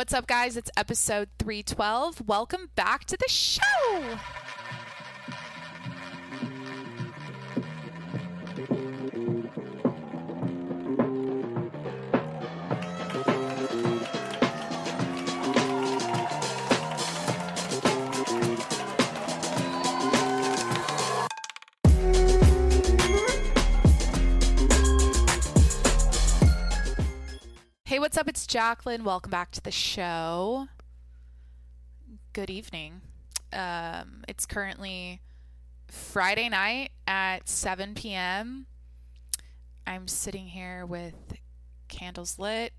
[0.00, 0.56] What's up, guys?
[0.56, 2.26] It's episode 312.
[2.26, 3.60] Welcome back to the show.
[28.10, 28.26] What's up?
[28.26, 29.04] It's Jacqueline.
[29.04, 30.66] Welcome back to the show.
[32.32, 33.02] Good evening.
[33.52, 35.20] Um, it's currently
[35.86, 38.66] Friday night at 7 p.m.
[39.86, 41.14] I'm sitting here with
[41.86, 42.72] candles lit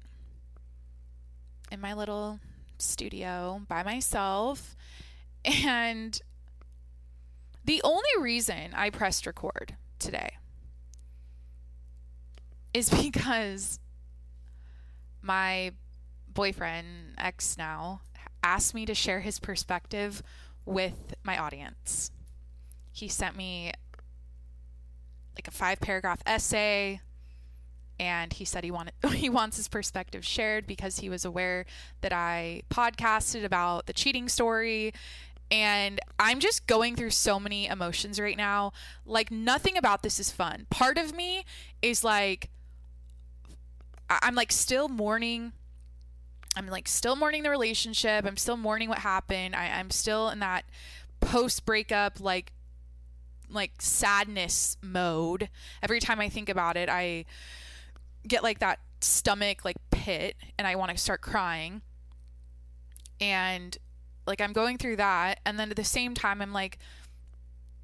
[1.71, 2.41] in my little
[2.77, 4.75] studio by myself.
[5.45, 6.20] And
[7.63, 10.31] the only reason I pressed record today
[12.73, 13.79] is because
[15.21, 15.73] my
[16.27, 18.02] boyfriend, ex now,
[18.43, 20.23] asked me to share his perspective
[20.66, 22.12] with my audience.
[22.91, 23.71] He sent me
[25.35, 27.01] like a five paragraph essay
[27.99, 31.65] and he said he wanted he wants his perspective shared because he was aware
[32.01, 34.93] that I podcasted about the cheating story
[35.51, 38.71] and I'm just going through so many emotions right now.
[39.05, 40.65] Like nothing about this is fun.
[40.70, 41.43] Part of me
[41.82, 42.49] is like
[44.21, 45.54] I'm like still mourning.
[46.55, 48.26] I'm like still mourning the relationship.
[48.26, 49.55] I'm still mourning what happened.
[49.55, 50.65] I, I'm still in that
[51.20, 52.51] post breakup like
[53.49, 55.49] like sadness mode.
[55.82, 57.26] Every time I think about it, I
[58.27, 61.82] get like that stomach like pit and I want to start crying.
[63.20, 63.77] And
[64.25, 66.79] like I'm going through that and then at the same time I'm like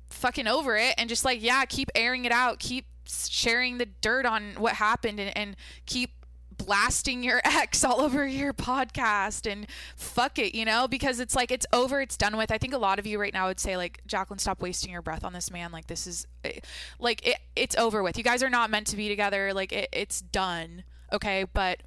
[0.10, 4.26] fucking over it and just like yeah, keep airing it out, keep sharing the dirt
[4.26, 5.56] on what happened and, and
[5.86, 6.12] keep
[6.58, 11.52] blasting your ex all over your podcast and fuck it, you know, because it's like
[11.52, 12.52] it's over, it's done with.
[12.52, 15.02] I think a lot of you right now would say like, Jacqueline, stop wasting your
[15.02, 15.72] breath on this man.
[15.72, 16.60] Like this is eh,
[17.00, 18.18] like it, it's over with.
[18.18, 19.54] You guys are not meant to be together.
[19.54, 20.84] Like it, it's done.
[21.12, 21.82] Okay, but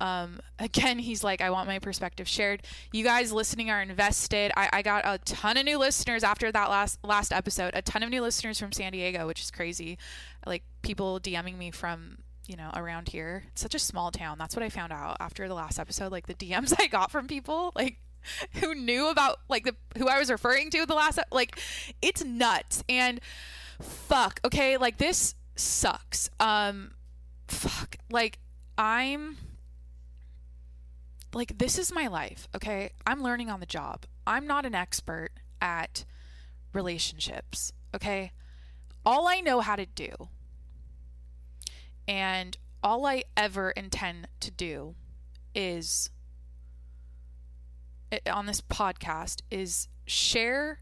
[0.00, 2.62] um, again, he's like, I want my perspective shared.
[2.92, 4.50] You guys listening are invested.
[4.56, 7.72] I, I got a ton of new listeners after that last last episode.
[7.74, 9.98] A ton of new listeners from San Diego, which is crazy.
[10.46, 12.18] Like people DMing me from
[12.50, 13.44] you know around here.
[13.52, 14.36] It's such a small town.
[14.36, 16.10] That's what I found out after the last episode.
[16.10, 17.98] Like the DMs I got from people, like
[18.54, 21.60] who knew about like the who I was referring to the last like
[22.02, 23.20] it's nuts and
[23.80, 24.40] fuck.
[24.44, 26.28] Okay, like this sucks.
[26.40, 26.90] Um,
[27.46, 27.96] fuck.
[28.10, 28.40] Like
[28.76, 29.36] I'm
[31.32, 35.30] like this is my life okay i'm learning on the job i'm not an expert
[35.60, 36.04] at
[36.72, 38.32] relationships okay
[39.06, 40.10] all i know how to do
[42.10, 44.96] and all i ever intend to do
[45.54, 46.10] is
[48.10, 50.80] eh, on this podcast is share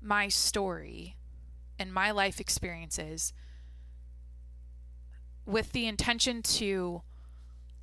[0.00, 1.16] my story
[1.78, 3.32] and my life experiences
[5.46, 7.00] with the intention to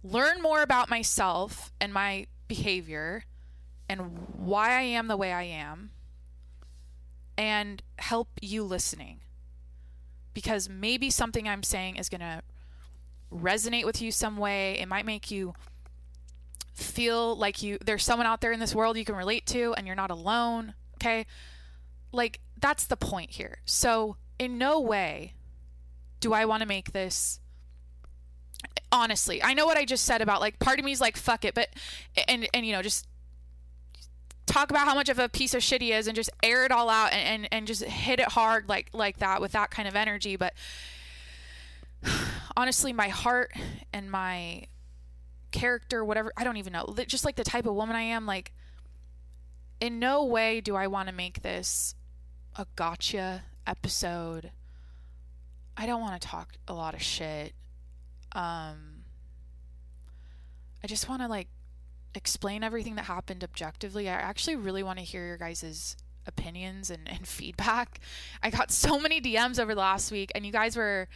[0.04, 3.26] learn more about myself and my behavior
[3.90, 4.02] and
[4.38, 5.92] why I am the way I am
[7.38, 9.22] and help you listening.
[10.34, 12.42] Because maybe something I'm saying is going to
[13.36, 14.80] resonate with you some way.
[14.80, 15.54] It might make you
[16.74, 19.88] feel like you there's someone out there in this world you can relate to and
[19.88, 21.26] you're not alone, okay?
[22.12, 23.60] Like that's the point here.
[23.66, 25.34] So, in no way
[26.20, 27.40] do I want to make this
[28.92, 31.44] honestly i know what i just said about like part of me is like fuck
[31.44, 31.70] it but
[32.28, 33.08] and and you know just
[34.46, 36.72] talk about how much of a piece of shit he is and just air it
[36.72, 39.88] all out and and, and just hit it hard like like that with that kind
[39.88, 40.54] of energy but
[42.58, 43.52] honestly my heart
[43.94, 44.66] and my
[45.52, 48.54] character whatever i don't even know just like the type of woman i am like
[49.80, 51.96] in no way do i want to make this
[52.58, 54.52] a gotcha episode
[55.78, 57.54] i don't want to talk a lot of shit
[58.34, 58.96] um
[60.86, 61.48] I just want to like
[62.14, 64.08] explain everything that happened objectively.
[64.08, 65.98] I actually really want to hear your guys'
[66.28, 68.00] opinions and, and feedback.
[68.44, 71.08] I got so many DMs over the last week and you guys were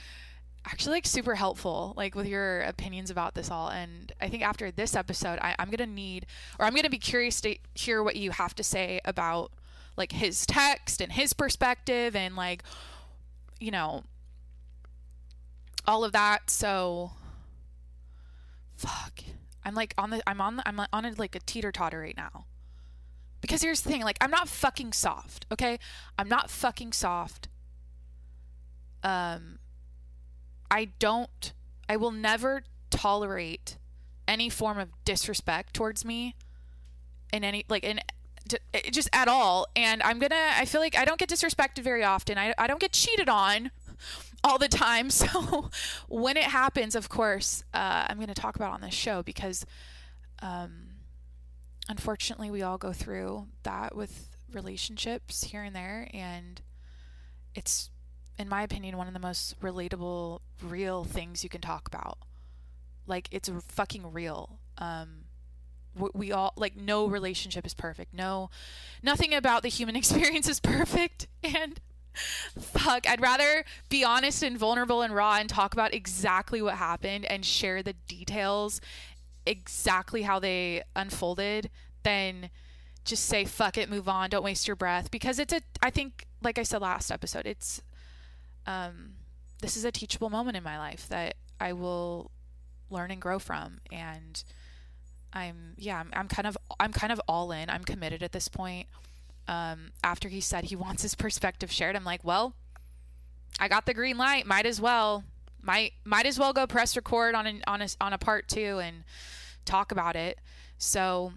[0.65, 4.71] actually like super helpful like with your opinions about this all and i think after
[4.71, 6.25] this episode I, i'm gonna need
[6.59, 9.51] or i'm gonna be curious to hear what you have to say about
[9.97, 12.63] like his text and his perspective and like
[13.59, 14.03] you know
[15.89, 16.49] all of that.
[16.49, 17.11] So,
[18.75, 19.23] fuck.
[19.65, 22.15] I'm like on the I'm on the, I'm on a, like a teeter totter right
[22.15, 22.45] now.
[23.41, 25.79] Because here's the thing, like I'm not fucking soft, okay?
[26.17, 27.49] I'm not fucking soft.
[29.03, 29.59] Um
[30.71, 31.53] I don't
[31.87, 33.77] I will never tolerate
[34.27, 36.35] any form of disrespect towards me
[37.33, 37.99] in any like in
[38.91, 39.67] just at all.
[39.75, 42.37] And i'm gonna i feel like i don't get disrespected very often.
[42.37, 43.71] I, I don't get cheated on
[44.43, 45.09] all the time.
[45.19, 45.69] So
[46.07, 49.65] when it happens of course uh, i'm gonna talk about on this show because
[50.41, 50.89] um,
[51.89, 56.09] unfortunately we all go through that with relationships here and there.
[56.13, 56.61] And
[57.55, 57.89] it's
[58.39, 62.17] in my opinion one of the most relatable real things you can talk about.
[63.05, 64.59] Like it's fucking real.
[64.77, 65.25] Um,
[66.13, 68.13] we all like no relationship is perfect.
[68.13, 68.49] No
[69.03, 71.27] nothing about the human experience is perfect.
[71.43, 71.79] And
[72.59, 77.23] fuck i'd rather be honest and vulnerable and raw and talk about exactly what happened
[77.25, 78.81] and share the details
[79.45, 81.69] exactly how they unfolded
[82.03, 82.49] than
[83.05, 84.29] just say fuck it move on.
[84.29, 85.11] Don't waste your breath.
[85.11, 87.81] Because it's a i think like i said last episode it's
[88.67, 89.13] um
[89.61, 92.31] this is a teachable moment in my life that i will
[92.89, 94.43] learn and grow from and
[95.33, 97.69] I'm yeah, I'm, I'm kind of I'm kind of all in.
[97.69, 98.87] I'm committed at this point.
[99.47, 102.55] Um, after he said he wants his perspective shared, I'm like, well,
[103.59, 104.45] I got the green light.
[104.45, 105.23] Might as well
[105.61, 108.79] might might as well go press record on an on a on a part two
[108.79, 109.03] and
[109.65, 110.39] talk about it.
[110.77, 111.33] So,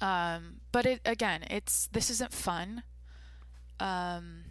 [0.00, 2.84] um, but it again, it's this isn't fun.
[3.78, 4.44] Um,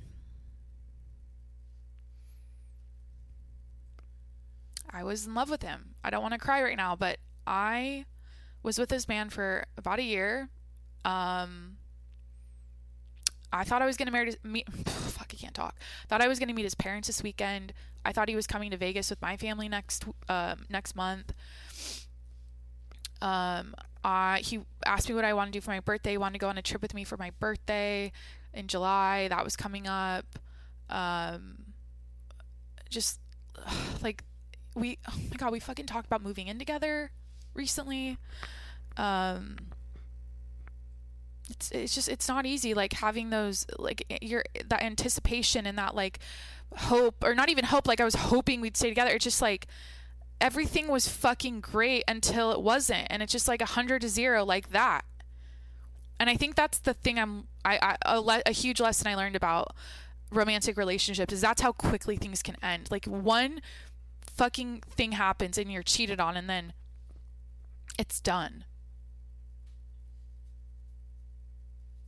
[4.95, 5.95] I was in love with him.
[6.05, 8.05] I don't want to cry right now, but I
[8.63, 10.47] was with this man for about a year.
[11.03, 11.75] Um,
[13.51, 14.71] I thought I was going to marry meet.
[14.87, 15.75] Fuck, I can't talk.
[16.07, 17.73] Thought I was going to meet his parents this weekend.
[18.05, 21.33] I thought he was coming to Vegas with my family next uh, next month.
[23.21, 26.11] Um, I he asked me what I want to do for my birthday.
[26.11, 28.13] He wanted to go on a trip with me for my birthday
[28.53, 29.27] in July.
[29.27, 30.25] That was coming up.
[30.89, 31.73] Um,
[32.89, 33.19] just
[34.01, 34.23] like
[34.75, 37.11] we, oh my god, we fucking talked about moving in together
[37.53, 38.17] recently.
[38.97, 39.57] Um,
[41.49, 45.93] it's it's just it's not easy like having those like your that anticipation and that
[45.93, 46.19] like
[46.75, 49.11] hope or not even hope like I was hoping we'd stay together.
[49.11, 49.67] It's just like
[50.41, 54.43] everything was fucking great until it wasn't and it's just like a hundred to zero
[54.43, 55.05] like that
[56.19, 59.15] and i think that's the thing i'm i, I a, le- a huge lesson i
[59.15, 59.73] learned about
[60.31, 63.61] romantic relationships is that's how quickly things can end like one
[64.35, 66.73] fucking thing happens and you're cheated on and then
[67.97, 68.65] it's done.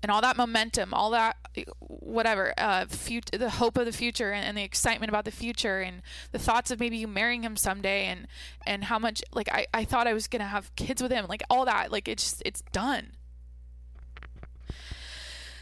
[0.04, 1.38] And all that momentum, all that
[1.80, 5.80] whatever, uh, fut- the hope of the future and, and, the excitement about the future
[5.80, 8.28] and the thoughts of maybe you marrying him someday and
[8.66, 11.42] and how much like I, I thought I was gonna have kids with him, like
[11.50, 13.14] all that, like it's it's done.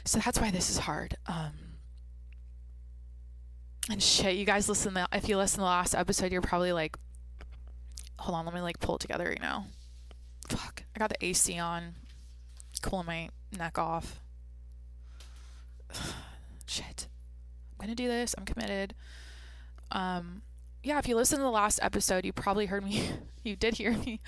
[0.03, 1.15] So that's why this is hard.
[1.27, 1.64] Um,
[3.89, 4.93] and shit, you guys listen.
[4.95, 6.97] To, if you listen to the last episode, you're probably like,
[8.17, 9.67] hold on, let me like pull it together right now.
[10.47, 10.83] Fuck.
[10.95, 11.95] I got the AC on.
[12.81, 14.19] Cooling my neck off.
[16.65, 17.07] Shit.
[17.73, 18.35] I'm gonna do this.
[18.37, 18.95] I'm committed.
[19.91, 20.41] Um,
[20.83, 23.09] yeah, if you listen to the last episode, you probably heard me.
[23.43, 24.19] you did hear me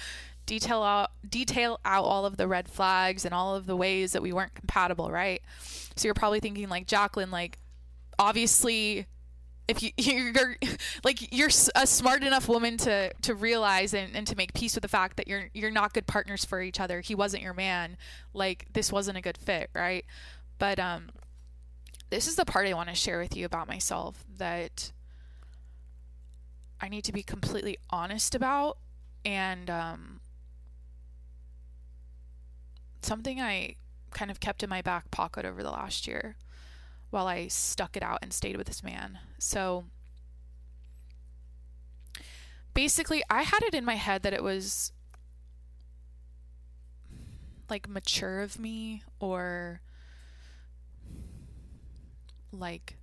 [0.46, 4.22] detail out detail out all of the red flags and all of the ways that
[4.22, 5.42] we weren't compatible, right?
[5.96, 7.60] So you're probably thinking like Jacqueline, like
[8.18, 9.08] obviously
[9.68, 10.56] if you you're
[11.04, 14.82] like you're a smart enough woman to to realize and, and to make peace with
[14.82, 17.02] the fact that you're you're not good partners for each other.
[17.02, 17.98] He wasn't your man.
[18.34, 20.06] Like this wasn't a good fit right?
[20.60, 21.10] But um
[22.10, 24.92] this is the part i want to share with you about myself that
[26.80, 28.78] i need to be completely honest about
[29.26, 30.20] and um
[33.02, 33.76] something i
[34.12, 36.36] kind of kept in my back pocket over the last year
[37.10, 39.20] while I stuck it out and stayed with this man.
[39.40, 39.86] So
[42.74, 44.92] basically, I had it in my head that it was
[47.70, 49.82] like mature of me or
[52.52, 52.98] like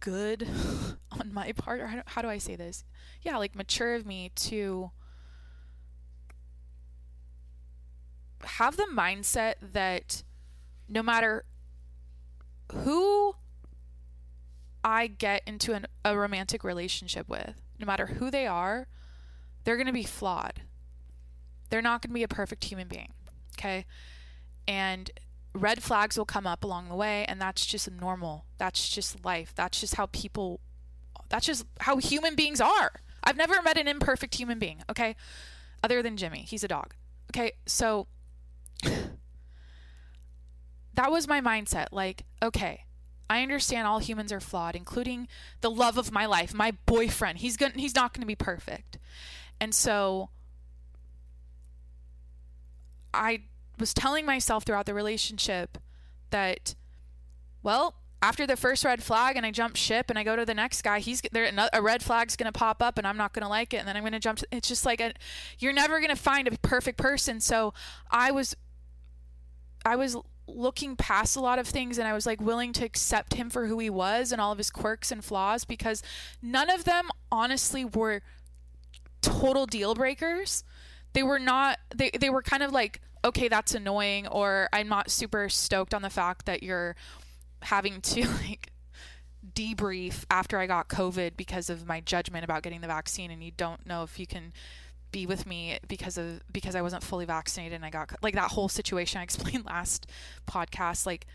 [0.00, 0.46] good
[1.12, 2.84] on my part or how do, how do I say this?
[3.22, 4.90] Yeah, like mature of me to
[8.44, 10.22] have the mindset that
[10.88, 11.44] no matter
[12.72, 13.36] who
[14.82, 18.86] I get into an, a romantic relationship with, no matter who they are,
[19.64, 20.62] they're going to be flawed.
[21.70, 23.12] They're not going to be a perfect human being.
[23.58, 23.86] Okay.
[24.68, 25.10] And
[25.54, 28.44] red flags will come up along the way, and that's just normal.
[28.58, 29.52] That's just life.
[29.54, 30.60] That's just how people,
[31.28, 33.00] that's just how human beings are.
[33.22, 34.82] I've never met an imperfect human being.
[34.90, 35.16] Okay.
[35.82, 36.44] Other than Jimmy.
[36.46, 36.94] He's a dog.
[37.30, 37.52] Okay.
[37.66, 38.06] So
[40.94, 41.88] that was my mindset.
[41.92, 42.84] Like, okay,
[43.28, 45.28] I understand all humans are flawed, including
[45.60, 47.38] the love of my life, my boyfriend.
[47.38, 48.98] He's going he's not going to be perfect.
[49.60, 50.30] And so
[53.12, 53.42] I
[53.78, 55.78] was telling myself throughout the relationship
[56.30, 56.74] that,
[57.62, 60.54] well, after the first red flag and I jump ship and I go to the
[60.54, 61.50] next guy, he's there.
[61.72, 64.20] A red flag's gonna pop up and I'm not gonna like it, and then I'm
[64.20, 64.38] jump.
[64.40, 65.12] To, it's just like a,
[65.58, 67.40] you're never gonna find a perfect person.
[67.40, 67.74] So
[68.10, 68.56] I was,
[69.84, 73.34] I was looking past a lot of things and I was like willing to accept
[73.34, 76.02] him for who he was and all of his quirks and flaws because
[76.42, 78.22] none of them honestly were
[79.22, 80.64] total deal breakers.
[81.14, 85.10] They were not they they were kind of like okay, that's annoying or I'm not
[85.10, 86.94] super stoked on the fact that you're
[87.62, 88.70] having to like
[89.54, 93.52] debrief after I got COVID because of my judgment about getting the vaccine and you
[93.56, 94.52] don't know if you can
[95.14, 98.50] be with me because of because I wasn't fully vaccinated and I got like that
[98.50, 100.10] whole situation I explained last
[100.46, 101.26] podcast like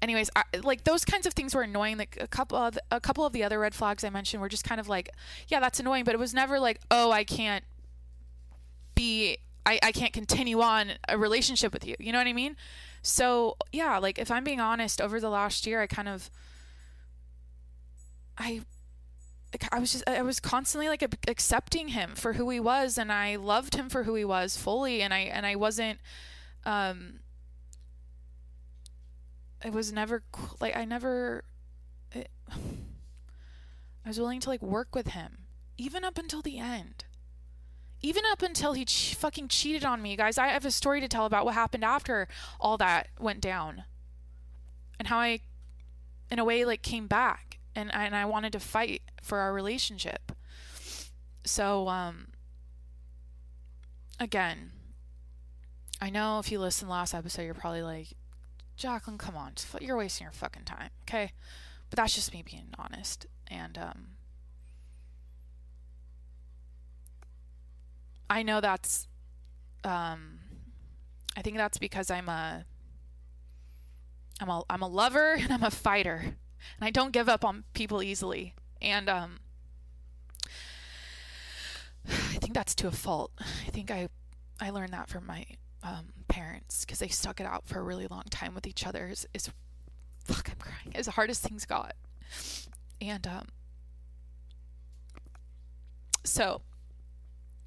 [0.00, 1.98] anyways I, like those kinds of things were annoying.
[1.98, 4.62] Like a couple of a couple of the other red flags I mentioned were just
[4.62, 5.10] kind of like
[5.48, 7.64] yeah that's annoying but it was never like oh I can't
[8.94, 11.96] be I, I can't continue on a relationship with you.
[11.98, 12.54] You know what I mean?
[13.02, 16.30] So yeah like if I'm being honest over the last year I kind of
[18.38, 18.60] I
[19.70, 23.36] I was just I was constantly like accepting him for who he was and I
[23.36, 26.00] loved him for who he was fully and I and I wasn't
[26.64, 27.20] um
[29.64, 30.22] it was never
[30.60, 31.44] like I never
[32.12, 35.38] it, I was willing to like work with him
[35.76, 37.04] even up until the end.
[38.00, 40.36] Even up until he fucking cheated on me guys.
[40.36, 42.28] I have a story to tell about what happened after
[42.60, 43.84] all that went down
[44.98, 45.40] and how I
[46.30, 50.32] in a way like came back and and I wanted to fight for our relationship.
[51.44, 52.28] So um
[54.20, 54.72] again,
[56.00, 58.08] I know if you listen last episode you're probably like
[58.76, 61.32] Jacqueline, come on, you're wasting your fucking time, okay?
[61.90, 64.06] But that's just me being honest and um
[68.28, 69.06] I know that's
[69.84, 70.38] um
[71.36, 72.64] I think that's because I'm a
[74.40, 76.36] I'm a I'm a lover and I'm a fighter
[76.78, 78.54] and I don't give up on people easily.
[78.80, 79.38] And um,
[82.08, 83.32] I think that's to a fault.
[83.40, 84.08] I think I
[84.60, 85.44] I learned that from my
[85.82, 89.08] um, parents because they stuck it out for a really long time with each other.
[89.08, 89.26] Is
[90.24, 90.94] fuck I'm crying.
[90.94, 91.94] As hard as things got,
[93.00, 93.48] and um,
[96.24, 96.62] so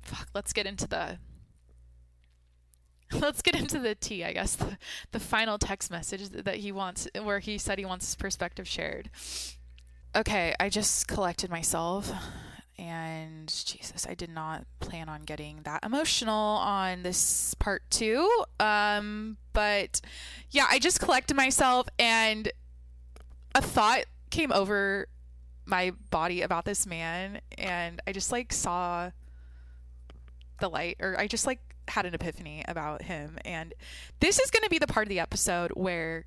[0.02, 0.30] fuck.
[0.34, 1.20] Let's get into the
[3.14, 4.56] let's get into the T, I guess.
[4.56, 4.78] The,
[5.12, 9.10] the final text message that he wants, where he said he wants his perspective shared.
[10.16, 12.12] Okay, I just collected myself.
[12.80, 18.30] And Jesus, I did not plan on getting that emotional on this part two.
[18.60, 20.00] Um, but
[20.52, 22.52] yeah, I just collected myself, and
[23.56, 25.08] a thought came over
[25.66, 29.10] my body about this man, and I just like saw
[30.60, 31.60] the light, or I just like
[31.90, 33.38] had an epiphany about him.
[33.46, 33.74] And
[34.20, 36.26] this is going to be the part of the episode where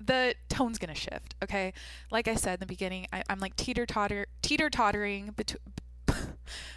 [0.00, 1.34] the tone's going to shift.
[1.42, 1.72] Okay.
[2.10, 5.60] Like I said in the beginning, I, am like teeter totter, teeter tottering between.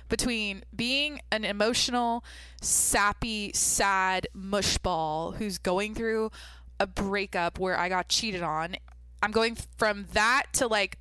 [0.10, 2.24] between being an emotional,
[2.62, 6.32] sappy, sad mushball who's going through
[6.80, 8.76] a breakup where I got cheated on,
[9.22, 10.98] I'm going from that to like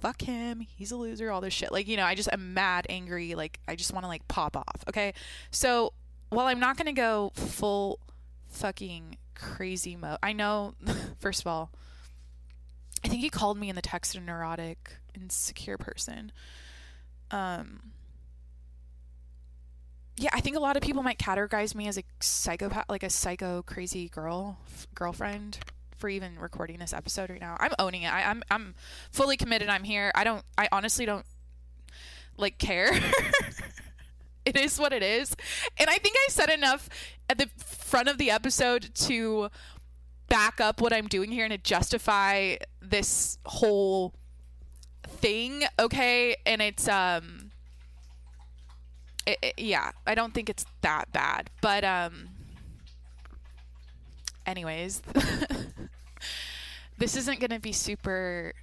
[0.00, 1.72] fuck him, he's a loser, all this shit.
[1.72, 4.56] Like, you know, I just am mad, angry, like I just want to like pop
[4.56, 4.84] off.
[4.88, 5.12] Okay.
[5.50, 5.92] So
[6.30, 8.00] while I'm not going to go full
[8.48, 10.74] fucking crazy mode, I know,
[11.18, 11.70] first of all,
[13.04, 16.32] I think he called me in the text a neurotic, insecure person.
[17.30, 17.92] Um,
[20.16, 23.10] yeah, I think a lot of people might categorize me as a psychopath, like a
[23.10, 25.58] psycho crazy girl, f- girlfriend
[25.96, 27.56] for even recording this episode right now.
[27.60, 28.12] I'm owning it.
[28.12, 28.74] I, I'm I'm
[29.12, 29.68] fully committed.
[29.68, 30.10] I'm here.
[30.14, 30.42] I don't.
[30.56, 31.24] I honestly don't
[32.36, 32.90] like care.
[34.48, 35.36] it is what it is.
[35.78, 36.88] And I think I said enough
[37.28, 39.50] at the front of the episode to
[40.28, 44.14] back up what I'm doing here and to justify this whole
[45.06, 46.36] thing, okay?
[46.46, 47.50] And it's um
[49.26, 51.50] it, it, yeah, I don't think it's that bad.
[51.60, 52.30] But um
[54.46, 55.02] anyways,
[56.98, 58.54] this isn't going to be super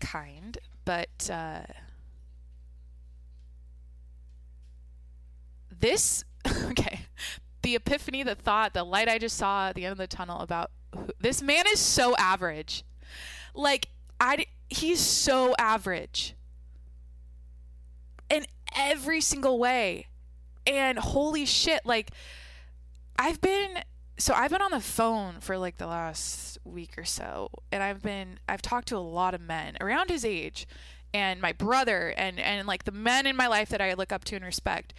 [0.00, 1.60] kind, but uh
[5.84, 6.24] this
[6.70, 7.00] okay
[7.62, 10.40] the epiphany the thought the light i just saw at the end of the tunnel
[10.40, 12.84] about who, this man is so average.
[13.54, 13.88] Like
[14.20, 16.34] i he's so average.
[18.30, 20.06] In every single way.
[20.66, 22.10] And holy shit like
[23.18, 23.78] i've been
[24.18, 27.50] so i've been on the phone for like the last week or so.
[27.70, 30.66] And i've been i've talked to a lot of men around his age
[31.12, 34.24] and my brother and and like the men in my life that I look up
[34.24, 34.94] to and respect.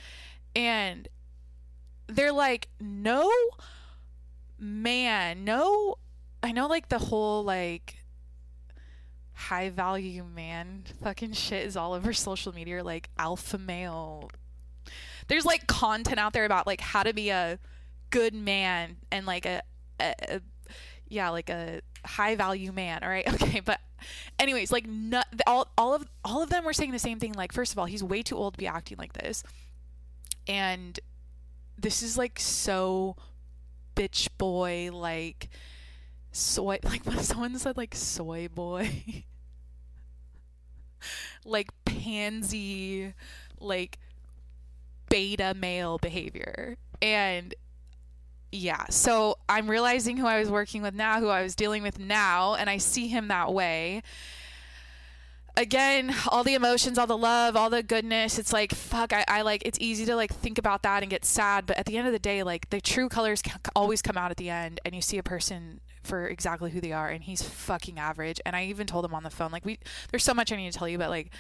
[0.55, 1.07] And
[2.07, 3.29] they're like, "No
[4.57, 5.95] man, no
[6.45, 7.95] I know like the whole like
[9.33, 14.29] high value man fucking shit is all over social media like alpha male.
[15.27, 17.57] There's like content out there about like how to be a
[18.11, 19.63] good man and like a,
[19.99, 20.41] a, a
[21.07, 23.27] yeah like a high value man all right?
[23.41, 23.79] Okay but
[24.37, 27.33] anyways like not, all, all of all of them were saying the same thing.
[27.33, 29.41] Like first of all he's way too old to be acting like this
[30.47, 30.99] and
[31.77, 33.15] this is like so
[33.95, 35.49] bitch boy like
[36.31, 39.23] soy like when someone said like soy boy
[41.45, 43.13] like pansy
[43.59, 43.99] like
[45.09, 46.77] beta male behavior.
[47.01, 47.53] And
[48.51, 51.99] yeah so i'm realizing who i was working with now who i was dealing with
[51.99, 54.01] now and i see him that way
[55.57, 59.41] again all the emotions all the love all the goodness it's like fuck I, I
[59.41, 62.07] like it's easy to like think about that and get sad but at the end
[62.07, 63.41] of the day like the true colors
[63.75, 66.91] always come out at the end and you see a person for exactly who they
[66.91, 69.79] are and he's fucking average and i even told him on the phone like we
[70.11, 71.31] there's so much i need to tell you but like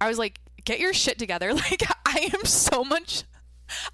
[0.00, 3.24] i was like get your shit together like i am so much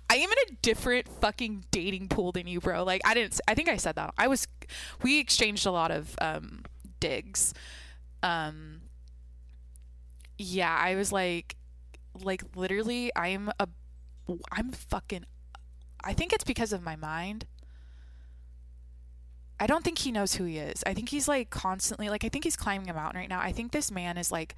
[0.08, 2.82] I am in a different fucking dating pool than you, bro.
[2.82, 4.12] Like I didn't I think I said that.
[4.18, 4.48] I was
[5.02, 6.64] we exchanged a lot of um
[6.98, 7.54] digs.
[8.22, 8.79] Um
[10.40, 11.56] yeah, I was like
[12.24, 13.68] like literally I'm a
[14.50, 15.24] I'm fucking
[16.02, 17.46] I think it's because of my mind.
[19.58, 20.82] I don't think he knows who he is.
[20.86, 23.40] I think he's like constantly like I think he's climbing a mountain right now.
[23.40, 24.54] I think this man is like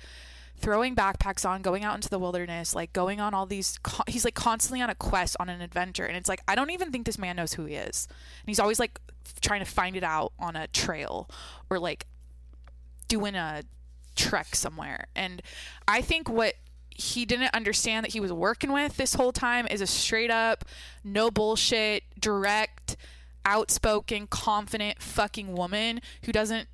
[0.57, 4.35] throwing backpacks on, going out into the wilderness, like going on all these he's like
[4.35, 6.05] constantly on a quest, on an adventure.
[6.05, 8.07] And it's like I don't even think this man knows who he is.
[8.09, 9.01] And he's always like
[9.41, 11.29] trying to find it out on a trail
[11.69, 12.07] or like
[13.09, 13.63] doing a
[14.15, 15.07] trek somewhere.
[15.15, 15.43] And
[15.87, 16.55] I think what
[16.91, 20.65] he didn't understand that he was working with this whole time is a straight up
[21.03, 22.97] no bullshit, direct
[23.45, 26.69] outspoken, confident fucking woman who doesn't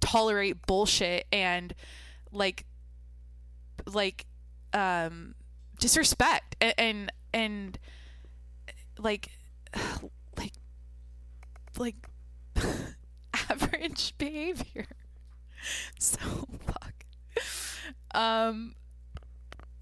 [0.00, 1.74] tolerate bullshit and
[2.32, 2.64] like
[3.86, 4.26] like
[4.72, 5.34] um
[5.78, 7.78] disrespect and and, and
[8.98, 9.28] like
[10.36, 10.52] like
[11.78, 11.96] like
[13.50, 14.86] average behavior.
[15.98, 16.18] So
[16.66, 17.04] fuck.
[18.14, 18.74] Um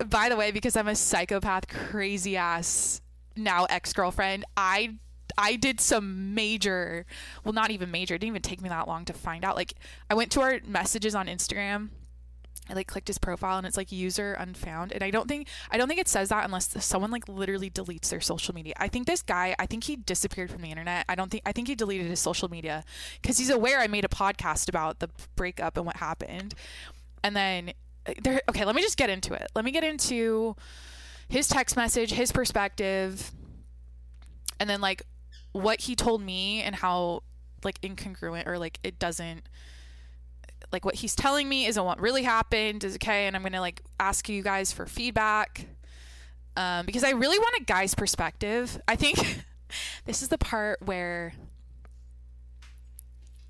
[0.04, 3.00] by the way, because I'm a psychopath crazy ass
[3.34, 4.96] now ex-girlfriend, I
[5.38, 7.04] I did some major,
[7.44, 8.14] well, not even major.
[8.14, 9.54] It didn't even take me that long to find out.
[9.54, 9.74] Like,
[10.08, 11.90] I went to our messages on Instagram.
[12.68, 15.78] I like clicked his profile and it's like user unfound and I don't think I
[15.78, 18.74] don't think it says that unless someone like literally deletes their social media.
[18.76, 21.04] I think this guy, I think he disappeared from the internet.
[21.08, 22.84] I don't think I think he deleted his social media
[23.22, 26.54] cuz he's aware I made a podcast about the breakup and what happened.
[27.22, 27.72] And then
[28.06, 29.48] uh, there okay, let me just get into it.
[29.54, 30.56] Let me get into
[31.28, 33.32] his text message, his perspective
[34.58, 35.02] and then like
[35.52, 37.22] what he told me and how
[37.64, 39.48] like incongruent or like it doesn't
[40.72, 43.82] like what he's telling me isn't what really happened is okay and i'm gonna like
[44.00, 45.66] ask you guys for feedback.
[46.56, 48.80] Um, because i really want a guy's perspective.
[48.88, 49.18] I think
[50.06, 51.34] this is the part where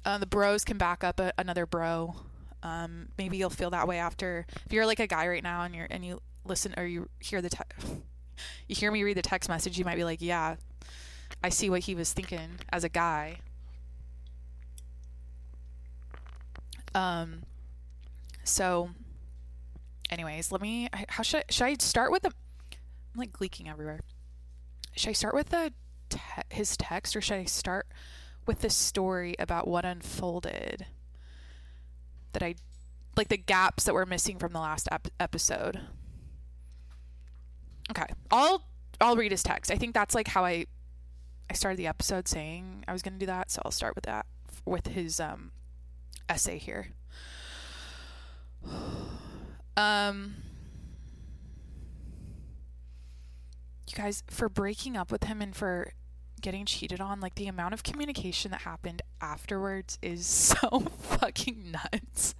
[0.04, 2.14] uh, the bros can back up a, another bro.
[2.62, 4.46] Um, maybe you'll feel that way after.
[4.64, 7.40] If you're like a guy right now and you're and you listen or you hear
[7.42, 7.58] the te-
[8.68, 10.56] you hear me read the text message you might be like yeah
[11.42, 13.38] I see what he was thinking as a guy.
[16.96, 17.42] Um,
[18.42, 18.90] so,
[20.10, 20.88] anyways, let me.
[21.08, 22.32] How should I, should I start with the?
[23.14, 24.00] I'm like leaking everywhere.
[24.96, 25.72] Should I start with the
[26.08, 27.86] te- his text, or should I start
[28.46, 30.86] with the story about what unfolded?
[32.32, 32.54] That I
[33.14, 35.80] like the gaps that were missing from the last ep- episode.
[37.90, 38.64] Okay, I'll
[39.02, 39.70] I'll read his text.
[39.70, 40.64] I think that's like how I
[41.50, 44.04] I started the episode saying I was going to do that, so I'll start with
[44.04, 44.24] that
[44.64, 45.52] with his um,
[46.28, 46.88] essay here.
[49.78, 50.36] Um,
[53.86, 55.92] you guys, for breaking up with him and for
[56.40, 60.26] getting cheated on, like the amount of communication that happened afterwards is
[60.60, 62.34] so fucking nuts.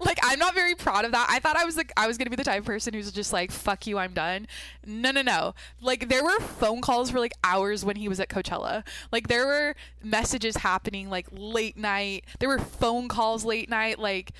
[0.00, 1.28] Like I'm not very proud of that.
[1.30, 3.32] I thought I was like I was gonna be the type of person who's just
[3.32, 4.46] like fuck you, I'm done.
[4.86, 5.54] No, no, no.
[5.80, 8.86] Like there were phone calls for like hours when he was at Coachella.
[9.12, 12.24] Like there were messages happening like late night.
[12.38, 13.98] There were phone calls late night.
[13.98, 14.32] Like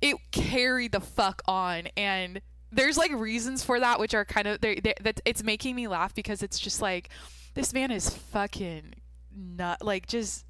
[0.00, 4.60] it carried the fuck on and there's like reasons for that which are kind of
[4.60, 7.08] that it's making me laugh because it's just like
[7.54, 8.94] this man is fucking
[9.34, 10.44] nut like just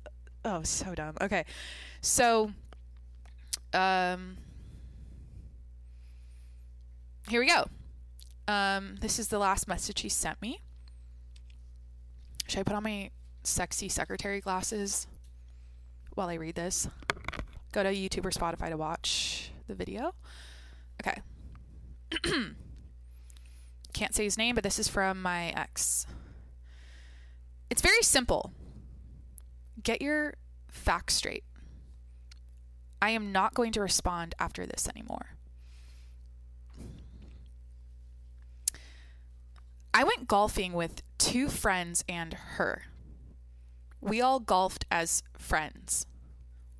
[0.44, 1.44] oh so dumb okay
[2.00, 2.50] so
[3.72, 4.38] um
[7.28, 7.66] here we go.
[8.46, 10.60] Um, this is the last message he sent me.
[12.46, 13.10] Should I put on my
[13.44, 15.06] sexy secretary glasses
[16.14, 16.88] while I read this?
[17.72, 20.14] Go to YouTube or Spotify to watch the video.
[21.06, 21.20] Okay.
[23.92, 26.06] Can't say his name, but this is from my ex.
[27.68, 28.52] It's very simple.
[29.82, 30.34] Get your
[30.68, 31.44] facts straight.
[33.00, 35.36] I am not going to respond after this anymore.
[39.94, 42.82] I went golfing with two friends and her.
[44.00, 46.06] We all golfed as friends.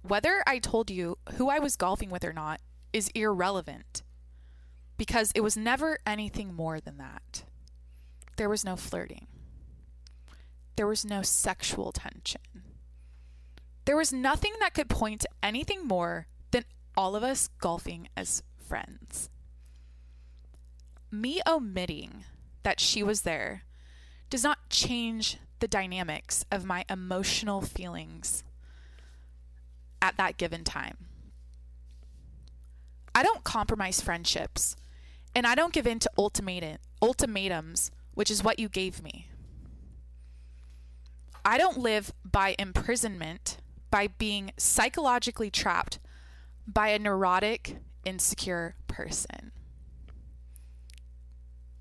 [0.02, 2.61] Whether I told you who I was golfing with or not
[2.92, 4.02] is irrelevant
[4.96, 7.44] because it was never anything more than that.
[8.37, 9.26] There was no flirting,
[10.76, 12.67] there was no sexual tension.
[13.88, 18.42] There was nothing that could point to anything more than all of us golfing as
[18.59, 19.31] friends.
[21.11, 22.27] Me omitting
[22.64, 23.62] that she was there
[24.29, 28.44] does not change the dynamics of my emotional feelings
[30.03, 30.98] at that given time.
[33.14, 34.77] I don't compromise friendships,
[35.35, 39.31] and I don't give in to ultimatum, ultimatums, which is what you gave me.
[41.42, 43.57] I don't live by imprisonment,
[43.90, 45.98] by being psychologically trapped
[46.66, 49.53] by a neurotic, insecure person.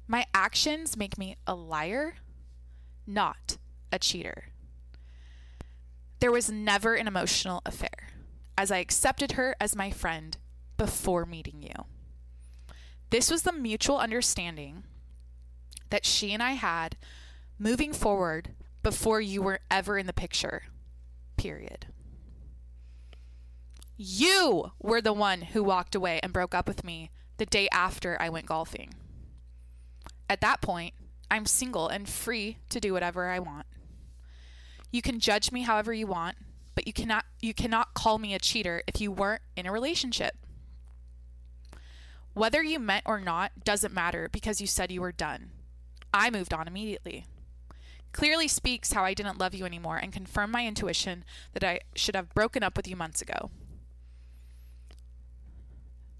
[0.07, 2.15] My actions make me a liar,
[3.05, 3.57] not
[3.91, 4.49] a cheater.
[6.19, 8.13] There was never an emotional affair,
[8.57, 10.37] as I accepted her as my friend
[10.77, 11.85] before meeting you.
[13.09, 14.83] This was the mutual understanding
[15.89, 16.97] that she and I had
[17.59, 18.49] moving forward
[18.83, 20.63] before you were ever in the picture,
[21.35, 21.87] period.
[23.97, 28.15] You were the one who walked away and broke up with me the day after
[28.21, 28.93] I went golfing.
[30.29, 30.93] At that point,
[31.31, 33.65] I'm single and free to do whatever I want.
[34.91, 36.37] You can judge me however you want,
[36.75, 40.35] but you cannot you cannot call me a cheater if you weren't in a relationship.
[42.33, 45.49] Whether you meant or not doesn't matter because you said you were done.
[46.13, 47.25] I moved on immediately.
[48.11, 52.15] Clearly speaks how I didn't love you anymore and confirmed my intuition that I should
[52.15, 53.49] have broken up with you months ago.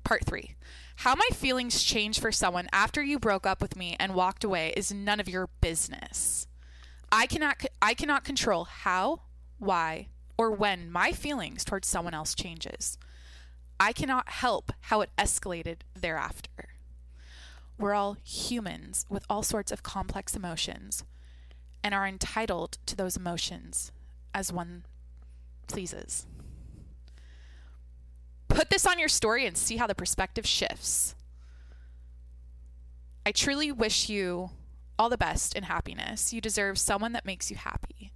[0.08, 0.56] Part 3.
[0.96, 4.74] How my feelings changed for someone after you broke up with me and walked away
[4.78, 6.48] is none of your business.
[7.12, 9.24] I cannot I cannot control how,
[9.60, 12.98] why, or when my feelings towards someone else changes.
[13.82, 16.70] I cannot help how it escalated thereafter.
[17.78, 21.04] We're all humans with all sorts of complex emotions
[21.84, 23.92] and are entitled to those emotions
[24.34, 24.86] as one
[25.68, 26.26] pleases.
[28.48, 31.16] Put this on your story and see how the perspective shifts.
[33.26, 34.52] I truly wish you
[34.98, 36.34] all the best and happiness.
[36.34, 38.12] You deserve someone that makes you happy.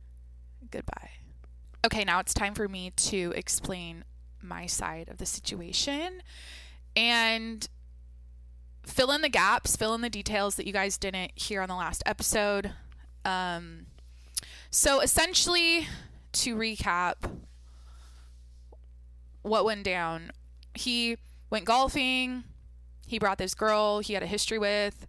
[0.69, 1.11] Goodbye.
[1.85, 4.03] Okay, now it's time for me to explain
[4.41, 6.21] my side of the situation
[6.95, 7.67] and
[8.85, 11.75] fill in the gaps, fill in the details that you guys didn't hear on the
[11.75, 12.71] last episode.
[13.25, 13.87] Um,
[14.69, 15.87] so essentially,
[16.33, 17.15] to recap,
[19.41, 20.31] what went down.
[20.73, 21.17] He
[21.49, 22.43] went golfing.
[23.05, 25.05] He brought this girl he had a history with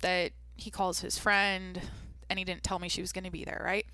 [0.00, 1.80] that he calls his friend,
[2.28, 3.86] and he didn't tell me she was going to be there, right?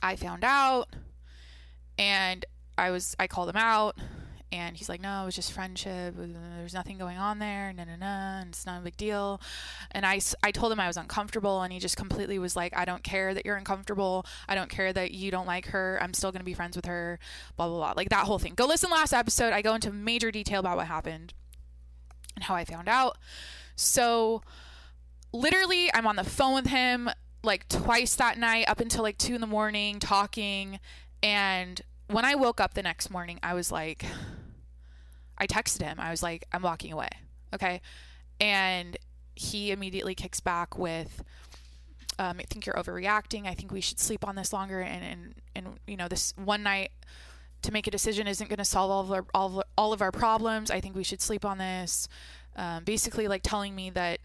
[0.00, 0.88] I found out,
[1.98, 2.44] and
[2.78, 3.96] I was I called him out,
[4.52, 6.14] and he's like, no, it was just friendship.
[6.14, 7.72] There's nothing going on there.
[7.72, 8.42] No, no, no.
[8.46, 9.40] It's not a big deal.
[9.92, 11.62] And I, I told him I was uncomfortable.
[11.62, 14.26] And he just completely was like, I don't care that you're uncomfortable.
[14.46, 15.98] I don't care that you don't like her.
[16.02, 17.18] I'm still going to be friends with her.
[17.56, 17.94] Blah, blah, blah.
[17.96, 18.52] Like that whole thing.
[18.54, 19.54] Go listen last episode.
[19.54, 21.32] I go into major detail about what happened
[22.34, 23.16] and how I found out.
[23.74, 24.42] So
[25.32, 27.08] literally, I'm on the phone with him
[27.42, 30.78] like twice that night up until like two in the morning talking.
[31.22, 34.04] And when I woke up the next morning, I was like,
[35.42, 35.98] I texted him.
[35.98, 37.08] I was like, I'm walking away.
[37.52, 37.80] Okay.
[38.38, 38.96] And
[39.34, 41.24] he immediately kicks back with,
[42.16, 43.48] um, I think you're overreacting.
[43.48, 44.80] I think we should sleep on this longer.
[44.80, 46.92] And, and, and you know, this one night
[47.62, 50.00] to make a decision isn't going to solve all of, our, all, of, all of
[50.00, 50.70] our problems.
[50.70, 52.06] I think we should sleep on this.
[52.54, 54.20] Um, basically, like telling me that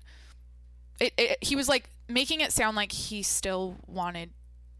[0.99, 4.29] it, it, he was like making it sound like he still wanted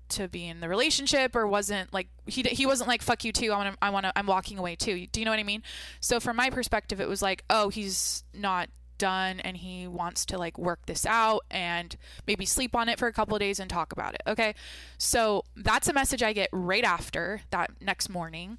[0.10, 3.52] to be in the relationship or wasn't like he he wasn't like fuck you too
[3.52, 5.08] I want to I want to I'm walking away too.
[5.08, 5.64] Do you know what I mean?
[6.00, 10.38] So from my perspective it was like oh he's not done and he wants to
[10.38, 13.70] like work this out and maybe sleep on it for a couple of days and
[13.70, 14.22] talk about it.
[14.28, 14.56] Okay?
[14.98, 18.58] So that's a message I get right after that next morning.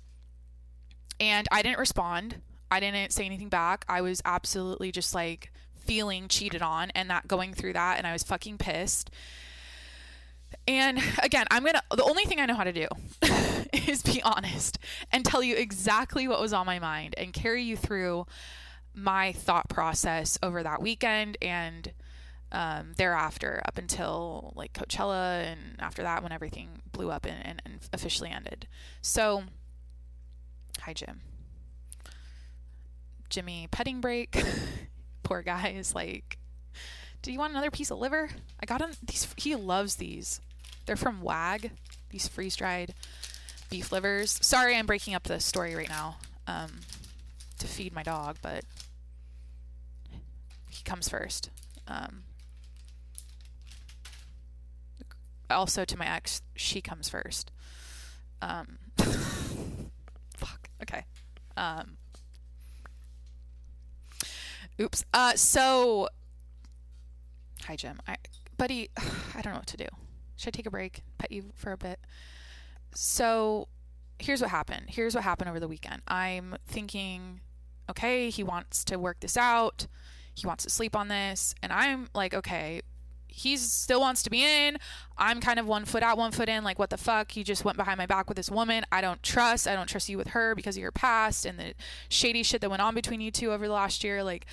[1.20, 2.40] And I didn't respond.
[2.70, 3.84] I didn't say anything back.
[3.88, 8.12] I was absolutely just like feeling cheated on and that going through that and I
[8.12, 9.10] was fucking pissed.
[10.66, 12.86] And again, I'm going to the only thing I know how to do
[13.86, 14.78] is be honest
[15.12, 18.26] and tell you exactly what was on my mind and carry you through
[18.94, 21.92] my thought process over that weekend and
[22.50, 27.62] um, thereafter up until like Coachella and after that when everything blew up and, and,
[27.64, 28.66] and officially ended.
[29.02, 29.44] So,
[30.80, 31.20] hi, Jim.
[33.28, 34.42] Jimmy petting break.
[35.22, 36.37] Poor guy is like,
[37.22, 38.30] do you want another piece of liver?
[38.60, 39.28] I got him these.
[39.36, 40.40] He loves these.
[40.86, 41.72] They're from Wag.
[42.10, 42.94] These freeze dried
[43.70, 44.38] beef livers.
[44.42, 46.80] Sorry, I'm breaking up the story right now um,
[47.58, 48.64] to feed my dog, but
[50.70, 51.50] he comes first.
[51.86, 52.22] Um,
[55.50, 57.50] also, to my ex, she comes first.
[58.40, 58.78] Um,
[60.36, 60.68] fuck.
[60.82, 61.04] Okay.
[61.56, 61.96] Um,
[64.80, 65.04] oops.
[65.12, 66.08] Uh, so,
[67.68, 68.00] hi, Jim.
[68.08, 68.16] I,
[68.56, 68.88] buddy,
[69.36, 69.86] I don't know what to do.
[70.36, 71.02] Should I take a break?
[71.18, 72.00] Pet you for a bit?
[72.94, 73.68] So,
[74.18, 74.86] here's what happened.
[74.88, 76.00] Here's what happened over the weekend.
[76.08, 77.40] I'm thinking,
[77.90, 79.86] okay, he wants to work this out.
[80.34, 81.54] He wants to sleep on this.
[81.62, 82.80] And I'm like, okay,
[83.26, 84.78] he still wants to be in.
[85.18, 86.64] I'm kind of one foot out, one foot in.
[86.64, 87.32] Like, what the fuck?
[87.32, 88.84] He just went behind my back with this woman.
[88.90, 89.68] I don't trust.
[89.68, 91.74] I don't trust you with her because of your past and the
[92.08, 94.24] shady shit that went on between you two over the last year.
[94.24, 94.46] Like,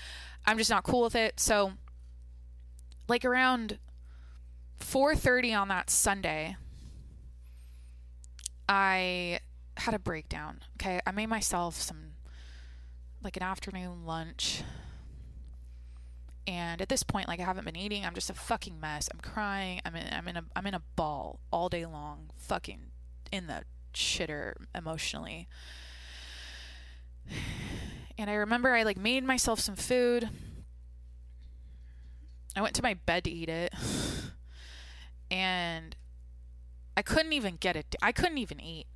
[0.46, 1.40] I'm just not cool with it.
[1.40, 1.74] So,
[3.08, 3.80] like around
[4.80, 6.58] 4:30 on that Sunday,
[8.68, 9.40] I
[9.78, 10.62] had a breakdown.
[10.76, 12.14] Okay, I made myself some
[13.22, 14.64] like an afternoon lunch.
[16.48, 18.06] And at this point like i haven't been eating.
[18.06, 19.10] I'm just a fucking mess.
[19.12, 19.82] I'm crying.
[19.86, 22.92] I'm in i'm in a i'm in a ball all day long fucking
[23.32, 23.64] in the
[23.94, 25.48] shitter emotionally.
[28.18, 30.30] And i remember i like made myself some food
[32.56, 33.74] i went to my bed to eat it
[35.32, 35.96] and
[36.96, 38.88] i couldn't even get it i couldn't even eat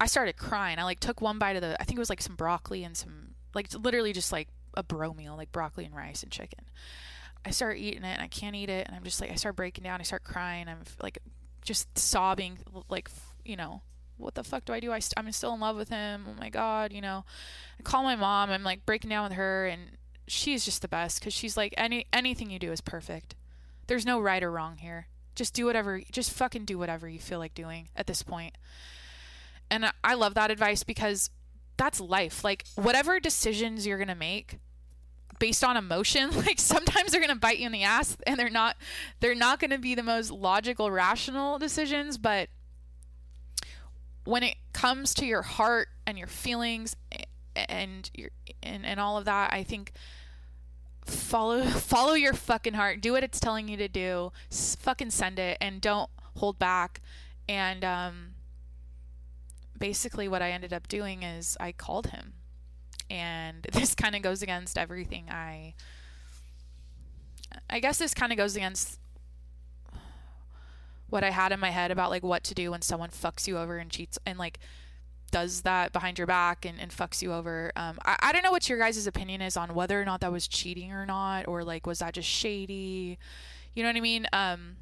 [0.00, 2.22] i started crying i like took one bite of the i think it was like
[2.22, 6.22] some broccoli and some like literally just like a bro meal, like broccoli and rice
[6.22, 6.66] and chicken.
[7.44, 8.86] I start eating it and I can't eat it.
[8.86, 10.00] And I'm just like, I start breaking down.
[10.00, 10.68] I start crying.
[10.68, 11.18] I'm like
[11.62, 13.10] just sobbing, like,
[13.44, 13.82] you know,
[14.18, 14.92] what the fuck do I do?
[14.92, 16.26] I st- I'm still in love with him.
[16.28, 17.24] Oh my God, you know,
[17.78, 18.50] I call my mom.
[18.50, 19.82] I'm like breaking down with her and
[20.26, 23.34] she's just the best because she's like, any, anything you do is perfect.
[23.86, 25.08] There's no right or wrong here.
[25.34, 28.56] Just do whatever, just fucking do whatever you feel like doing at this point.
[29.70, 31.30] And I love that advice because
[31.76, 32.42] that's life.
[32.42, 34.58] Like, whatever decisions you're to make,
[35.38, 38.76] based on emotion like sometimes they're to bite you in the ass and they're not
[39.20, 42.48] they're not to be the most logical rational decisions but
[44.24, 46.96] when it comes to your heart and your feelings
[47.54, 48.30] and your
[48.62, 49.92] and, and all of that i think
[51.06, 53.00] follow follow your fucking heart.
[53.00, 54.32] Do what it's telling you to do.
[54.50, 57.00] S- fucking send it and don't hold back.
[57.48, 58.28] And um
[59.78, 62.34] basically what i ended up doing is i called him.
[63.08, 65.74] And this kind of goes against everything I
[67.70, 68.98] I guess this kind of goes against
[71.08, 73.56] what I had in my head about like what to do when someone fucks you
[73.58, 74.58] over and cheats and like
[75.30, 77.72] does that behind your back and, and fucks you over.
[77.76, 80.32] Um, I, I don't know what your guys' opinion is on whether or not that
[80.32, 83.18] was cheating or not, or like was that just shady?
[83.74, 84.26] You know what I mean?
[84.32, 84.76] Um,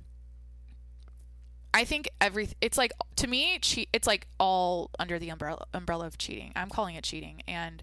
[1.72, 3.88] I think every it's like to me, cheat.
[3.92, 6.52] It's like all under the umbrella umbrella of cheating.
[6.54, 7.82] I'm calling it cheating, and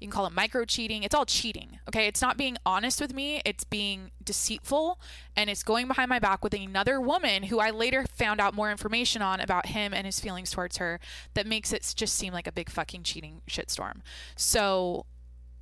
[0.00, 1.02] you can call it micro cheating.
[1.02, 1.78] It's all cheating.
[1.86, 2.06] Okay.
[2.06, 3.42] It's not being honest with me.
[3.44, 4.98] It's being deceitful
[5.36, 8.70] and it's going behind my back with another woman who I later found out more
[8.70, 11.00] information on about him and his feelings towards her
[11.34, 14.00] that makes it just seem like a big fucking cheating shitstorm.
[14.36, 15.04] So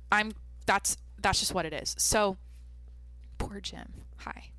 [0.09, 0.31] I'm,
[0.65, 1.95] that's, that's just what it is.
[1.97, 2.37] So
[3.37, 3.93] poor Jim.
[4.19, 4.51] Hi.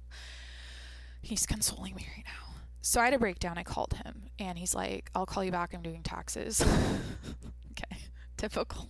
[1.22, 2.54] He's consoling me right now.
[2.82, 3.56] So I had a breakdown.
[3.56, 5.72] I called him and he's like, I'll call you back.
[5.72, 6.62] I'm doing taxes.
[7.72, 8.02] okay.
[8.36, 8.88] Typical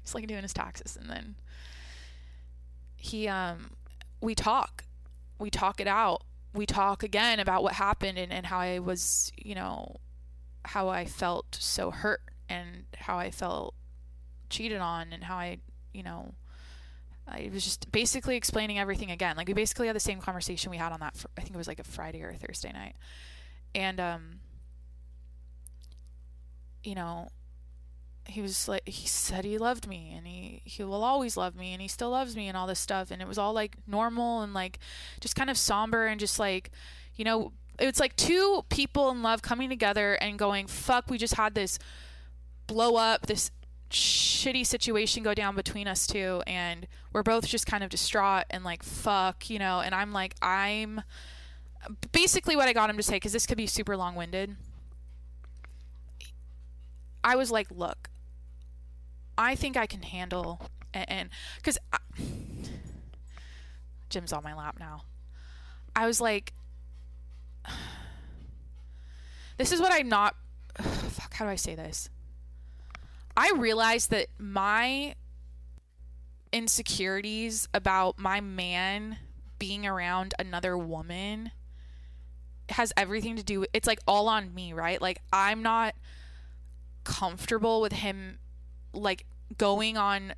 [0.00, 1.34] he's like doing his taxes and then
[2.96, 3.70] he um
[4.20, 4.84] we talk
[5.38, 6.22] we talk it out
[6.54, 9.96] we talk again about what happened and, and how i was you know
[10.64, 13.74] how i felt so hurt and how i felt
[14.48, 15.58] cheated on and how i
[15.92, 16.34] you know
[17.26, 19.36] I was just basically explaining everything again.
[19.36, 21.16] Like we basically had the same conversation we had on that.
[21.16, 22.96] Fr- I think it was like a Friday or a Thursday night,
[23.74, 24.40] and um,
[26.82, 27.28] you know,
[28.26, 31.72] he was like he said he loved me and he he will always love me
[31.72, 33.10] and he still loves me and all this stuff.
[33.10, 34.78] And it was all like normal and like
[35.20, 36.70] just kind of somber and just like
[37.16, 41.34] you know it's like two people in love coming together and going fuck we just
[41.34, 41.78] had this
[42.66, 43.50] blow up this
[43.90, 48.64] shitty situation go down between us two and we're both just kind of distraught and
[48.64, 49.80] like fuck you know?
[49.80, 51.02] And i'm like i'm
[52.12, 54.56] basically what i got him to say because this could be super long-winded.
[57.22, 58.08] I was like look
[59.36, 61.78] i think i can handle and because
[64.08, 65.02] jim's on my lap now
[65.96, 66.52] i was like
[69.58, 70.36] this is what i'm not
[70.80, 72.08] fuck how do i say this
[73.36, 75.14] I realized that my
[76.52, 79.18] insecurities about my man
[79.58, 81.50] being around another woman
[82.68, 85.02] has everything to do with it's like all on me, right?
[85.02, 85.94] Like I'm not
[87.02, 88.38] comfortable with him
[88.94, 89.26] like
[89.58, 90.34] going on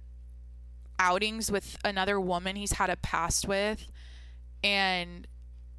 [0.98, 3.90] outings with another woman he's had a past with
[4.64, 5.26] and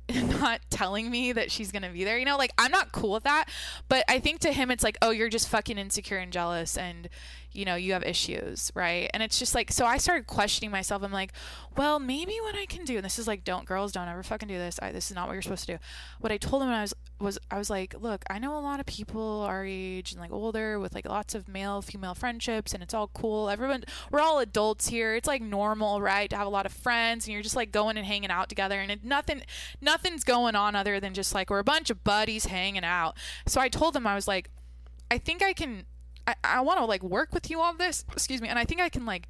[0.40, 2.18] not telling me that she's gonna be there.
[2.18, 3.50] You know, like I'm not cool with that.
[3.90, 7.10] But I think to him, it's like, oh, you're just fucking insecure and jealous, and
[7.52, 9.10] you know, you have issues, right?
[9.14, 11.04] And it's just like, so I started questioning myself.
[11.04, 11.34] I'm like,
[11.76, 14.48] well, maybe what I can do, and this is like, don't girls, don't ever fucking
[14.48, 14.80] do this.
[14.82, 15.80] I, this is not what you're supposed to do.
[16.20, 18.60] What I told him when I was was I was like, look, I know a
[18.60, 22.74] lot of people our age and like older with like lots of male female friendships,
[22.74, 23.50] and it's all cool.
[23.50, 25.16] Everyone, we're all adults here.
[25.16, 27.98] It's like normal, right, to have a lot of friends, and you're just like going
[27.98, 29.42] and hanging out together, and it, nothing,
[29.82, 33.18] nothing's going on other than just like we're a bunch of buddies hanging out.
[33.46, 34.50] So I told them I was like,
[35.10, 35.86] I think I can
[36.28, 38.04] I, I want to like work with you on this.
[38.12, 38.50] Excuse me.
[38.50, 39.30] And I think I can like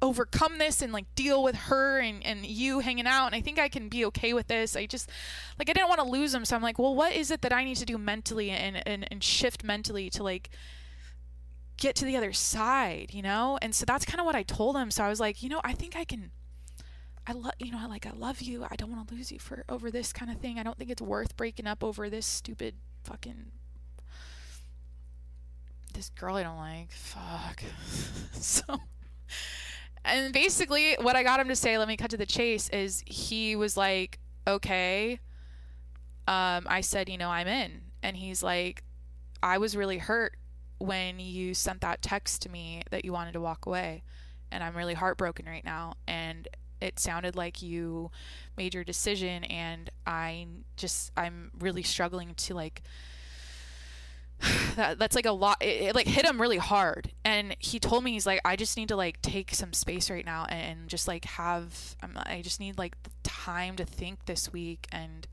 [0.00, 3.58] overcome this and like deal with her and, and you hanging out and I think
[3.58, 4.76] I can be okay with this.
[4.76, 5.10] I just
[5.58, 7.52] like I didn't want to lose him so I'm like, well what is it that
[7.52, 10.50] I need to do mentally and, and, and shift mentally to like
[11.76, 13.58] get to the other side, you know?
[13.62, 14.90] And so that's kind of what I told him.
[14.90, 16.30] So I was like, you know, I think I can
[17.26, 18.66] I love you know, I like I love you.
[18.70, 20.58] I don't want to lose you for over this kind of thing.
[20.58, 23.52] I don't think it's worth breaking up over this stupid fucking
[25.98, 26.92] this girl I don't like.
[26.92, 27.62] Fuck.
[28.32, 28.62] so,
[30.04, 33.02] and basically, what I got him to say, let me cut to the chase, is
[33.06, 35.20] he was like, okay.
[36.26, 37.82] Um, I said, you know, I'm in.
[38.02, 38.84] And he's like,
[39.42, 40.36] I was really hurt
[40.78, 44.02] when you sent that text to me that you wanted to walk away.
[44.50, 45.94] And I'm really heartbroken right now.
[46.06, 46.48] And
[46.80, 48.10] it sounded like you
[48.56, 49.44] made your decision.
[49.44, 52.82] And I just, I'm really struggling to like,
[54.76, 57.10] that, that's like a lot it, it, like hit him really hard.
[57.24, 60.24] And he told me he's like i just need to like take some space right
[60.24, 64.52] now and, and just like have I'm, i just need like time to think this
[64.52, 64.86] week.
[64.92, 65.26] And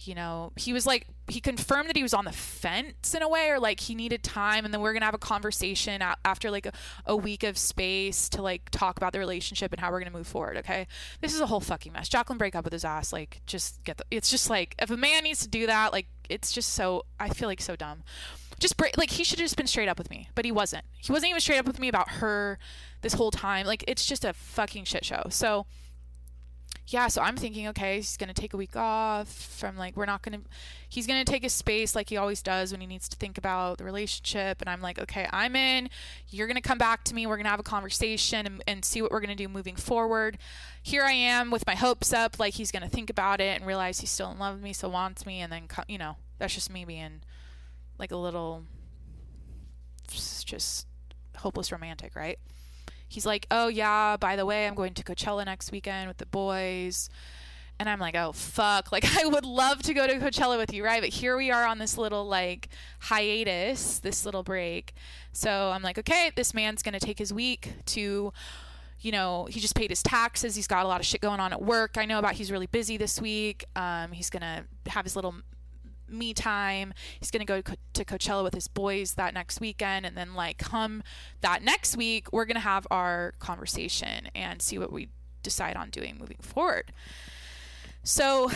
[0.00, 3.28] you know he was like he confirmed that he was on the fence in a
[3.28, 6.50] way or like he needed time and then we are gonna have a conversation after
[6.50, 6.72] like a,
[7.06, 10.26] a week of space to like talk about the relationship and how we're gonna move
[10.26, 10.86] forward okay?
[11.20, 12.08] This is a whole fucking mess.
[12.08, 14.96] Jacqueline break up with his ass like just get the it's just like if a
[14.96, 18.02] man needs to do that like it's just so i feel like so dumb
[18.58, 20.84] just break, like he should have just been straight up with me, but he wasn't.
[20.98, 22.58] He wasn't even straight up with me about her
[23.02, 23.66] this whole time.
[23.66, 25.24] Like it's just a fucking shit show.
[25.28, 25.66] So
[26.88, 30.22] yeah, so I'm thinking, okay, he's gonna take a week off from like we're not
[30.22, 30.40] gonna
[30.88, 33.78] he's gonna take his space like he always does when he needs to think about
[33.78, 35.90] the relationship and I'm like, okay, I'm in,
[36.28, 39.10] you're gonna come back to me, we're gonna have a conversation and, and see what
[39.10, 40.38] we're gonna do moving forward.
[40.80, 43.98] Here I am with my hopes up, like he's gonna think about it and realize
[43.98, 46.72] he's still in love with me, so wants me, and then you know, that's just
[46.72, 47.22] me being
[47.98, 48.62] like a little
[50.08, 50.86] just
[51.36, 52.38] hopeless romantic, right?
[53.08, 56.26] He's like, "Oh yeah, by the way, I'm going to Coachella next weekend with the
[56.26, 57.08] boys."
[57.78, 60.84] And I'm like, "Oh fuck, like I would love to go to Coachella with you,
[60.84, 61.00] right?
[61.00, 62.68] But here we are on this little like
[63.00, 64.94] hiatus, this little break."
[65.32, 68.32] So I'm like, "Okay, this man's going to take his week to
[69.00, 70.56] you know, he just paid his taxes.
[70.56, 71.96] He's got a lot of shit going on at work.
[71.98, 73.64] I know about he's really busy this week.
[73.76, 75.34] Um, he's going to have his little
[76.08, 76.94] me time.
[77.18, 80.06] He's going to go to Coachella with his boys that next weekend.
[80.06, 81.02] And then, like, come
[81.40, 85.08] that next week, we're going to have our conversation and see what we
[85.42, 86.92] decide on doing moving forward.
[88.02, 88.50] So,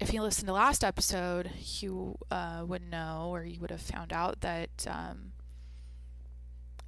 [0.00, 4.12] if you listened to last episode, you uh, would know or you would have found
[4.12, 5.32] out that um,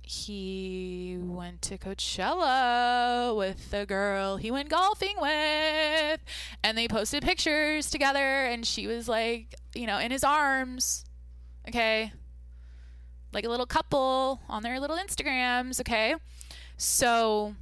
[0.02, 6.20] he went to Coachella with the girl he went golfing with,
[6.62, 11.04] and they posted pictures together, and she was like, you know, in his arms,
[11.68, 12.12] okay,
[13.32, 16.14] like a little couple on their little Instagrams, okay.
[16.76, 17.54] So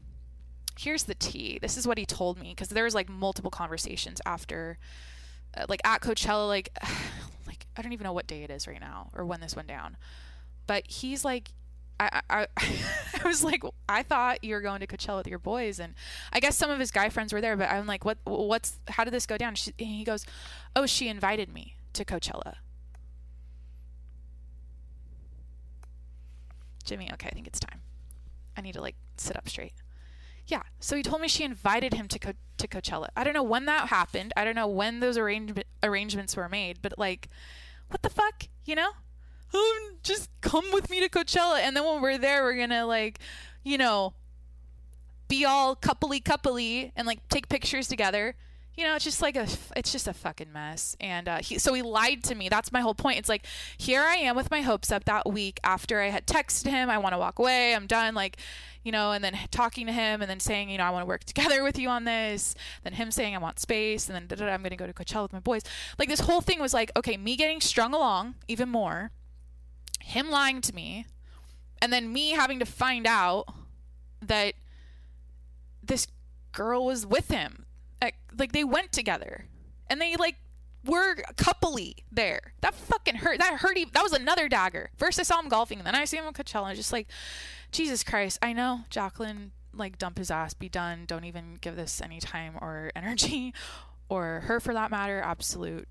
[0.79, 1.59] here's the tea.
[1.61, 4.79] This is what he told me because there was like multiple conversations after,
[5.57, 6.71] uh, like at Coachella, like,
[7.47, 9.69] like I don't even know what day it is right now or when this went
[9.69, 9.97] down,
[10.67, 11.53] but he's like,
[12.01, 12.47] I, I,
[13.25, 15.95] I was like, I thought you were going to Coachella with your boys, and
[16.33, 17.57] I guess some of his guy friends were there.
[17.57, 18.19] But I'm like, what?
[18.25, 18.79] What's?
[18.89, 19.55] How did this go down?
[19.55, 20.25] She, he goes,
[20.75, 22.57] oh, she invited me to Coachella.
[26.85, 27.83] Jimmy, okay, I think it's time.
[28.57, 29.75] I need to like sit up straight.
[30.47, 30.63] Yeah.
[30.81, 33.09] So he told me she invited him to Co- to Coachella.
[33.17, 34.33] I don't know when that happened.
[34.37, 37.29] I don't know when those arrangement arrangements were made, but like,
[37.89, 38.91] what the fuck, you know?
[40.03, 43.19] Just come with me to Coachella, and then when we're there, we're gonna like,
[43.63, 44.15] you know,
[45.29, 48.35] be all coupley coupley and like take pictures together
[48.81, 49.47] you know, it's just like a,
[49.77, 50.97] it's just a fucking mess.
[51.01, 52.49] And uh, he, so he lied to me.
[52.49, 53.19] That's my whole point.
[53.19, 53.45] It's like,
[53.77, 56.97] here I am with my hopes up that week after I had texted him, I
[56.97, 58.15] want to walk away, I'm done.
[58.15, 58.39] Like,
[58.83, 61.07] you know, and then talking to him and then saying, you know, I want to
[61.07, 62.55] work together with you on this.
[62.83, 64.09] Then him saying, I want space.
[64.09, 65.63] And then I'm going to go to Coachella with my boys.
[65.99, 69.11] Like, this whole thing was like, okay, me getting strung along even more,
[70.01, 71.07] him lying to me,
[71.81, 73.47] and then me having to find out
[74.23, 74.55] that
[75.83, 76.07] this
[76.53, 77.65] girl was with him
[78.39, 79.47] like they went together
[79.89, 80.37] and they like
[80.85, 82.55] were coupley there.
[82.63, 83.39] That fucking hurt.
[83.39, 83.77] That hurt.
[83.77, 84.91] Even, that was another dagger.
[84.97, 86.69] First I saw him golfing, and then I see him at Coachella.
[86.69, 87.09] And just like,
[87.71, 88.39] Jesus Christ.
[88.41, 89.53] I know Jacqueline.
[89.75, 90.55] Like dump his ass.
[90.55, 91.05] Be done.
[91.07, 93.53] Don't even give this any time or energy,
[94.09, 95.21] or her for that matter.
[95.21, 95.87] Absolute.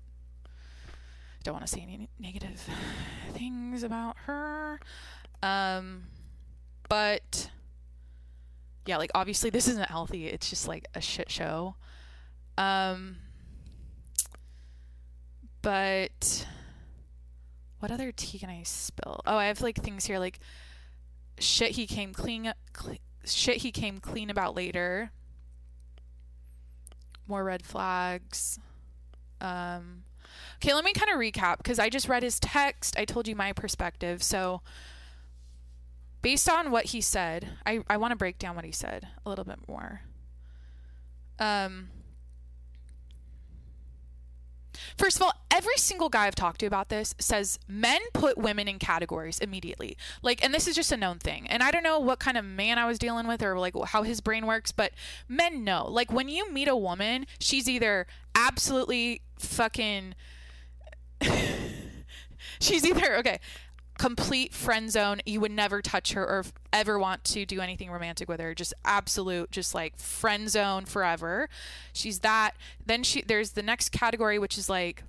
[1.42, 2.62] Don't want to say any negative
[3.32, 4.78] things about her.
[5.42, 6.04] Um,
[6.88, 7.50] but
[8.86, 10.26] yeah, like obviously this isn't healthy.
[10.26, 11.76] It's just like a shit show.
[12.58, 13.16] Um,
[15.62, 16.46] but
[17.78, 19.20] what other tea can I spill?
[19.26, 20.40] Oh, I have like things here like
[21.38, 25.10] shit he came clean cl- shit he came clean about later.
[27.26, 28.58] More red flags.
[29.40, 30.02] Um,
[30.56, 32.98] okay, let me kind of recap because I just read his text.
[32.98, 34.22] I told you my perspective.
[34.22, 34.62] So,
[36.22, 39.28] based on what he said, I, I want to break down what he said a
[39.28, 40.02] little bit more.
[41.38, 41.88] Um,
[44.96, 48.68] First of all, every single guy I've talked to about this says men put women
[48.68, 49.96] in categories immediately.
[50.22, 51.46] Like, and this is just a known thing.
[51.48, 54.02] And I don't know what kind of man I was dealing with or like how
[54.02, 54.92] his brain works, but
[55.28, 55.86] men know.
[55.88, 60.14] Like, when you meet a woman, she's either absolutely fucking.
[62.60, 63.40] she's either, okay,
[64.00, 65.20] complete friend zone.
[65.26, 68.54] You would never touch her or ever want to do anything romantic with her.
[68.54, 71.50] Just absolute, just like friend zone forever.
[71.92, 72.52] She's that.
[72.86, 75.02] Then she there's the next category which is like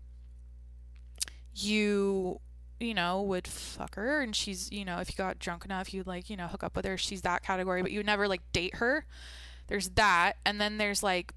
[1.56, 2.42] you
[2.82, 6.08] you know would fuck her and she's you know if you got drunk enough you'd
[6.08, 8.42] like you know hook up with her she's that category but you would never like
[8.54, 9.06] date her
[9.68, 11.34] there's that and then there's like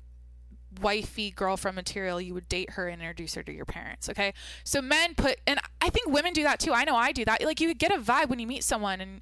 [0.80, 4.08] wifey girlfriend material, you would date her and introduce her to your parents.
[4.08, 4.34] Okay.
[4.64, 6.72] So men put, and I think women do that too.
[6.72, 7.42] I know I do that.
[7.44, 9.20] Like you get a vibe when you meet someone and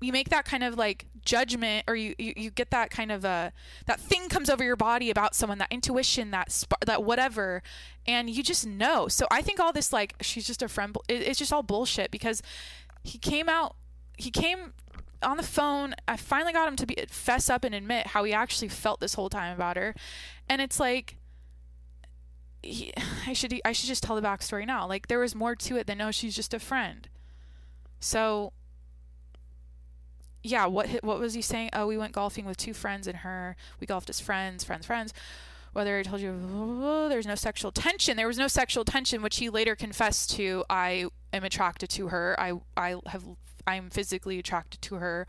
[0.00, 3.24] you make that kind of like judgment or you, you, you get that kind of
[3.24, 3.52] a,
[3.86, 7.62] that thing comes over your body about someone, that intuition, that, sp- that whatever.
[8.06, 9.08] And you just know.
[9.08, 10.96] So I think all this, like, she's just a friend.
[11.08, 12.42] It's just all bullshit because
[13.02, 13.76] he came out,
[14.16, 14.74] he came
[15.24, 15.94] on the phone.
[16.06, 19.14] I finally got him to be fess up and admit how he actually felt this
[19.14, 19.94] whole time about her,
[20.48, 21.16] and it's like.
[22.62, 22.92] He,
[23.26, 24.86] I should I should just tell the backstory now.
[24.86, 27.08] Like there was more to it than no, she's just a friend.
[28.00, 28.52] So
[30.44, 31.70] yeah, what what was he saying?
[31.72, 33.56] Oh, we went golfing with two friends and her.
[33.80, 35.14] We golfed as friends, friends, friends.
[35.72, 39.38] Whether I told you oh, there's no sexual tension, there was no sexual tension, which
[39.38, 40.64] he later confessed to.
[40.68, 42.36] I am attracted to her.
[42.38, 43.24] I I have
[43.66, 45.26] I'm physically attracted to her.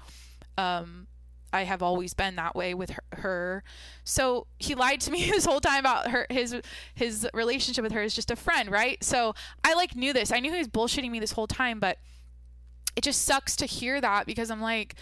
[0.57, 1.07] Um,
[1.53, 3.63] I have always been that way with her.
[4.03, 6.55] So he lied to me this whole time about her his
[6.93, 9.03] his relationship with her is just a friend, right?
[9.03, 9.33] So
[9.63, 10.31] I like knew this.
[10.31, 11.97] I knew he was bullshitting me this whole time, but
[12.95, 14.95] it just sucks to hear that because I'm like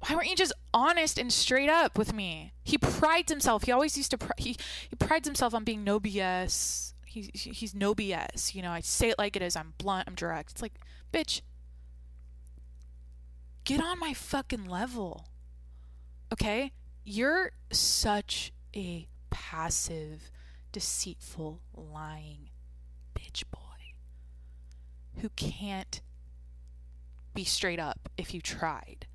[0.00, 2.52] why weren't you just honest and straight up with me?
[2.62, 3.64] He prides himself.
[3.64, 4.56] He always used to pr- he
[4.88, 6.94] he prides himself on being no BS.
[7.04, 8.54] He's he's no BS.
[8.54, 9.56] You know, I say it like it is.
[9.56, 10.06] I'm blunt.
[10.06, 10.52] I'm direct.
[10.52, 10.74] It's like,
[11.12, 11.40] bitch,
[13.68, 15.28] get on my fucking level.
[16.32, 16.72] Okay?
[17.04, 20.30] You're such a passive,
[20.72, 22.48] deceitful, lying
[23.14, 23.60] bitch boy
[25.20, 26.00] who can't
[27.34, 29.06] be straight up if you tried.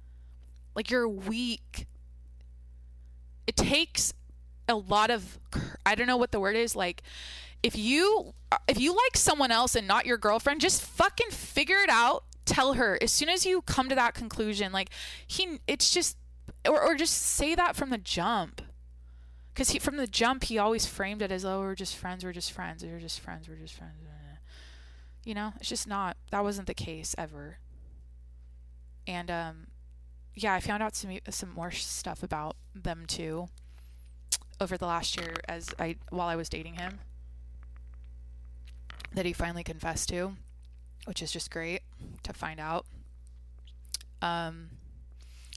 [0.75, 1.87] Like you're weak.
[3.47, 4.13] It takes
[4.69, 5.39] a lot of
[5.83, 7.01] I don't know what the word is like
[7.63, 8.33] if you
[8.67, 12.73] if you like someone else and not your girlfriend just fucking figure it out tell
[12.73, 14.89] her as soon as you come to that conclusion like
[15.25, 16.17] he it's just
[16.67, 18.61] or, or just say that from the jump.
[19.53, 22.33] Because he from the jump he always framed it as oh we're just friends we're
[22.33, 23.99] just friends we're just friends we're just friends
[25.23, 27.57] you know it's just not that wasn't the case ever.
[29.05, 29.67] And um
[30.35, 33.47] yeah i found out some some more stuff about them too
[34.59, 36.99] over the last year as i while i was dating him
[39.13, 40.35] that he finally confessed to
[41.05, 41.81] which is just great
[42.23, 42.85] to find out.
[44.21, 44.69] Um,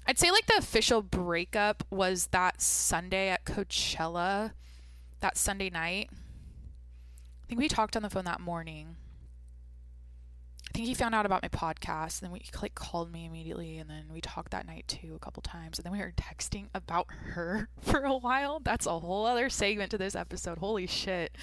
[0.06, 4.52] I'd say like the official breakup was that Sunday at Coachella,
[5.20, 6.10] that Sunday night.
[6.12, 8.96] I think we talked on the phone that morning.
[10.68, 13.78] I think he found out about my podcast, and then we like called me immediately,
[13.78, 16.66] and then we talked that night too a couple times, and then we were texting
[16.74, 18.60] about her for a while.
[18.60, 20.58] That's a whole other segment to this episode.
[20.58, 21.36] Holy shit!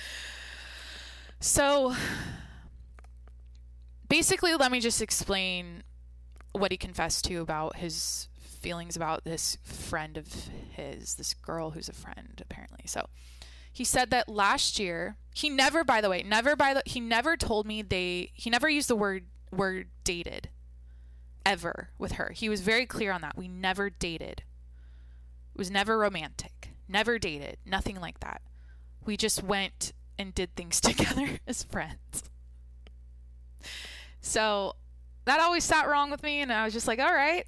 [1.40, 1.96] So
[4.14, 5.82] basically, let me just explain
[6.52, 10.28] what he confessed to about his feelings about this friend of
[10.70, 12.84] his, this girl who's a friend apparently.
[12.86, 13.08] So
[13.72, 17.36] he said that last year, he never by the way, never by the he never
[17.36, 20.50] told me they he never used the word word dated
[21.44, 22.34] ever with her.
[22.36, 23.36] He was very clear on that.
[23.36, 24.44] We never dated.
[25.56, 26.70] It was never romantic.
[26.88, 27.58] Never dated.
[27.66, 28.44] Nothing like that.
[29.04, 32.26] We just went and did things together as friends.
[34.24, 34.76] So
[35.26, 37.46] that always sat wrong with me, and I was just like, all right,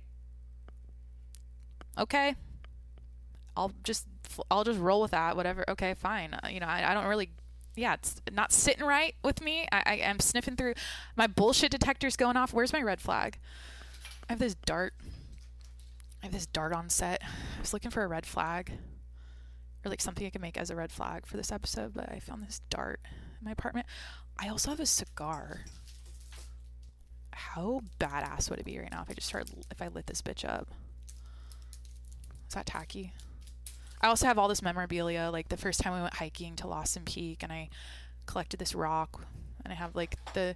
[1.98, 2.36] okay,
[3.58, 4.06] I'll just
[4.52, 5.36] I'll just roll with that.
[5.36, 5.66] Whatever.
[5.70, 6.34] Okay, fine.
[6.34, 7.32] Uh, you know, I, I don't really.
[7.78, 9.68] Yeah, it's not sitting right with me.
[9.72, 10.76] I, I am sniffing through
[11.18, 12.54] my bullshit detectors going off.
[12.54, 13.40] Where's my red flag?
[14.30, 14.94] I have this dart.
[16.22, 17.22] I have this dart on set.
[17.24, 18.72] I was looking for a red flag
[19.84, 22.20] or like something I can make as a red flag for this episode, but I
[22.20, 23.02] found this dart
[23.40, 23.88] in my apartment.
[24.40, 25.66] I also have a cigar.
[27.36, 30.22] How badass would it be right now if I just started if I lit this
[30.22, 30.70] bitch up?
[32.48, 33.14] Is that tacky?
[34.02, 35.30] I also have all this memorabilia.
[35.32, 37.70] Like the first time we went hiking to Lawson Peak, and I
[38.26, 39.26] collected this rock,
[39.64, 40.56] and I have like the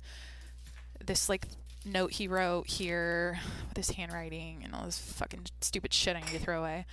[1.03, 1.47] this like
[1.85, 6.29] note he wrote here with his handwriting and all this fucking stupid shit I need
[6.29, 6.85] to throw away.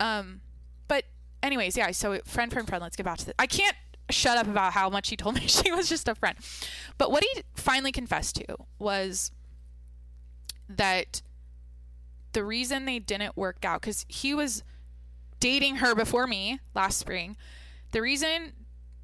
[0.00, 0.40] Um,
[0.88, 1.04] but
[1.42, 1.90] anyways, yeah.
[1.92, 2.82] So friend, friend, friend.
[2.82, 3.34] Let's get back to this.
[3.38, 3.76] I can't
[4.10, 6.36] shut up about how much he told me she was just a friend.
[6.98, 9.30] But what he finally confessed to was
[10.68, 11.22] that
[12.32, 14.62] the reason they didn't work out because he was
[15.40, 17.36] dating her before me last spring.
[17.92, 18.52] The reason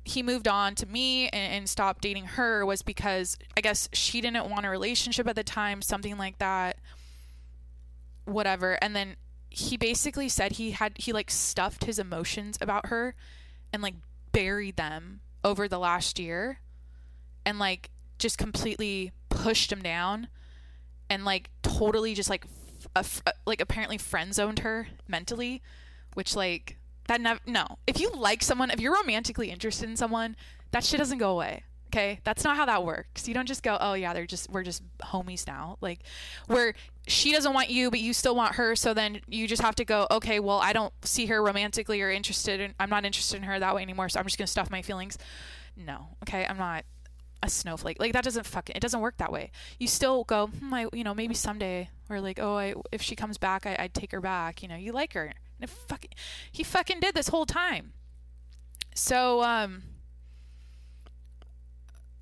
[0.05, 4.20] he moved on to me and, and, stopped dating her was because I guess she
[4.20, 6.78] didn't want a relationship at the time, something like that.
[8.24, 8.78] Whatever.
[8.82, 9.16] And then
[9.48, 13.14] he basically said he had he like stuffed his emotions about her
[13.72, 13.94] and like
[14.33, 16.59] buried them over the last year
[17.45, 20.28] and like just completely pushed them down
[21.11, 22.47] and like totally just like
[23.47, 25.62] like apparently friend zoned her mentally,
[26.14, 26.78] which like
[27.09, 27.78] that never no.
[27.87, 30.37] If you like someone, if you're romantically interested in someone,
[30.70, 31.64] that shit doesn't go away.
[31.93, 33.28] Okay, that's not how that works.
[33.28, 35.76] You don't just go, oh yeah, they're just we're just homies now.
[35.82, 36.01] Like,
[36.47, 36.72] where
[37.07, 39.84] she doesn't want you, but you still want her, so then you just have to
[39.84, 43.43] go, okay, well I don't see her romantically or interested, in I'm not interested in
[43.43, 45.18] her that way anymore, so I'm just gonna stuff my feelings.
[45.76, 46.84] No, okay, I'm not
[47.43, 48.01] a snowflake.
[48.01, 49.51] Like that doesn't fucking it doesn't work that way.
[49.78, 53.16] You still go, hmm, I, you know, maybe someday or like, oh, I if she
[53.16, 54.62] comes back, I, would take her back.
[54.62, 55.32] You know, you like her.
[55.61, 56.11] And fucking
[56.51, 57.93] he fucking did this whole time.
[58.95, 59.82] So um,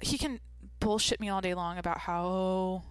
[0.00, 0.40] he can
[0.80, 2.82] bullshit me all day long about how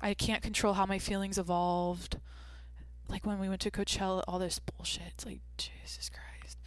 [0.00, 2.18] I can't control how my feelings evolved.
[3.08, 5.12] Like when we went to Coachella, all this bullshit.
[5.14, 6.58] It's like Jesus Christ.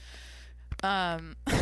[0.83, 1.35] Um.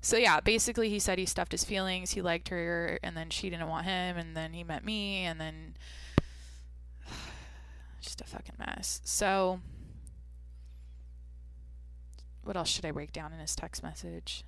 [0.00, 2.12] so yeah, basically he said he stuffed his feelings.
[2.12, 5.40] He liked her, and then she didn't want him, and then he met me, and
[5.40, 5.76] then
[8.00, 9.00] just a fucking mess.
[9.04, 9.60] So
[12.48, 14.42] what else should I break down in his text message?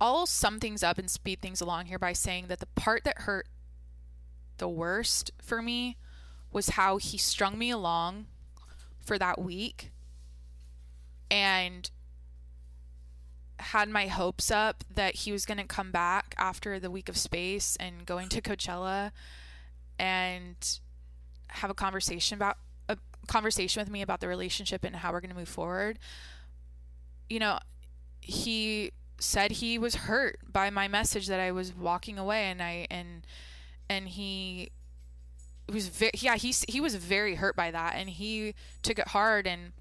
[0.00, 3.22] I'll sum things up and speed things along here by saying that the part that
[3.22, 3.48] hurt
[4.58, 5.96] the worst for me
[6.52, 8.26] was how he strung me along
[9.00, 9.90] for that week
[11.30, 11.90] and
[13.58, 17.16] had my hopes up that he was going to come back after the week of
[17.16, 19.10] space and going to Coachella
[19.98, 20.78] and
[21.48, 22.56] have a conversation about
[22.88, 22.96] a
[23.26, 25.98] conversation with me about the relationship and how we're going to move forward.
[27.28, 27.58] You know,
[28.20, 32.86] he said he was hurt by my message that I was walking away and I
[32.90, 33.26] and
[33.90, 34.70] and he
[35.72, 39.46] was very yeah he he was very hurt by that and he took it hard
[39.46, 39.72] and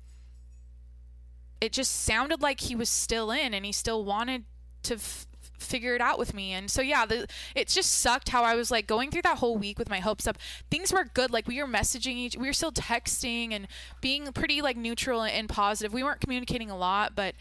[1.61, 4.43] it just sounded like he was still in and he still wanted
[4.83, 5.25] to f-
[5.57, 6.53] figure it out with me.
[6.53, 9.57] And so yeah the, it just sucked how i was like going through that whole
[9.57, 10.37] week with my hopes up.
[10.69, 13.67] Things were good like we were messaging each we were still texting and
[14.01, 15.93] being pretty like neutral and positive.
[15.93, 17.35] We weren't communicating a lot but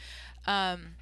[0.46, 0.96] um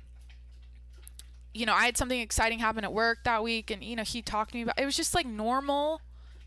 [1.55, 4.21] you know i had something exciting happen at work that week and you know he
[4.21, 6.01] talked to me about it was just like normal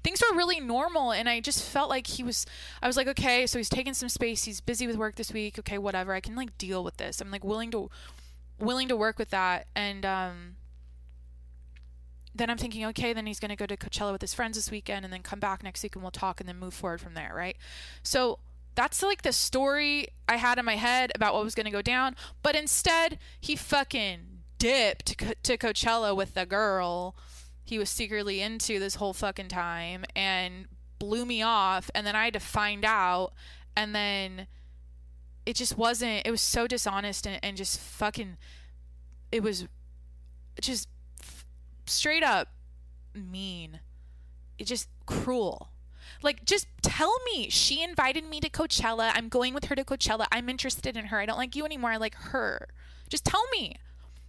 [0.04, 2.46] things were really normal and i just felt like he was
[2.82, 5.58] i was like okay so he's taking some space he's busy with work this week
[5.58, 7.90] okay whatever i can like deal with this i'm like willing to
[8.60, 10.56] willing to work with that and um
[12.38, 14.70] then I'm thinking, okay, then he's going to go to Coachella with his friends this
[14.70, 17.14] weekend and then come back next week and we'll talk and then move forward from
[17.14, 17.58] there, right?
[18.04, 18.40] So
[18.76, 21.82] that's like the story I had in my head about what was going to go
[21.82, 22.16] down.
[22.44, 27.16] But instead, he fucking dipped to Coachella with the girl
[27.68, 30.68] he was secretly into this whole fucking time and
[31.00, 31.92] blew me off.
[31.94, 33.34] And then I had to find out.
[33.76, 34.48] And then
[35.46, 38.38] it just wasn't, it was so dishonest and, and just fucking,
[39.34, 39.68] it was
[40.62, 40.88] just
[41.86, 42.50] straight up
[43.14, 43.82] mean.
[44.58, 45.74] It just cruel.
[46.24, 47.50] Like, just tell me.
[47.50, 49.12] She invited me to Coachella.
[49.14, 50.26] I'm going with her to Coachella.
[50.32, 51.20] I'm interested in her.
[51.20, 51.92] I don't like you anymore.
[51.92, 52.70] I like her.
[53.10, 53.76] Just tell me.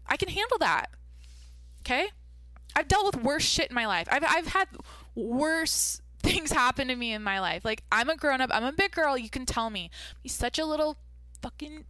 [0.08, 0.86] I can handle that.
[1.80, 2.08] Okay?
[2.76, 4.08] I've dealt with worse shit in my life.
[4.10, 4.68] I've, I've had
[5.14, 7.64] worse things happen to me in my life.
[7.64, 8.50] Like, I'm a grown up.
[8.52, 9.16] I'm a big girl.
[9.16, 9.90] You can tell me.
[10.22, 10.96] He's such a little
[11.42, 11.84] fucking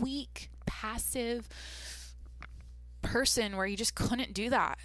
[0.00, 1.48] weak, passive
[3.02, 4.78] person where he just couldn't do that.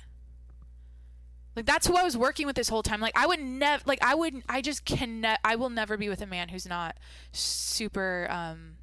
[1.55, 3.01] Like that's who I was working with this whole time.
[3.01, 6.07] Like I would never like I would I just can ne- I will never be
[6.07, 6.97] with a man who's not
[7.31, 8.75] super um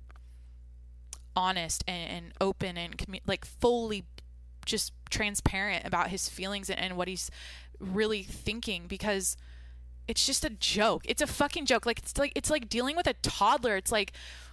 [1.36, 4.04] honest and, and open and commu- like fully
[4.64, 7.30] just transparent about his feelings and, and what he's
[7.78, 9.36] really thinking because
[10.06, 11.02] it's just a joke.
[11.06, 11.86] It's a fucking joke.
[11.86, 13.76] Like it's like it's like dealing with a toddler.
[13.76, 14.12] It's like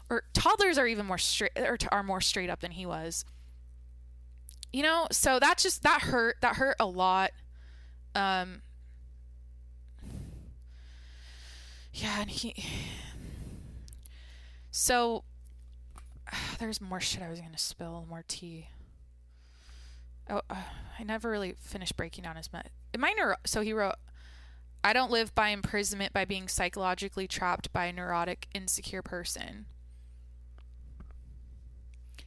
[0.09, 3.25] or toddlers are even more straight or are more straight up than he was.
[4.73, 6.37] You know, so that just that hurt.
[6.41, 7.31] That hurt a lot.
[8.15, 8.61] Um,
[11.93, 12.55] yeah, and he.
[14.73, 15.25] So,
[16.59, 18.67] there's more shit I was gonna spill, more tea.
[20.29, 20.55] Oh, uh,
[20.99, 22.69] I never really finished breaking down his met.
[22.97, 23.35] My neuro.
[23.45, 23.95] So he wrote,
[24.83, 29.65] "I don't live by imprisonment by being psychologically trapped by a neurotic, insecure person."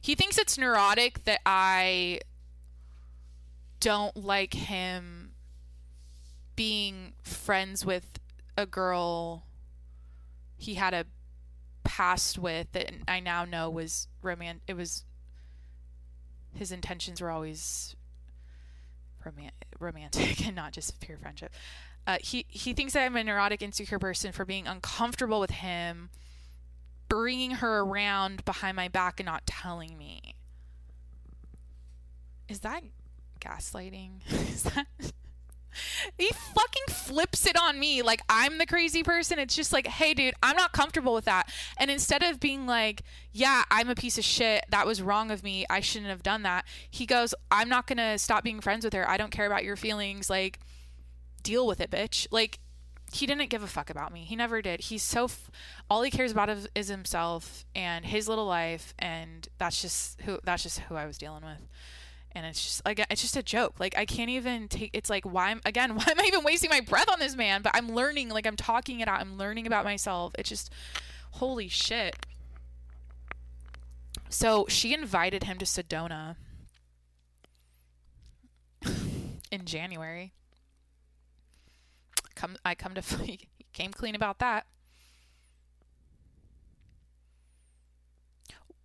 [0.01, 2.19] He thinks it's neurotic that I
[3.79, 5.33] don't like him
[6.55, 8.19] being friends with
[8.57, 9.45] a girl
[10.57, 11.05] he had a
[11.85, 14.63] past with that I now know was romantic.
[14.67, 15.05] It was
[16.53, 17.95] his intentions were always
[19.23, 21.53] roman- romantic and not just pure friendship.
[22.07, 26.09] Uh, he he thinks that I'm a neurotic, insecure person for being uncomfortable with him,
[27.09, 30.35] bringing her around behind my back and not telling me.
[32.47, 32.83] Is that
[33.39, 34.21] gaslighting?
[34.29, 34.85] Is that
[36.17, 39.39] he fucking flips it on me like I'm the crazy person.
[39.39, 41.51] It's just like, hey, dude, I'm not comfortable with that.
[41.77, 44.65] And instead of being like, yeah, I'm a piece of shit.
[44.69, 45.65] That was wrong of me.
[45.69, 46.65] I shouldn't have done that.
[46.89, 49.09] He goes, I'm not going to stop being friends with her.
[49.09, 50.29] I don't care about your feelings.
[50.29, 50.59] Like,
[51.43, 52.27] deal with it, bitch.
[52.31, 52.59] Like,
[53.11, 54.21] he didn't give a fuck about me.
[54.21, 54.81] He never did.
[54.81, 55.51] He's so, f-
[55.89, 58.93] all he cares about is, is himself and his little life.
[58.97, 61.67] And that's just who, that's just who I was dealing with
[62.35, 63.75] and it's just like it's just a joke.
[63.79, 66.69] Like i can't even take it's like why am again why am i even wasting
[66.69, 67.61] my breath on this man?
[67.61, 69.21] But i'm learning like i'm talking it out.
[69.21, 70.33] I'm learning about myself.
[70.37, 70.71] It's just
[71.31, 72.17] holy shit.
[74.29, 76.35] So she invited him to sedona
[79.51, 80.33] in january.
[82.35, 84.65] Come i come to he came clean about that.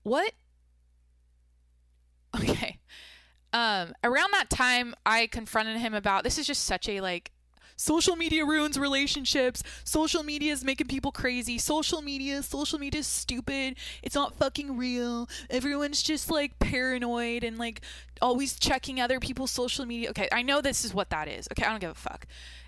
[0.05, 0.33] What?
[2.35, 2.79] Okay
[3.53, 7.33] um, around that time, I confronted him about this is just such a like
[7.81, 9.63] social media ruins relationships.
[9.85, 11.57] Social media is making people crazy.
[11.59, 13.77] Social media, social media is stupid.
[14.03, 15.29] It's not fucking real.
[15.49, 17.81] Everyone's just like paranoid and like
[18.21, 20.11] always checking other people's social media.
[20.11, 21.49] Okay, I know this is what that is.
[21.53, 22.27] Okay, I don't give a fuck.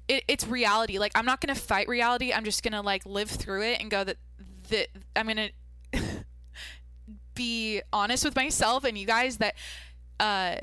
[0.08, 0.98] It, it's reality.
[0.98, 2.32] Like I'm not gonna fight reality.
[2.32, 4.16] I'm just gonna like live through it and go that
[4.70, 5.50] that I'm gonna
[7.34, 9.54] be honest with myself and you guys that
[10.22, 10.56] uh,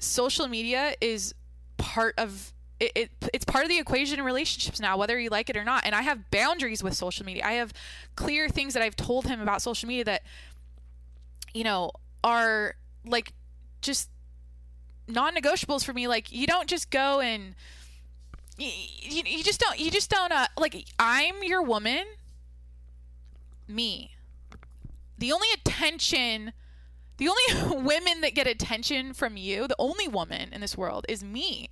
[0.00, 1.34] social media is
[1.78, 5.48] part of it, it, it's part of the equation in relationships now whether you like
[5.48, 5.86] it or not.
[5.86, 7.44] And i have boundaries with social media.
[7.46, 7.72] I have
[8.16, 10.22] clear things that i've told him about social media that
[11.54, 11.92] you know
[12.24, 12.74] are
[13.06, 13.32] like
[13.80, 14.10] just
[15.06, 16.08] non-negotiables for me.
[16.08, 17.54] Like you don't just go and
[18.58, 22.04] you, you, you just don't you just don't uh, like i'm your woman
[23.68, 24.10] me.
[25.16, 26.52] The only attention
[27.16, 31.22] the only women that get attention from you, the only woman in this world, is
[31.22, 31.68] me.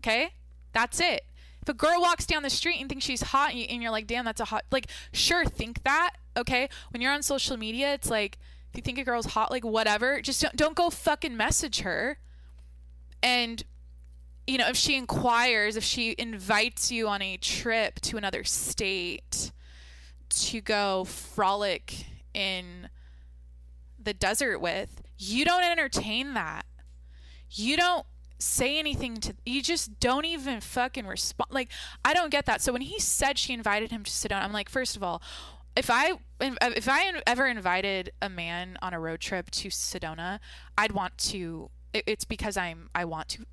[0.00, 0.30] Okay?
[0.72, 1.22] That's it.
[1.62, 4.24] If a girl walks down the street and thinks she's hot and you're like, damn,
[4.24, 6.12] that's a hot, like, sure, think that.
[6.36, 6.68] Okay?
[6.90, 8.38] When you're on social media, it's like,
[8.70, 12.18] if you think a girl's hot, like, whatever, just don't, don't go fucking message her.
[13.22, 13.62] And,
[14.46, 19.52] you know, if she inquires, if she invites you on a trip to another state
[20.30, 22.88] to go frolic in
[24.04, 26.64] the desert with, you don't entertain that.
[27.50, 28.06] You don't
[28.38, 31.70] say anything to you just don't even fucking respond like
[32.04, 32.60] i don't get that.
[32.60, 35.22] So when he said she invited him to Sedona i'm like first of all
[35.76, 40.40] if i uh, if i ever invited a man on a road trip to sedona
[40.76, 43.44] i'd want to it's because i'm i want to.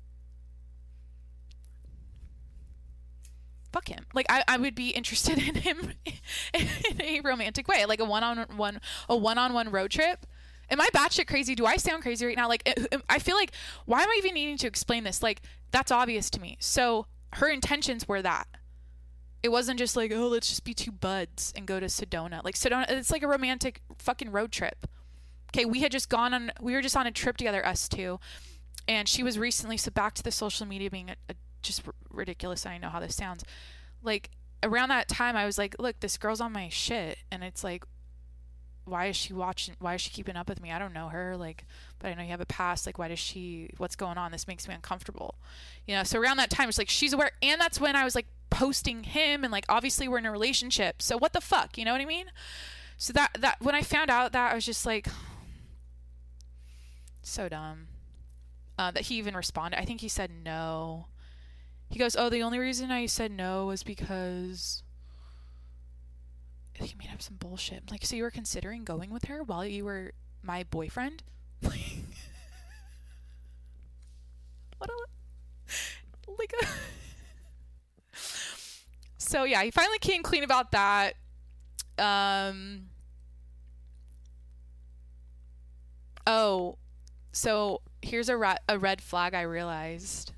[3.72, 4.06] Fuck him.
[4.12, 5.92] Like i, I would be interested in him
[6.54, 10.26] in a romantic way like a one-on-one a one-on-one road trip
[10.70, 11.54] Am I batshit crazy?
[11.54, 12.48] Do I sound crazy right now?
[12.48, 12.68] Like,
[13.08, 13.52] I feel like,
[13.86, 15.22] why am I even needing to explain this?
[15.22, 15.42] Like,
[15.72, 16.56] that's obvious to me.
[16.60, 18.46] So her intentions were that.
[19.42, 22.44] It wasn't just like, oh, let's just be two buds and go to Sedona.
[22.44, 24.86] Like, Sedona, it's like a romantic fucking road trip.
[25.50, 28.20] Okay, we had just gone on, we were just on a trip together, us two.
[28.86, 31.94] And she was recently, so back to the social media being a, a, just r-
[32.10, 32.66] ridiculous.
[32.66, 33.44] I know how this sounds.
[34.02, 34.30] Like,
[34.62, 37.18] around that time, I was like, look, this girl's on my shit.
[37.32, 37.84] And it's like,
[38.84, 40.70] why is she watching why is she keeping up with me?
[40.72, 41.64] I don't know her like
[41.98, 44.32] but i know you have a past like why does she what's going on?
[44.32, 45.36] This makes me uncomfortable
[45.86, 46.04] you know?
[46.04, 49.04] So around that time it's like she's aware and that's when i was like posting
[49.04, 52.00] him and like obviously we're in a relationship so what the fuck you know what
[52.00, 52.26] i mean?
[52.96, 55.08] So that that when i found out that i was just like
[57.22, 57.88] so dumb
[58.80, 59.78] uh, that he even responded.
[59.78, 61.08] I think he said no.
[61.90, 64.82] He goes oh the only reason i said no was because
[66.86, 67.90] he made up some bullshit.
[67.90, 70.12] like, so you were considering going with her while you were
[70.42, 71.22] my boyfriend?
[71.62, 71.76] what
[74.88, 74.92] a
[76.38, 76.66] like a
[79.18, 81.14] so yeah he finally came clean about that
[81.98, 82.86] um
[86.26, 86.76] oh
[87.32, 90.32] so here's a, ra- a red flag i realized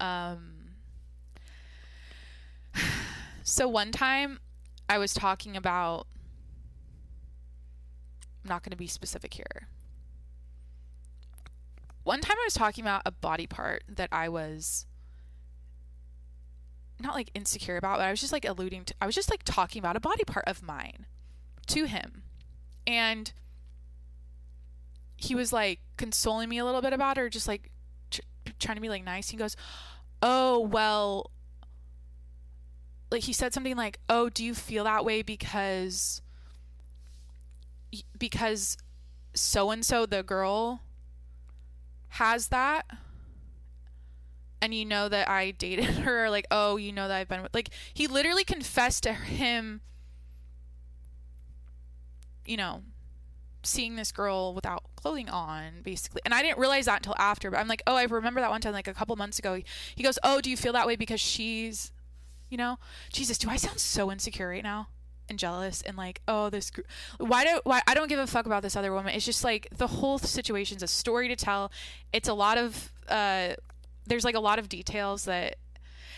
[0.00, 0.54] um
[3.42, 4.38] so one time
[4.88, 6.06] I was talking about
[8.44, 9.68] I'm not going to be specific here.
[12.02, 14.84] One time I was talking about a body part that I was
[17.00, 19.42] not like insecure about, but I was just like alluding to I was just like
[19.44, 21.06] talking about a body part of mine
[21.68, 22.24] to him.
[22.86, 23.32] And
[25.16, 27.70] he was like consoling me a little bit about it or just like
[28.10, 28.20] tr-
[28.58, 29.30] trying to be like nice.
[29.30, 29.56] He goes,
[30.20, 31.30] "Oh, well,
[33.14, 36.20] like he said something like, "Oh, do you feel that way because
[38.18, 38.76] because
[39.34, 40.82] so and so the girl
[42.08, 42.86] has that?"
[44.60, 47.54] And you know that I dated her, like, oh, you know that I've been with,
[47.54, 49.82] like, he literally confessed to him,
[52.46, 52.82] you know,
[53.62, 56.22] seeing this girl without clothing on, basically.
[56.24, 58.62] And I didn't realize that until after, but I'm like, oh, I remember that one
[58.62, 59.60] time, like a couple months ago.
[59.94, 61.92] He goes, oh, do you feel that way because she's
[62.54, 62.78] you know?
[63.12, 64.86] Jesus do i sound so insecure right now?
[65.28, 66.82] And jealous and like oh this gr-
[67.18, 69.12] why do why i don't give a fuck about this other woman.
[69.14, 71.72] It's just like the whole situation's a story to tell.
[72.12, 73.54] It's a lot of uh
[74.06, 75.56] there's like a lot of details that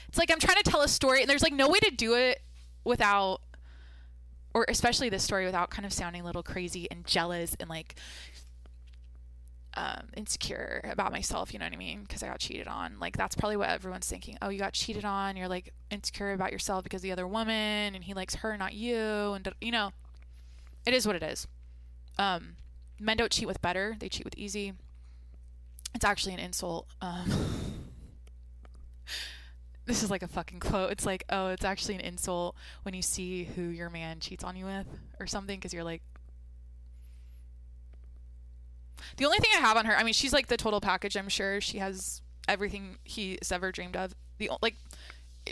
[0.08, 2.14] it's like i'm trying to tell a story and there's like no way to do
[2.14, 2.42] it
[2.84, 3.40] without
[4.54, 7.94] or especially this story without kind of sounding a little crazy and jealous and like
[9.76, 12.02] um, insecure about myself, you know what I mean?
[12.02, 12.98] Because I got cheated on.
[12.98, 14.38] Like, that's probably what everyone's thinking.
[14.40, 15.36] Oh, you got cheated on.
[15.36, 18.96] You're like insecure about yourself because the other woman and he likes her, not you.
[18.96, 19.90] And, you know,
[20.86, 21.46] it is what it is.
[22.18, 22.56] Um,
[22.98, 24.72] men don't cheat with better, they cheat with easy.
[25.94, 26.86] It's actually an insult.
[27.00, 27.30] Um,
[29.86, 30.90] this is like a fucking quote.
[30.90, 34.56] It's like, oh, it's actually an insult when you see who your man cheats on
[34.56, 34.86] you with
[35.20, 36.02] or something because you're like,
[39.16, 41.16] the only thing I have on her, I mean, she's like the total package.
[41.16, 44.14] I'm sure she has everything he's ever dreamed of.
[44.38, 44.76] The like,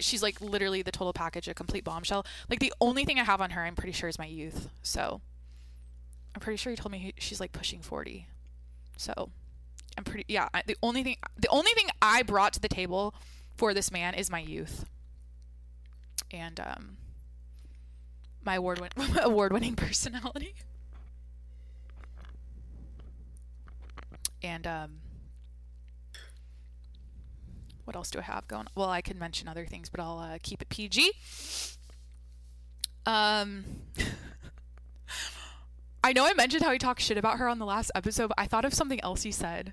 [0.01, 2.27] she's like literally the total package, a complete bombshell.
[2.49, 4.69] Like the only thing I have on her, I'm pretty sure, is my youth.
[4.83, 5.21] So,
[6.35, 8.27] I'm pretty sure he told me he, she's like pushing 40.
[8.97, 9.31] So,
[9.97, 10.49] I'm pretty yeah.
[10.53, 13.15] I, the only thing, the only thing I brought to the table
[13.57, 14.85] for this man is my youth,
[16.31, 16.97] and um,
[18.45, 20.55] my award win- award winning personality.
[24.45, 24.91] And um,
[27.85, 28.67] what else do I have going?
[28.75, 31.13] Well, I can mention other things, but I'll uh, keep it PG.
[33.07, 33.65] Um,
[36.05, 38.39] I know I mentioned how he talked shit about her on the last episode, but
[38.39, 39.73] I thought of something else he said.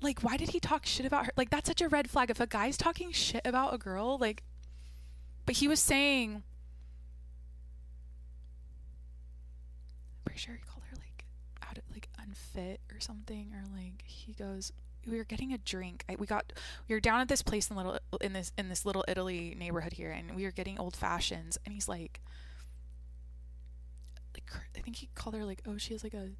[0.00, 1.32] Like, why did he talk shit about her?
[1.36, 2.30] Like, that's such a red flag.
[2.30, 4.44] If a guy's talking shit about a girl, like,
[5.46, 6.44] but he was saying,
[10.24, 10.71] pretty sure he
[12.36, 14.72] fit or something or like he goes
[15.06, 16.52] we were getting a drink I, we got
[16.88, 19.94] we were down at this place in little in this in this little italy neighborhood
[19.94, 22.20] here and we were getting old fashions and he's like
[24.34, 26.30] like i think he called her like oh she has like a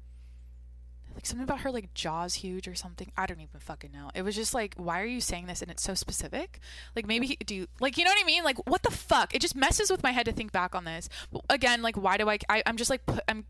[1.13, 3.11] like something about her like jaws huge or something.
[3.15, 4.09] I don't even fucking know.
[4.15, 6.59] It was just like, why are you saying this and it's so specific?
[6.95, 8.43] Like maybe he, do you like you know what I mean?
[8.43, 9.35] Like what the fuck?
[9.35, 11.09] It just messes with my head to think back on this.
[11.49, 13.45] Again, like why do I, I I'm just like put, I'm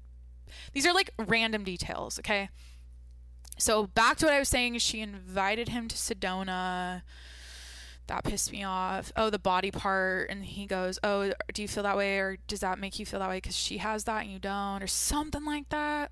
[0.74, 2.50] these are like random details, okay?
[3.58, 7.04] So back to what I was saying, she invited him to Sedona.
[8.08, 9.14] That pissed me off.
[9.16, 10.30] Oh, the body part.
[10.30, 12.18] And he goes, Oh, do you feel that way?
[12.20, 14.84] Or does that make you feel that way because she has that and you don't?
[14.84, 16.12] Or something like that.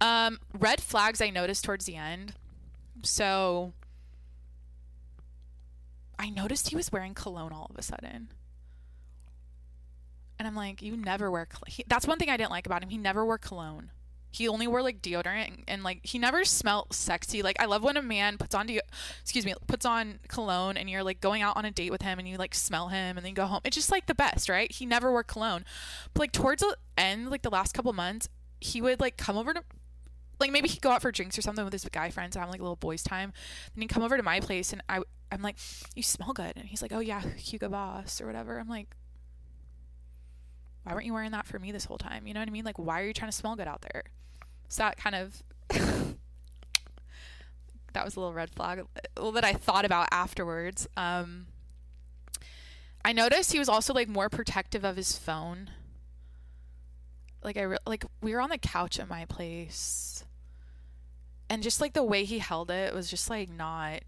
[0.00, 2.34] Um, red flags I noticed towards the end.
[3.02, 3.72] So
[6.18, 8.28] I noticed he was wearing cologne all of a sudden.
[10.38, 11.46] And I'm like, you never wear.
[11.46, 11.84] Col-.
[11.86, 12.90] That's one thing I didn't like about him.
[12.90, 13.90] He never wore cologne.
[14.30, 17.40] He only wore like deodorant and, and, like he never smelled sexy.
[17.40, 18.80] Like I love when a man puts on de-
[19.20, 22.18] excuse me, puts on cologne and you're like going out on a date with him
[22.18, 23.60] and you like smell him and then go home.
[23.64, 24.72] It's just like the best, right?
[24.72, 25.64] He never wore cologne.
[26.14, 28.28] But like towards the end, like the last couple months,
[28.60, 29.62] he would like come over to
[30.40, 32.50] like maybe he'd go out for drinks or something with his guy friends and have
[32.50, 33.32] like a little boys time.
[33.74, 35.58] Then he'd come over to my place and I I'm like,
[35.94, 38.58] You smell good and he's like, Oh yeah, Hugo Boss or whatever.
[38.58, 38.96] I'm like
[40.84, 42.26] why weren't you wearing that for me this whole time?
[42.26, 42.64] You know what I mean?
[42.64, 44.04] Like, why are you trying to smell good out there?
[44.68, 45.42] So that kind of
[47.92, 48.84] that was a little red flag
[49.16, 50.86] well, that I thought about afterwards.
[50.96, 51.46] Um,
[53.04, 55.70] I noticed he was also like more protective of his phone.
[57.42, 60.24] Like I re- like we were on the couch at my place,
[61.48, 64.00] and just like the way he held it was just like not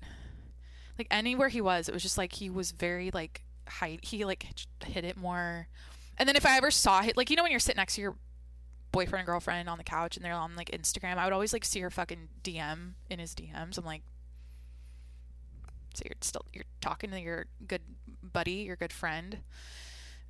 [0.99, 1.89] like anywhere he was.
[1.89, 4.05] It was just like he was very like height.
[4.05, 4.47] He like
[4.85, 5.69] hit it more.
[6.19, 8.01] And then if I ever saw it, like you know when you're sitting next to
[8.01, 8.17] your
[8.93, 11.65] boyfriend and girlfriend on the couch and they're on like Instagram, I would always like
[11.65, 13.79] see her fucking DM in his DMs.
[13.79, 14.03] I'm like,
[15.95, 17.83] so you're still you're talking to your good
[18.23, 19.39] buddy, your good friend,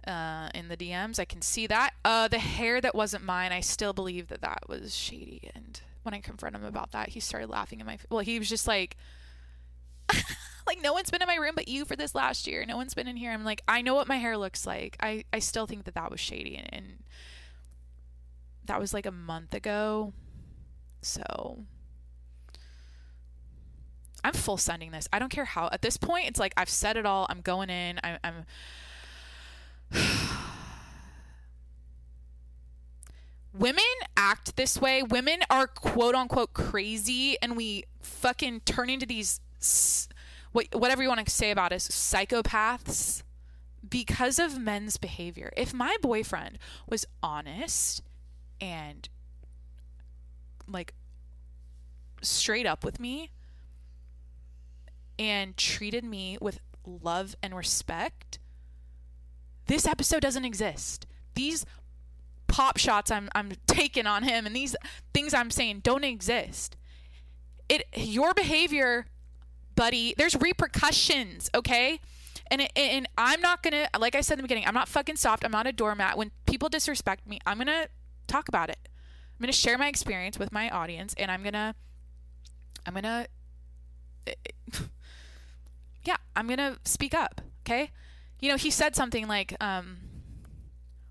[0.07, 1.19] uh, in the DMs.
[1.19, 1.93] I can see that.
[2.05, 5.51] Uh, the hair that wasn't mine, I still believe that that was shady.
[5.55, 7.99] And when I confront him about that, he started laughing in my.
[8.11, 8.97] Well, he was just like.
[10.67, 12.65] like no one's been in my room but you for this last year.
[12.67, 13.33] No one's been in here.
[13.33, 14.97] I'm like, I know what my hair looks like.
[15.01, 16.85] I I still think that that was shady and, and
[18.67, 20.13] that was like a month ago.
[21.03, 21.65] So
[24.27, 25.09] I'm full sending this.
[25.13, 25.69] I don't care how.
[25.73, 27.27] At this point, it's like I've said it all.
[27.31, 28.01] I'm going in.
[28.03, 28.45] I, I'm.
[33.53, 33.85] Women
[34.17, 35.05] act this way.
[35.05, 39.41] Women are quote unquote crazy, and we fucking turn into these,
[40.53, 43.23] whatever you want to say about us, psychopaths
[43.89, 45.53] because of men's behavior.
[45.57, 46.59] If my boyfriend
[46.89, 48.03] was honest
[48.61, 49.09] and
[50.67, 50.95] like
[52.23, 53.31] straight up with me
[55.19, 58.39] and treated me with love and respect,
[59.67, 61.07] this episode doesn't exist.
[61.35, 61.67] These
[62.47, 64.77] pop shots I'm I'm taking on him and these
[65.13, 66.77] things I'm saying don't exist.
[67.69, 69.07] It your behavior,
[69.77, 72.01] buddy, there's repercussions, okay?
[72.51, 75.17] And it, and I'm not to like I said in the beginning, I'm not fucking
[75.17, 75.45] soft.
[75.45, 76.17] I'm not a doormat.
[76.17, 77.89] When people disrespect me, I'm to
[78.27, 78.89] talk about it.
[79.39, 81.75] I'm to share my experience with my audience and I'm to
[82.87, 83.27] I'm going to
[86.05, 87.91] yeah, I'm to speak up, okay?
[88.41, 89.99] You know, he said something like um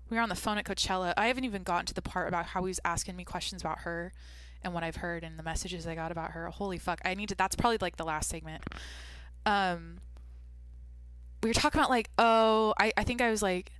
[0.08, 1.12] we were on the phone at Coachella.
[1.16, 3.80] I haven't even gotten to the part about how he was asking me questions about
[3.80, 4.12] her
[4.66, 6.46] and what I've heard and the messages I got about her.
[6.48, 7.00] Holy fuck.
[7.04, 8.62] I need to that's probably like the last segment.
[9.46, 9.98] Um
[11.42, 13.72] we were talking about like, oh, I, I think I was like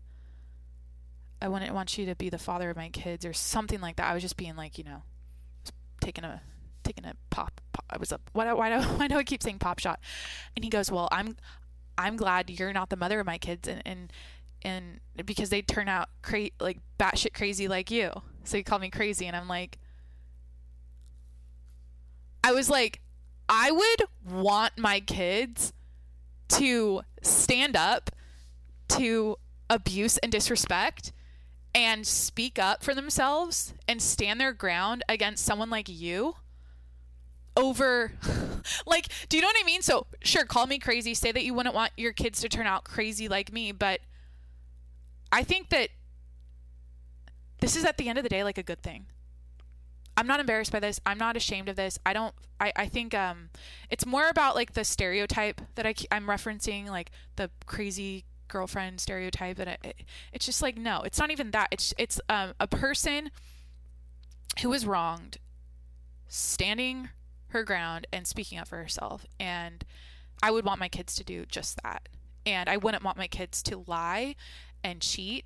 [1.43, 4.11] I wouldn't want you to be the father of my kids or something like that.
[4.11, 5.03] I was just being like, you know,
[6.01, 6.41] taking a
[6.82, 7.61] taking a pop.
[7.72, 10.01] pop I was a why why do why do I keep saying pop shot?
[10.55, 11.37] And he goes, well, I'm
[11.99, 14.12] I'm glad you're not the mother of my kids, and and
[14.62, 18.11] and because they turn out cra- like batshit crazy like you.
[18.45, 19.78] So he called me crazy, and I'm like,
[22.47, 23.01] I was like,
[23.49, 25.72] I would want my kids
[26.51, 28.09] to stand up
[28.90, 29.34] to
[29.68, 31.12] abuse and disrespect
[31.74, 36.36] and speak up for themselves and stand their ground against someone like you
[37.57, 38.12] over
[38.86, 39.82] like do you know what I mean?
[39.82, 42.84] So sure, call me crazy, say that you wouldn't want your kids to turn out
[42.84, 43.99] crazy like me, but
[45.32, 45.88] I think that
[47.59, 49.07] this is at the end of the day like a good thing.
[50.16, 51.00] I'm not embarrassed by this.
[51.04, 51.98] I'm not ashamed of this.
[52.06, 52.34] I don't.
[52.58, 53.50] I, I think um,
[53.90, 59.56] it's more about like the stereotype that I, I'm referencing, like the crazy girlfriend stereotype
[59.56, 63.30] that it, it's just like no it's not even that it's it's um, a person
[64.62, 65.38] who was wronged
[66.28, 67.08] standing
[67.48, 69.84] her ground and speaking up for herself and
[70.42, 72.08] i would want my kids to do just that
[72.44, 74.34] and i wouldn't want my kids to lie
[74.84, 75.44] and cheat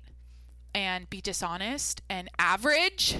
[0.73, 3.17] and be dishonest and average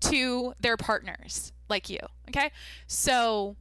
[0.00, 2.00] to their partners like you.
[2.28, 2.50] Okay?
[2.86, 3.56] So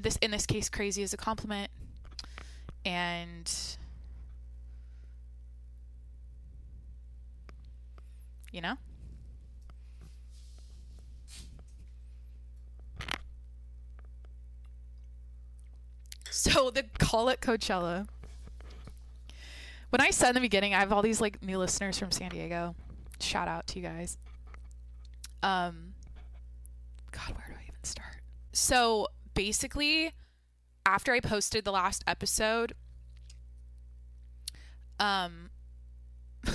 [0.00, 1.70] this in this case crazy is a compliment
[2.84, 3.76] and
[8.52, 8.76] you know?
[16.30, 18.06] So the call at Coachella.
[19.94, 22.30] When I said in the beginning, I have all these like new listeners from San
[22.30, 22.74] Diego.
[23.20, 24.18] Shout out to you guys.
[25.40, 25.94] Um
[27.12, 28.16] God, where do I even start?
[28.52, 30.10] So basically,
[30.84, 32.72] after I posted the last episode,
[34.98, 35.50] um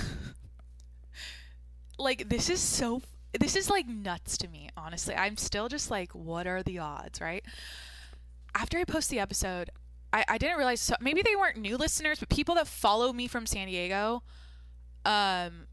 [1.98, 3.00] like this is so
[3.40, 5.14] this is like nuts to me, honestly.
[5.14, 7.46] I'm still just like, what are the odds, right?
[8.54, 9.70] After I post the episode,
[10.12, 13.28] I, I didn't realize so maybe they weren't new listeners, but people that follow me
[13.28, 14.22] from San Diego,
[15.04, 15.66] um,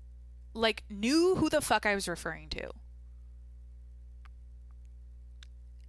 [0.53, 2.69] like knew who the fuck I was referring to.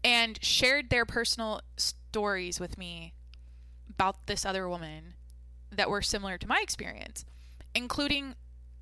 [0.04, 3.14] And shared their personal stories with me
[3.90, 5.14] about this other woman
[5.70, 7.24] that were similar to my experience,
[7.74, 8.34] including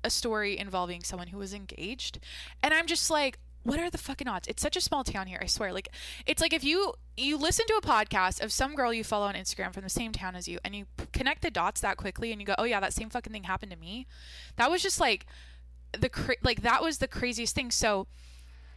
[0.03, 2.19] a story involving someone who was engaged.
[2.63, 4.47] And I'm just like, what are the fucking odds?
[4.47, 5.73] It's such a small town here, I swear.
[5.73, 5.89] Like
[6.25, 9.35] it's like if you you listen to a podcast of some girl you follow on
[9.35, 12.39] Instagram from the same town as you and you connect the dots that quickly and
[12.39, 14.07] you go, "Oh yeah, that same fucking thing happened to me."
[14.55, 15.25] That was just like
[15.91, 17.71] the cra- like that was the craziest thing.
[17.71, 18.07] So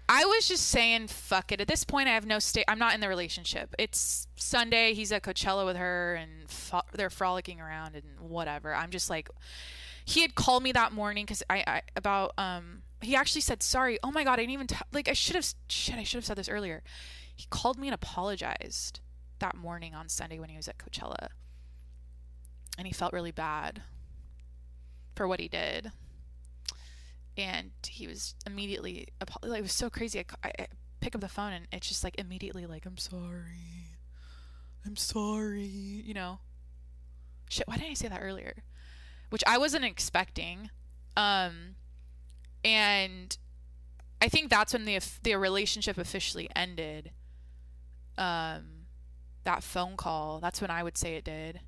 [0.09, 1.61] I was just saying, fuck it.
[1.61, 2.65] At this point, I have no state.
[2.67, 3.73] I'm not in the relationship.
[3.79, 4.93] It's Sunday.
[4.93, 8.75] He's at Coachella with her, and fo- they're frolicking around and whatever.
[8.75, 9.31] I'm just like,
[10.05, 13.99] he had called me that morning because I, I about um he actually said sorry.
[14.03, 15.97] Oh my god, I didn't even t- like I should have shit.
[15.97, 16.83] I should have said this earlier.
[17.35, 19.01] He called me and apologized
[19.39, 21.29] that morning on Sunday when he was at Coachella,
[22.77, 23.83] and he felt really bad
[25.15, 25.93] for what he did.
[27.37, 29.09] And he was immediately
[29.43, 30.25] like it was so crazy.
[30.45, 30.67] I, I,
[31.01, 33.97] pick up the phone and it's just like immediately like I'm sorry,
[34.85, 36.41] I'm sorry, you know.
[37.49, 38.63] Shit, why didn't I say that earlier?
[39.31, 40.71] Which I wasn't expecting.
[41.17, 41.77] Um,
[42.65, 43.37] and
[44.21, 47.13] I think that's when the the relationship officially ended.
[48.19, 48.87] Um,
[49.45, 50.41] that phone call.
[50.41, 51.61] That's when I would say it did,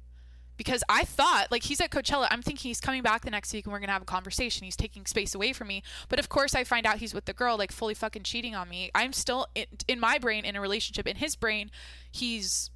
[0.57, 2.29] because I thought like he's at Coachella.
[2.31, 4.65] I'm thinking he's coming back the next week and we're gonna have a conversation.
[4.65, 5.83] He's taking space away from me.
[6.09, 8.69] But of course, I find out he's with the girl, like fully fucking cheating on
[8.69, 8.91] me.
[8.95, 11.07] I'm still in, in my brain in a relationship.
[11.07, 11.71] In his brain,
[12.11, 12.71] he's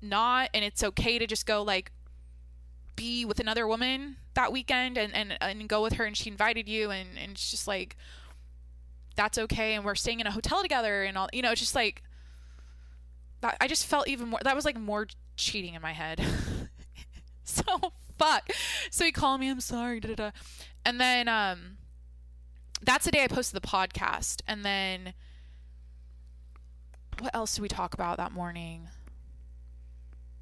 [0.00, 1.92] not, and it's okay to just go like
[2.98, 6.68] be with another woman that weekend and, and, and go with her and she invited
[6.68, 7.96] you and, and it's just like
[9.16, 11.74] that's okay and we're staying in a hotel together and all you know it's just
[11.74, 12.02] like
[13.40, 16.20] that, I just felt even more that was like more cheating in my head.
[17.50, 17.64] So
[18.18, 18.50] fuck.
[18.90, 20.30] So he called me I'm sorry da, da, da.
[20.84, 21.78] and then um
[22.82, 25.14] that's the day I posted the podcast and then
[27.20, 28.88] what else did we talk about that morning?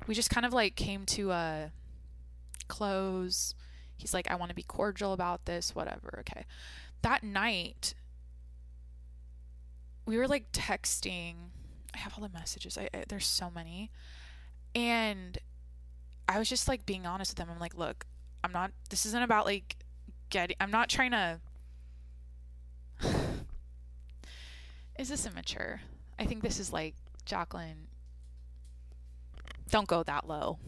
[0.08, 1.70] We just kind of like came to a
[2.68, 3.54] close.
[3.96, 6.18] He's like, I want to be cordial about this, whatever.
[6.20, 6.44] Okay.
[7.02, 7.94] That night,
[10.04, 11.34] we were like texting.
[11.94, 12.76] I have all the messages.
[12.76, 13.90] I, I, there's so many.
[14.74, 15.38] And
[16.28, 17.52] I was just like being honest with him.
[17.52, 18.06] I'm like, look,
[18.44, 19.76] I'm not, this isn't about like
[20.30, 21.40] getting, I'm not trying to.
[24.98, 25.80] is this immature?
[26.18, 26.94] I think this is like,
[27.24, 27.88] Jacqueline,
[29.70, 30.58] don't go that low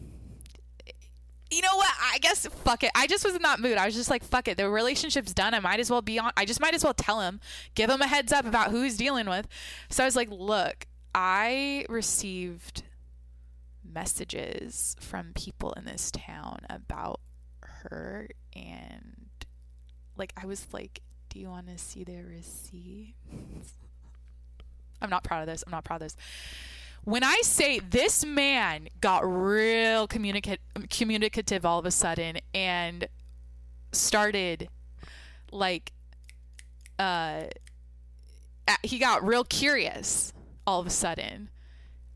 [1.51, 1.91] you know what?
[2.01, 2.91] I guess fuck it.
[2.95, 3.77] I just was in that mood.
[3.77, 4.57] I was just like, fuck it.
[4.57, 5.53] The relationship's done.
[5.53, 6.31] I might as well be on.
[6.37, 7.39] I just might as well tell him,
[7.75, 9.47] give him a heads up about who he's dealing with.
[9.89, 10.85] So I was like, look,
[11.15, 12.83] I received
[13.83, 17.19] messages from people in this town about
[17.61, 19.15] her and
[20.15, 23.15] like I was like, do you want to see their receipts?
[25.01, 25.63] I'm not proud of this.
[25.65, 26.17] I'm not proud of this
[27.03, 33.07] when I say this man got real communicate communicative all of a sudden and
[33.91, 34.69] started
[35.51, 35.91] like
[36.97, 37.43] uh
[38.83, 40.33] he got real curious
[40.67, 41.49] all of a sudden.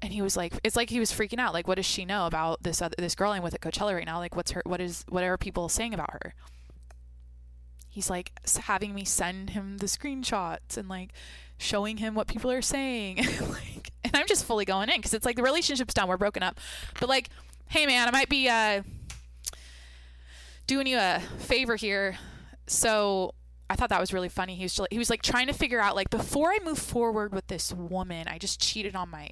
[0.01, 2.27] And he was like it's like he was freaking out like what does she know
[2.27, 4.19] about this other this girl I'm with at Coachella right now?
[4.19, 6.33] Like what's her what is what are people saying about her?
[7.89, 8.31] He's like
[8.63, 11.11] having me send him the screenshots and like
[11.63, 13.25] showing him what people are saying.
[13.41, 16.43] Like and i'm just fully going in because it's like the relationship's done we're broken
[16.43, 16.59] up.
[16.99, 17.29] But like
[17.67, 18.83] hey man i might be uh
[20.67, 22.17] doing you a favor here.
[22.67, 23.33] So
[23.69, 24.55] i thought that was really funny.
[24.55, 27.33] He was just, he was like trying to figure out like before i move forward
[27.33, 29.29] with this woman i just cheated on my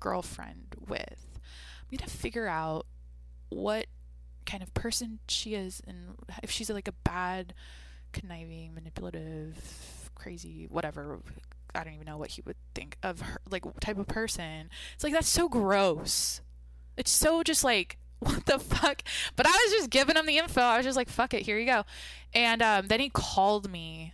[0.00, 1.26] girlfriend with
[1.90, 2.86] i'm gonna figure out
[3.48, 3.86] what
[4.46, 7.52] kind of person she is and if she's like a bad
[8.12, 11.20] conniving manipulative crazy whatever
[11.74, 15.04] i don't even know what he would think of her like type of person it's
[15.04, 16.40] like that's so gross
[16.96, 19.02] it's so just like what the fuck
[19.36, 21.58] but i was just giving him the info i was just like fuck it here
[21.58, 21.84] you go
[22.34, 24.12] and um, then he called me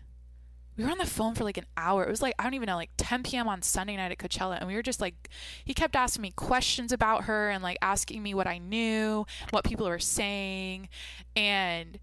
[0.76, 2.04] we were on the phone for like an hour.
[2.04, 3.46] It was like, I don't even know, like 10 p.m.
[3.46, 4.58] on Sunday night at Coachella.
[4.58, 5.28] And we were just like,
[5.64, 9.64] he kept asking me questions about her and like asking me what I knew, what
[9.64, 10.88] people were saying.
[11.36, 11.98] And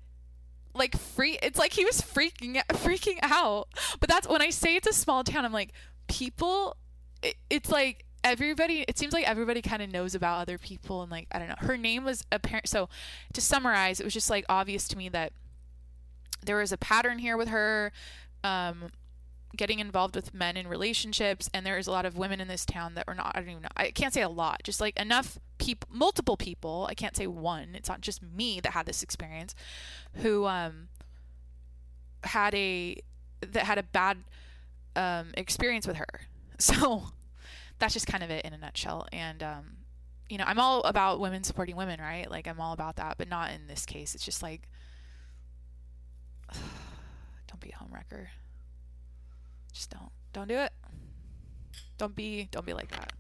[0.74, 3.68] like free it's like he was freaking freaking out.
[4.00, 5.72] But that's when i say it's a small town i'm like
[6.08, 6.78] people
[7.24, 11.12] it, it's like everybody it seems like everybody kind of knows about other people and
[11.12, 11.56] like i don't know.
[11.60, 12.90] Her name was apparent so
[13.34, 15.34] to summarize it was just like obvious to me that
[16.46, 17.92] there was a pattern here with her.
[18.44, 18.92] Um,
[19.58, 22.96] getting involved with men in relationships and there's a lot of women in this town
[22.96, 25.38] that were not i don't even know i can't say a lot just like enough
[25.58, 29.54] people multiple people i can't say one it's not just me that had this experience
[30.16, 30.88] who um
[32.24, 33.02] had a
[33.42, 34.18] that had a bad
[34.96, 36.08] um experience with her.
[36.60, 37.06] So
[37.80, 39.78] that's just kind of it in a nutshell and um
[40.30, 42.30] you know i'm all about women supporting women right?
[42.30, 44.68] Like i'm all about that but not in this case it's just like
[46.54, 48.28] don't be a homewrecker
[49.74, 50.12] just don't.
[50.34, 50.72] Don't do it.
[51.98, 53.14] Don't be don't be like that.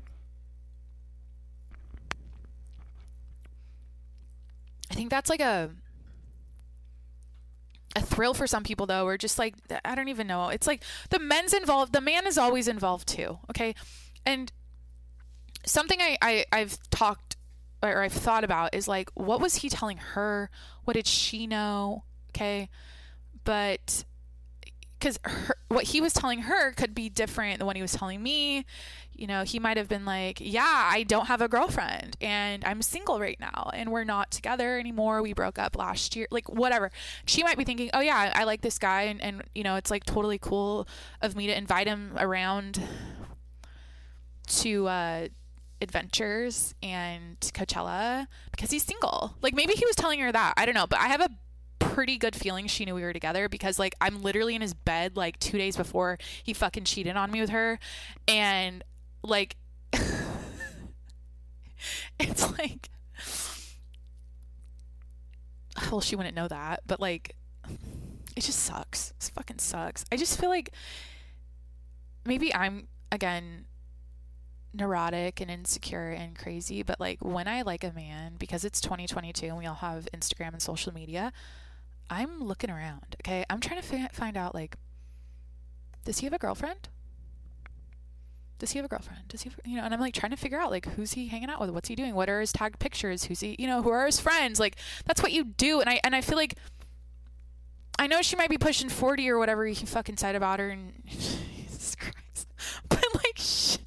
[4.89, 5.71] I think that's like a
[7.95, 10.49] a thrill for some people though or just like I don't even know.
[10.49, 13.75] It's like the men's involved, the man is always involved too, okay?
[14.25, 14.51] And
[15.65, 17.37] something I, I I've talked
[17.83, 20.49] or I've thought about is like what was he telling her?
[20.85, 22.03] What did she know?
[22.29, 22.69] Okay?
[23.43, 24.05] But
[25.01, 25.17] because
[25.69, 28.65] what he was telling her could be different than what he was telling me.
[29.13, 32.81] You know, he might have been like, Yeah, I don't have a girlfriend and I'm
[32.81, 35.21] single right now and we're not together anymore.
[35.21, 36.27] We broke up last year.
[36.31, 36.91] Like, whatever.
[37.25, 39.03] She might be thinking, Oh, yeah, I like this guy.
[39.03, 40.87] And, and you know, it's like totally cool
[41.21, 42.81] of me to invite him around
[44.47, 45.27] to, uh,
[45.81, 49.35] adventures and Coachella because he's single.
[49.41, 50.53] Like maybe he was telling her that.
[50.55, 51.29] I don't know, but I have a
[51.81, 55.17] pretty good feeling she knew we were together because like I'm literally in his bed
[55.17, 57.79] like 2 days before he fucking cheated on me with her
[58.27, 58.83] and
[59.23, 59.55] like
[62.19, 62.89] it's like
[65.91, 67.35] well she wouldn't know that but like
[68.35, 69.13] it just sucks.
[69.19, 70.05] It fucking sucks.
[70.11, 70.71] I just feel like
[72.25, 73.65] maybe I'm again
[74.73, 79.47] neurotic and insecure and crazy, but like when I like a man, because it's 2022
[79.47, 81.33] and we all have Instagram and social media,
[82.11, 83.15] I'm looking around.
[83.21, 84.75] Okay, I'm trying to fi- find out like,
[86.03, 86.89] does he have a girlfriend?
[88.59, 89.27] Does he have a girlfriend?
[89.29, 89.83] Does he, have, you know?
[89.83, 91.71] And I'm like trying to figure out like who's he hanging out with?
[91.71, 92.13] What's he doing?
[92.13, 93.23] What are his tagged pictures?
[93.23, 93.55] Who's he?
[93.57, 94.59] You know, who are his friends?
[94.59, 95.79] Like that's what you do.
[95.79, 96.55] And I and I feel like
[97.97, 100.93] I know she might be pushing 40 or whatever he fucking said about her, and
[101.07, 102.47] Jesus Christ,
[102.89, 103.77] but like, sh-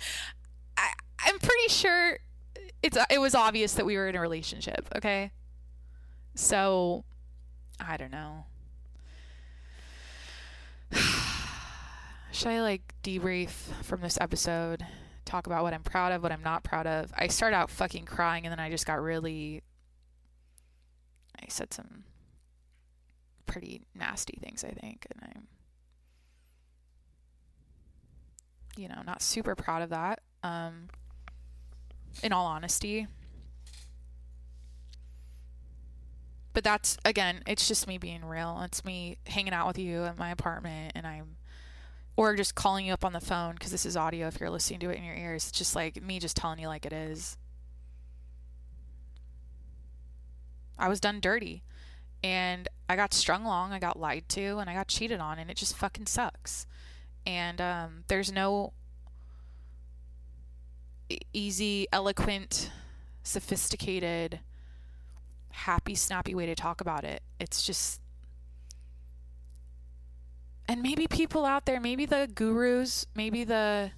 [0.77, 0.93] I
[1.27, 2.19] I'm pretty sure
[2.83, 4.89] it's it was obvious that we were in a relationship.
[4.97, 5.31] Okay,
[6.35, 7.05] so
[7.81, 8.47] I don't know.
[12.33, 13.51] Should I like debrief
[13.83, 14.85] from this episode?
[15.25, 17.13] Talk about what I'm proud of, what I'm not proud of.
[17.17, 19.63] I started out fucking crying and then I just got really.
[21.41, 22.05] I said some
[23.47, 25.47] pretty nasty things, I think, and I'm.
[28.77, 30.21] You know, not super proud of that.
[30.43, 30.89] Um,
[32.23, 33.07] in all honesty,
[36.55, 38.63] but that's again it's just me being real.
[38.65, 41.37] It's me hanging out with you at my apartment and i'm
[42.17, 44.79] or just calling you up on the phone because this is audio if you're listening
[44.79, 45.49] to it in your ears.
[45.49, 47.37] It's just like me just telling you like it is.
[50.79, 51.63] I was done dirty
[52.23, 55.51] and i got strung along i got lied to and i got cheated on and
[55.51, 56.67] it just fucking sucks.
[57.27, 58.73] And um, there's no
[61.33, 62.71] easy eloquent
[63.23, 64.41] sophisticated
[65.55, 67.23] happy, snappy way to talk about it.
[67.41, 68.01] It's just.
[70.67, 73.93] And maybe people out there, maybe the gurus, maybe the.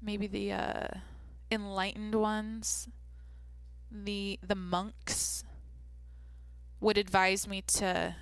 [0.00, 0.86] Maybe the uh,
[1.50, 2.88] enlightened ones,
[3.90, 5.44] the the monks
[6.80, 8.14] would advise me to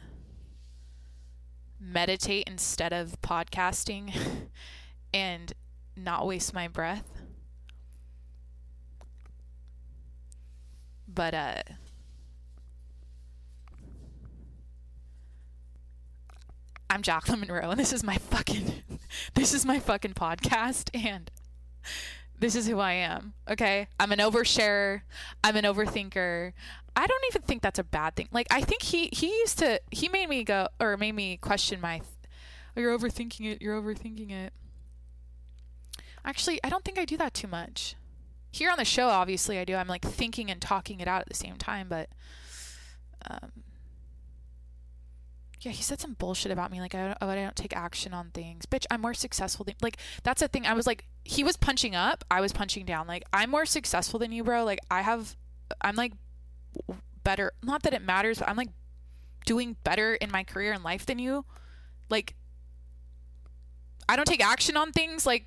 [1.80, 4.14] meditate instead of podcasting
[5.14, 5.52] and
[5.97, 7.11] not waste my breath.
[11.14, 11.62] But uh
[16.89, 18.82] I'm Jacqueline Monroe and this is my fucking
[19.34, 21.30] this is my fucking podcast and
[22.39, 23.34] this is who I am.
[23.48, 23.86] Okay.
[24.01, 25.02] I'm an oversharer.
[25.44, 26.52] I'm an overthinker.
[26.97, 28.28] I don't even think that's a bad thing.
[28.32, 31.80] Like I think he he used to he made me go or made me question
[31.80, 32.02] my
[32.76, 33.62] oh, you're overthinking it.
[33.62, 34.52] You're overthinking it.
[36.24, 37.97] Actually, I don't think I do that too much.
[38.53, 39.74] Here on the show, obviously I do.
[39.74, 42.09] I'm like thinking and talking it out at the same time, but
[43.29, 43.51] um
[45.65, 46.81] yeah, he said some bullshit about me.
[46.81, 48.66] Like, I don't, oh, I don't take action on things.
[48.66, 50.66] Bitch, I'm more successful than, like, that's the thing.
[50.66, 52.24] I was like, he was punching up.
[52.29, 53.07] I was punching down.
[53.07, 54.65] Like, I'm more successful than you, bro.
[54.65, 55.37] Like, I have,
[55.81, 56.15] I'm like
[57.23, 57.53] better.
[57.62, 58.70] Not that it matters, but I'm like
[59.47, 61.45] doing better in my career and life than you.
[62.11, 62.35] Like,
[64.09, 65.24] I don't take action on things.
[65.24, 65.47] Like,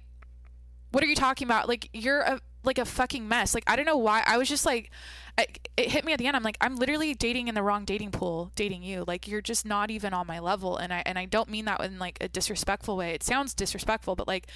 [0.91, 1.67] what are you talking about?
[1.67, 3.53] Like, you're a, like a fucking mess.
[3.53, 4.23] Like, I don't know why.
[4.25, 4.91] I was just like,
[5.37, 5.47] I,
[5.77, 6.35] it hit me at the end.
[6.35, 9.03] I'm like, I'm literally dating in the wrong dating pool, dating you.
[9.05, 10.77] Like, you're just not even on my level.
[10.77, 13.11] And I, and I don't mean that in like a disrespectful way.
[13.11, 14.47] It sounds disrespectful, but like,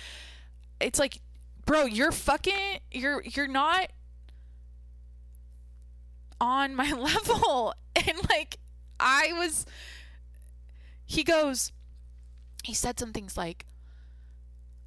[0.80, 1.19] it's like,
[1.65, 3.91] bro, you're fucking, you're, you're not
[6.40, 7.73] on my level.
[7.95, 8.57] And like,
[8.99, 9.65] I was,
[11.06, 11.72] he goes,
[12.64, 13.65] he said some things like,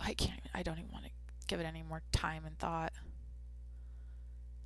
[0.01, 1.11] I can't, I don't even want to
[1.47, 2.93] give it any more time and thought.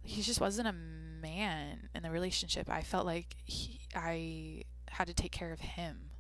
[0.07, 2.71] He just wasn't a man in the relationship.
[2.71, 6.11] I felt like he, I had to take care of him.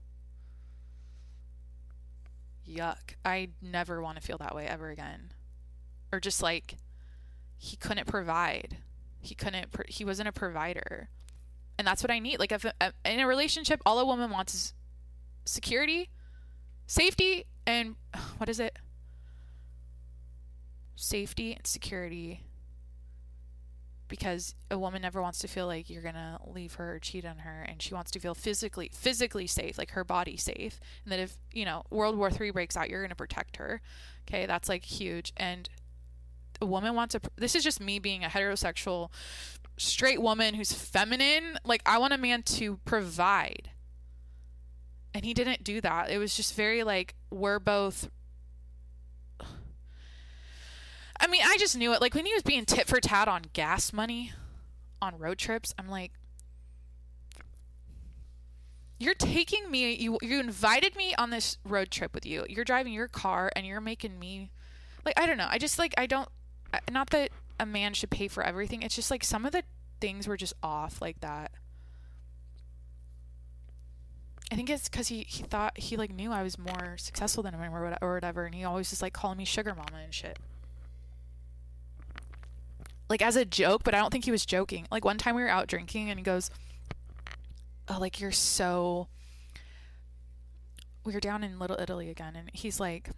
[2.68, 3.14] Yuck.
[3.24, 5.32] I never want to feel that way ever again.
[6.12, 6.78] Or just like
[7.56, 8.78] he couldn't provide.
[9.20, 11.08] He couldn't he wasn't a provider.
[11.78, 12.40] And that's what I need.
[12.40, 12.66] Like if
[13.04, 14.74] in a relationship all a woman wants is
[15.44, 16.10] security,
[16.86, 17.94] safety and
[18.38, 18.78] what is it?
[20.96, 22.45] Safety and security
[24.08, 27.38] because a woman never wants to feel like you're gonna leave her or cheat on
[27.38, 31.18] her and she wants to feel physically physically safe like her body safe and that
[31.18, 33.80] if you know world war three breaks out you're gonna protect her.
[34.28, 35.68] Okay that's like huge and
[36.60, 39.10] a woman wants a this is just me being a heterosexual
[39.76, 43.70] straight woman who's feminine like i want a man to provide.
[45.14, 46.10] And he didn't do that.
[46.10, 48.10] It was just very like we're both
[51.20, 52.00] I mean, I just knew it.
[52.00, 54.32] Like when he was being tit for tat on gas money
[55.00, 56.12] on road trips, I'm like,
[58.98, 59.94] you're taking me.
[59.94, 62.44] You you invited me on this road trip with you.
[62.48, 64.50] You're driving your car and you're making me,
[65.04, 65.48] like I don't know.
[65.48, 66.28] I just like I don't.
[66.90, 68.82] Not that a man should pay for everything.
[68.82, 69.62] It's just like some of the
[70.00, 71.52] things were just off like that.
[74.50, 77.54] I think it's because he, he thought he like knew I was more successful than
[77.54, 80.38] him or, whatever, and he always just like calling me sugar mama and shit
[83.08, 84.86] like as a joke, but I don't think he was joking.
[84.90, 86.50] Like one time we were out drinking and he goes,
[87.88, 89.08] "Oh, like you're so."
[91.04, 93.10] We were down in Little Italy again, and he's like,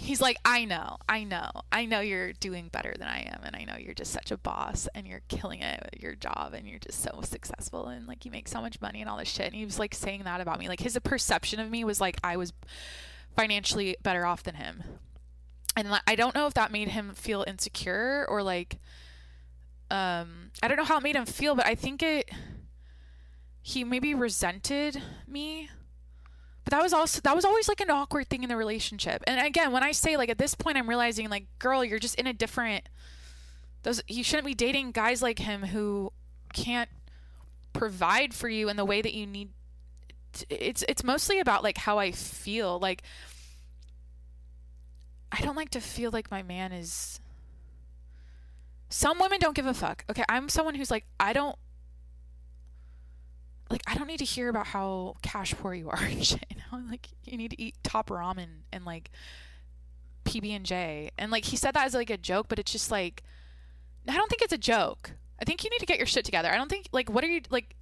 [0.00, 3.56] he's like, I know, I know, I know you're doing better than I am, and
[3.56, 6.68] I know you're just such a boss, and you're killing it at your job, and
[6.68, 9.46] you're just so successful, and like you make so much money and all this shit.
[9.46, 12.18] And he was like saying that about me, like his perception of me was like
[12.22, 12.52] I was
[13.34, 14.84] financially better off than him
[15.76, 18.78] and I don't know if that made him feel insecure or like
[19.90, 22.30] um I don't know how it made him feel, but I think it
[23.62, 25.68] he maybe resented me.
[26.64, 29.22] But that was also that was always like an awkward thing in the relationship.
[29.26, 32.16] And again, when I say like at this point I'm realizing like girl, you're just
[32.16, 32.88] in a different
[33.82, 36.12] those you shouldn't be dating guys like him who
[36.52, 36.90] can't
[37.72, 39.50] provide for you in the way that you need
[40.50, 43.02] it's it's mostly about like how I feel like
[45.32, 47.20] I don't like to feel like my man is.
[48.88, 50.04] Some women don't give a fuck.
[50.08, 51.56] Okay, I'm someone who's like, I don't.
[53.68, 56.44] Like, I don't need to hear about how cash poor you are and shit.
[56.50, 56.84] You know?
[56.88, 59.10] Like, you need to eat top ramen and like
[60.24, 61.10] PB and J.
[61.18, 63.24] And like, he said that as like a joke, but it's just like,
[64.08, 65.12] I don't think it's a joke.
[65.40, 66.50] I think you need to get your shit together.
[66.50, 67.74] I don't think like, what are you like?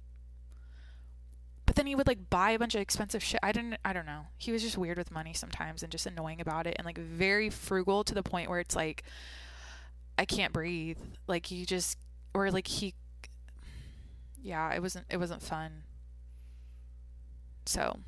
[1.75, 3.41] But then he would like buy a bunch of expensive shit.
[3.43, 4.27] I didn't I don't know.
[4.37, 7.49] He was just weird with money sometimes and just annoying about it and like very
[7.49, 9.03] frugal to the point where it's like
[10.17, 10.97] I can't breathe.
[11.27, 11.97] Like he just
[12.33, 12.93] or like he
[14.41, 15.83] yeah, it wasn't it wasn't fun.
[17.65, 17.99] So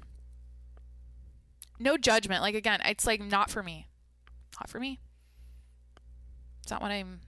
[1.77, 2.41] no judgment.
[2.41, 3.89] Like again, it's like not for me.
[4.61, 5.01] Not for me.
[6.61, 7.19] It's not what I'm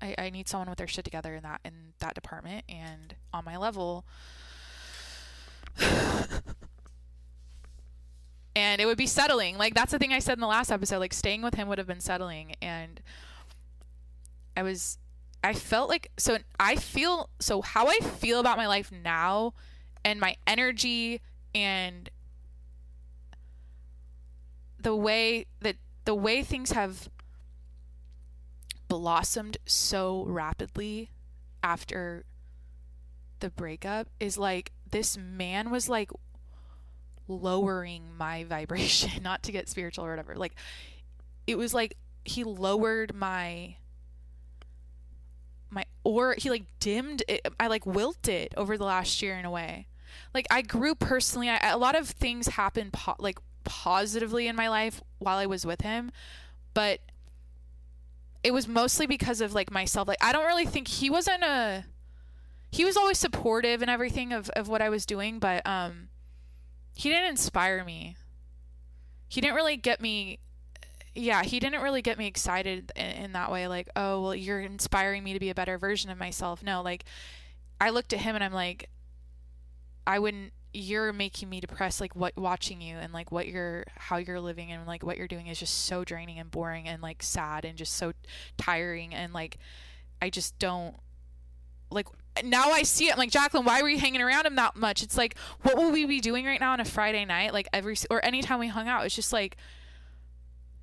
[0.00, 3.44] I, I need someone with their shit together in that in that department and on
[3.44, 4.06] my level
[8.56, 9.58] and it would be settling.
[9.58, 10.98] Like that's the thing I said in the last episode.
[10.98, 13.00] Like staying with him would have been settling, and
[14.56, 14.98] I was,
[15.42, 16.38] I felt like so.
[16.58, 17.62] I feel so.
[17.62, 19.54] How I feel about my life now,
[20.04, 21.20] and my energy,
[21.54, 22.10] and
[24.80, 27.08] the way that the way things have
[28.88, 31.10] blossomed so rapidly
[31.62, 32.24] after
[33.40, 36.10] the breakup is like this man was like
[37.26, 40.34] lowering my vibration, not to get spiritual or whatever.
[40.34, 40.54] Like
[41.46, 43.76] it was like he lowered my
[45.70, 47.46] my or he like dimmed it.
[47.58, 49.86] I like wilted over the last year in a way.
[50.34, 51.48] Like i grew personally.
[51.48, 55.66] I, a lot of things happened po- like positively in my life while i was
[55.66, 56.10] with him
[56.72, 57.00] but
[58.42, 60.08] it was mostly because of like myself.
[60.08, 61.84] Like i don't really think he wasn't a
[62.70, 66.08] he was always supportive and everything of, of what i was doing but um
[66.94, 68.16] he didn't inspire me
[69.28, 70.38] he didn't really get me
[71.18, 73.66] yeah, he didn't really get me excited in, in, that way.
[73.66, 76.62] Like, oh, well, you're inspiring me to be a better version of myself.
[76.62, 77.04] No, like,
[77.80, 78.88] I looked at him and I'm like,
[80.06, 80.52] I wouldn't.
[80.72, 82.00] You're making me depressed.
[82.00, 85.26] Like, what watching you and like what you're, how you're living and like what you're
[85.26, 88.12] doing is just so draining and boring and like sad and just so
[88.56, 89.58] tiring and like,
[90.22, 90.94] I just don't
[91.90, 92.06] like
[92.44, 93.12] now I see it.
[93.12, 95.02] I'm like, Jacqueline, why were you hanging around him that much?
[95.02, 97.52] It's like, what will we be doing right now on a Friday night?
[97.52, 99.56] Like every or anytime we hung out, it's just like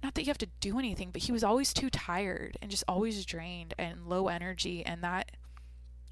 [0.05, 2.83] not that you have to do anything, but he was always too tired and just
[2.87, 4.85] always drained and low energy.
[4.85, 5.31] And that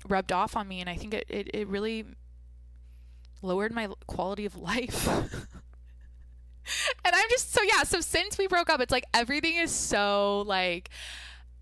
[0.10, 0.82] rubbed off on me.
[0.82, 2.06] And I think it, it, it really
[3.44, 5.08] lowered my quality of life.
[5.08, 5.30] and
[7.06, 7.84] I'm just so, yeah.
[7.84, 10.90] So since we broke up, it's like everything is so like,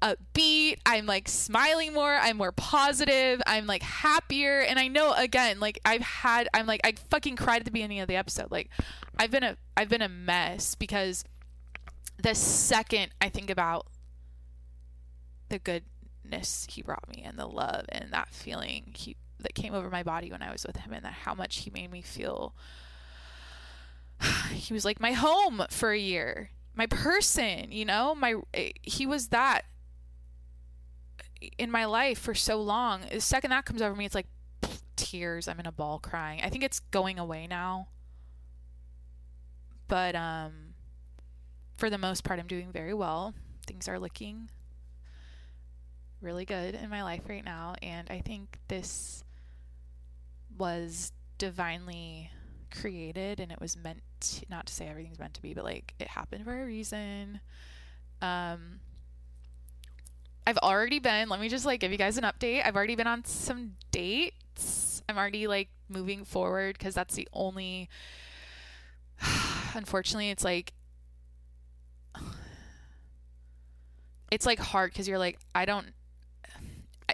[0.02, 0.80] upbeat.
[0.86, 2.14] I'm like smiling more.
[2.14, 3.42] I'm more positive.
[3.46, 4.60] I'm like happier.
[4.60, 8.00] And I know again, like I've had I'm like I fucking cried at the beginning
[8.00, 8.52] of the episode.
[8.52, 8.70] Like
[9.18, 11.24] I've been a I've been a mess because
[12.22, 13.88] the second I think about
[15.50, 19.90] the goodness he brought me and the love and that feeling he that came over
[19.90, 22.56] my body when I was with him and that how much he made me feel
[24.52, 29.06] he was like my home for a year my person you know my eh, he
[29.06, 29.66] was that
[31.58, 34.28] in my life for so long the second that comes over me it's like
[34.96, 37.88] tears i'm in a ball crying i think it's going away now
[39.88, 40.72] but um
[41.82, 43.34] for the most part, I'm doing very well.
[43.66, 44.52] Things are looking
[46.22, 47.74] really good in my life right now.
[47.82, 49.24] And I think this
[50.60, 52.30] was divinely
[52.70, 55.96] created and it was meant to, not to say everything's meant to be, but like
[56.00, 57.40] it happened for a reason.
[58.22, 58.80] Um,
[60.52, 62.66] I've already been, let me just like give you guys an update.
[62.66, 65.02] I've already been on some dates.
[65.08, 67.88] I'm already like moving forward because that's the only,
[69.74, 70.74] unfortunately, it's like
[74.30, 75.88] it's like hard because you're like I don't.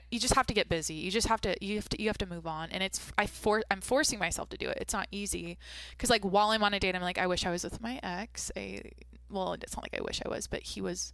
[0.09, 0.95] You just have to get busy.
[0.95, 1.55] You just have to.
[1.64, 2.01] You have to.
[2.01, 2.69] You have to move on.
[2.72, 4.80] And it's I for I'm forcing myself to do it.
[4.81, 5.59] It's not easy
[5.91, 7.99] because like while I'm on a date, I'm like I wish I was with my
[8.01, 8.51] ex.
[8.57, 8.81] I
[9.30, 11.14] well, it's not like I wish I was, but he was.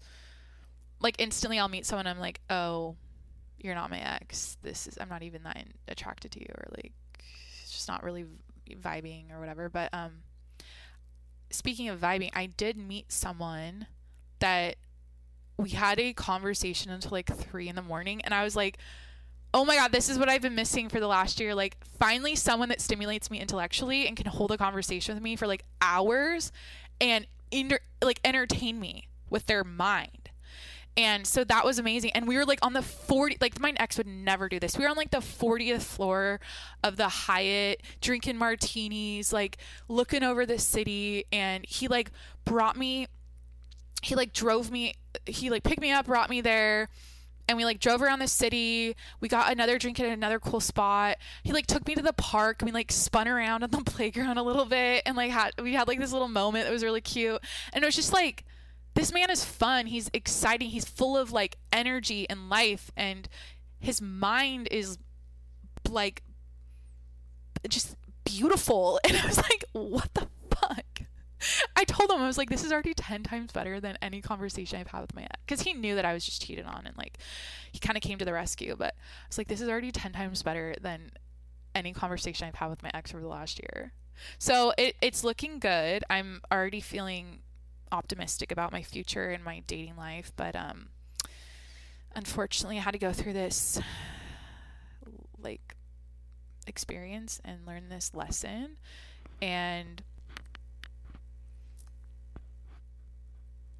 [1.04, 2.08] Like instantly, I'll meet someone.
[2.08, 2.96] I'm like, oh,
[3.60, 4.58] you're not my ex.
[4.62, 6.94] This is I'm not even that attracted to you, or like
[7.62, 8.26] it's just not really
[8.70, 9.70] vibing or whatever.
[9.70, 10.24] But um,
[11.52, 13.88] speaking of vibing, I did meet someone
[14.40, 14.78] that
[15.58, 18.78] we had a conversation until like three in the morning, and I was like,
[19.54, 21.54] oh my god, this is what I've been missing for the last year.
[21.54, 25.48] Like, finally, someone that stimulates me intellectually and can hold a conversation with me for
[25.48, 26.52] like hours
[27.00, 30.23] and inter- like entertain me with their mind.
[30.96, 32.12] And so that was amazing.
[32.12, 34.78] And we were like on the 40, like my ex would never do this.
[34.78, 36.40] We were on like the 40th floor
[36.84, 39.58] of the Hyatt, drinking martinis, like
[39.88, 41.26] looking over the city.
[41.32, 42.12] And he like
[42.46, 43.08] brought me
[44.04, 44.94] he like drove me
[45.26, 46.90] he like picked me up brought me there
[47.48, 51.18] and we like drove around the city we got another drink at another cool spot
[51.44, 54.44] he like took me to the park we like spun around on the playground a
[54.44, 57.42] little bit and like had we had like this little moment that was really cute
[57.72, 58.44] and it was just like
[58.94, 63.28] this man is fun he's exciting he's full of like energy and life and
[63.80, 64.98] his mind is
[65.90, 66.24] like
[67.68, 71.04] just beautiful and i was like what the fuck
[71.76, 74.80] I told him I was like, this is already ten times better than any conversation
[74.80, 76.98] I've had with my ex, because he knew that I was just cheated on, and
[76.98, 77.18] like,
[77.72, 78.76] he kind of came to the rescue.
[78.78, 81.12] But I was like, this is already ten times better than
[81.76, 83.94] any conversation I've had with my ex over the last year.
[84.38, 86.04] So it, it's looking good.
[86.10, 87.40] I'm already feeling
[87.94, 90.90] optimistic about my future and my dating life, but um,
[92.16, 93.80] unfortunately, I had to go through this
[95.40, 95.76] like
[96.66, 98.78] experience and learn this lesson,
[99.42, 100.02] and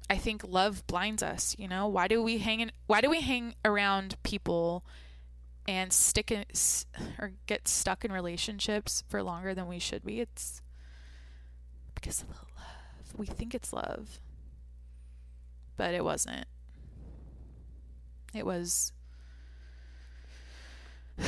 [0.08, 1.88] I think love blinds us, you know?
[1.88, 4.84] Why do we hang in, why do we hang around people
[5.66, 6.44] and stick in
[7.18, 10.20] or get stuck in relationships for longer than we should be?
[10.20, 10.62] It's
[11.94, 12.53] because of the.
[13.16, 14.20] We think it's love.
[15.76, 16.46] but it wasn't.
[18.34, 18.92] It was.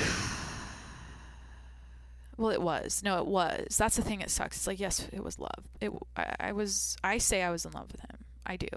[2.37, 3.03] well, it was.
[3.05, 3.77] No, it was.
[3.77, 4.21] That's the thing.
[4.21, 4.57] It sucks.
[4.57, 5.69] It's like yes, it was love.
[5.81, 5.93] It.
[6.17, 6.97] I, I was.
[7.05, 8.25] I say I was in love with him.
[8.45, 8.69] I do.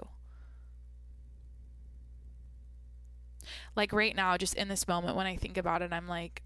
[3.76, 6.42] Like right now, just in this moment, when I think about it, I'm like,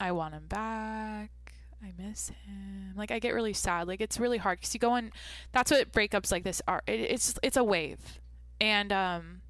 [0.00, 1.45] I want him back.
[1.82, 2.94] I miss him.
[2.96, 3.86] Like I get really sad.
[3.86, 5.12] Like it's really hard because you go on.
[5.52, 6.82] That's what breakups like this are.
[6.86, 8.20] It, it's it's a wave,
[8.60, 9.42] and um,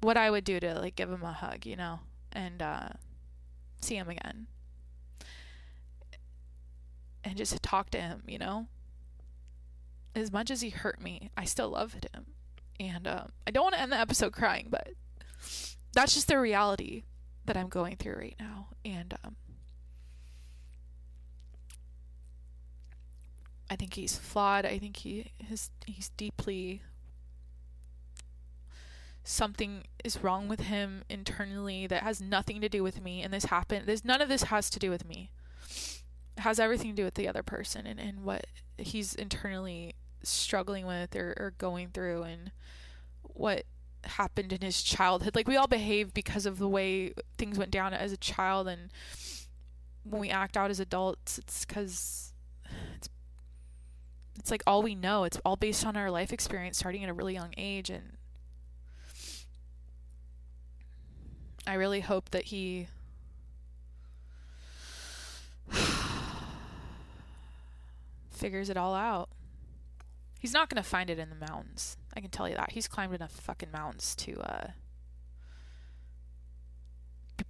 [0.00, 2.00] what I would do to like give him a hug, you know,
[2.32, 2.88] and uh,
[3.80, 4.48] see him again,
[7.24, 8.66] and just talk to him, you know.
[10.14, 12.26] As much as he hurt me, I still loved him,
[12.78, 14.90] and um, I don't want to end the episode crying, but
[15.94, 17.04] that's just the reality
[17.46, 19.36] that I'm going through right now, and um,
[23.72, 24.66] I think he's flawed.
[24.66, 26.82] I think he his he's deeply
[29.24, 33.22] something is wrong with him internally that has nothing to do with me.
[33.22, 35.30] And this happened this none of this has to do with me.
[36.36, 38.46] It has everything to do with the other person and, and what
[38.76, 42.52] he's internally struggling with or, or going through and
[43.22, 43.64] what
[44.04, 45.34] happened in his childhood.
[45.34, 48.90] Like we all behave because of the way things went down as a child and
[50.04, 52.31] when we act out as adults it's because
[54.42, 55.22] it's like all we know.
[55.22, 58.14] It's all based on our life experience starting at a really young age and
[61.64, 62.88] I really hope that he
[68.32, 69.28] figures it all out.
[70.40, 71.96] He's not going to find it in the mountains.
[72.16, 72.72] I can tell you that.
[72.72, 74.66] He's climbed enough fucking mountains to uh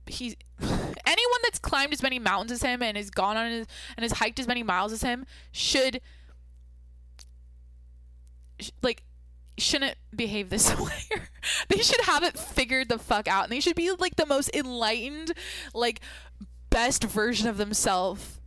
[0.06, 3.66] he's anyone that's climbed as many mountains as him and has gone on his
[3.96, 6.02] and has hiked as many miles as him should
[8.82, 9.02] like
[9.58, 11.20] shouldn't behave this way.
[11.68, 14.54] they should have it figured the fuck out and they should be like the most
[14.54, 15.32] enlightened,
[15.74, 16.00] like
[16.70, 18.40] best version of themselves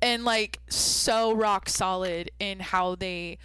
[0.00, 3.38] and like so rock solid in how they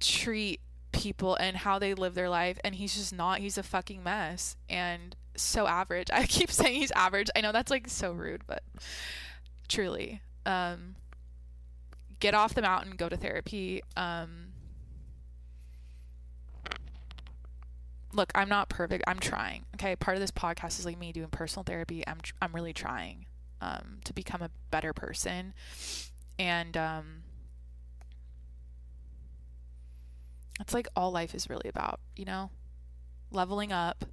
[0.00, 0.60] treat
[0.92, 3.40] people and how they live their life and he's just not.
[3.40, 6.08] He's a fucking mess and so average.
[6.12, 7.30] I keep saying he's average.
[7.34, 8.62] I know that's like so rude but
[9.66, 10.94] truly um
[12.20, 13.82] get off the mountain, go to therapy.
[13.96, 14.52] Um,
[18.14, 19.04] look, I'm not perfect.
[19.06, 19.64] I'm trying.
[19.74, 22.06] Okay, part of this podcast is like me doing personal therapy.
[22.06, 23.26] I'm tr- I'm really trying
[23.60, 25.54] um, to become a better person,
[26.38, 27.22] and um,
[30.58, 32.00] that's like all life is really about.
[32.16, 32.50] You know,
[33.30, 34.04] leveling up,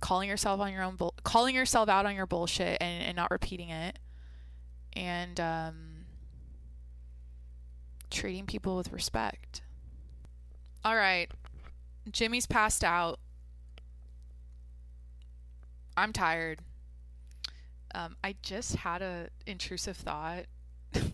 [0.00, 3.70] calling yourself on your own, calling yourself out on your bullshit, and, and not repeating
[3.70, 3.98] it,
[4.96, 5.74] and um,
[8.10, 9.60] treating people with respect.
[10.84, 11.30] All right.
[12.10, 13.20] Jimmy's passed out.
[15.96, 16.60] I'm tired.
[17.94, 20.44] Um, I just had a intrusive thought.
[20.92, 21.12] it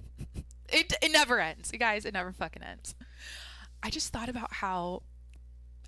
[0.68, 2.04] it never ends, you guys.
[2.04, 2.94] It never fucking ends.
[3.82, 5.02] I just thought about how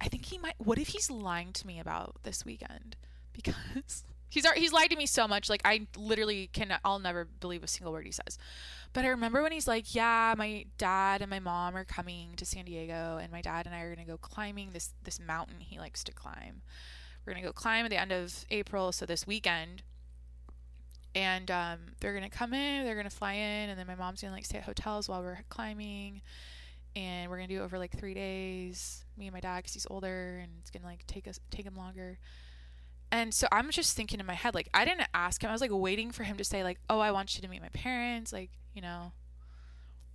[0.01, 0.55] I think he might.
[0.59, 2.97] What if he's lying to me about this weekend?
[3.35, 4.05] Because
[4.35, 5.48] he's he's lied to me so much.
[5.48, 6.77] Like I literally can.
[6.85, 8.36] I'll never believe a single word he says.
[8.93, 12.44] But I remember when he's like, "Yeah, my dad and my mom are coming to
[12.44, 15.78] San Diego, and my dad and I are gonna go climbing this this mountain he
[15.78, 16.62] likes to climb.
[17.24, 19.82] We're gonna go climb at the end of April, so this weekend."
[21.16, 24.35] And um, they're gonna come in, they're gonna fly in, and then my mom's gonna
[24.35, 26.23] like stay at hotels while we're climbing,
[26.97, 29.05] and we're gonna do it over like three days.
[29.16, 31.77] Me and my dad, because he's older, and it's gonna like take us take him
[31.77, 32.19] longer.
[33.15, 35.49] And so I'm just thinking in my head, like, I didn't ask him.
[35.49, 37.62] I was like waiting for him to say, like, oh, I want you to meet
[37.62, 38.32] my parents.
[38.32, 39.12] Like, you know.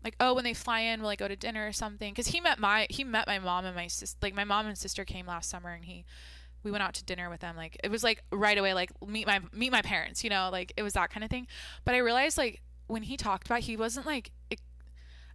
[0.02, 2.14] Like oh when they fly in will i go to dinner or something?
[2.14, 4.78] Because he met my he met my mom and my sister like my mom and
[4.78, 6.06] sister came last summer and he
[6.64, 7.58] we went out to dinner with them.
[7.58, 10.72] Like it was like right away like meet my meet my parents you know like
[10.78, 11.48] it was that kind of thing.
[11.84, 14.62] But i realized like when he talked about he wasn't like it,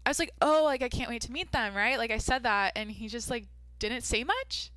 [0.07, 1.99] i was like oh like i can't wait to meet them right?
[1.99, 4.71] Like i said that and he just like didn't say much.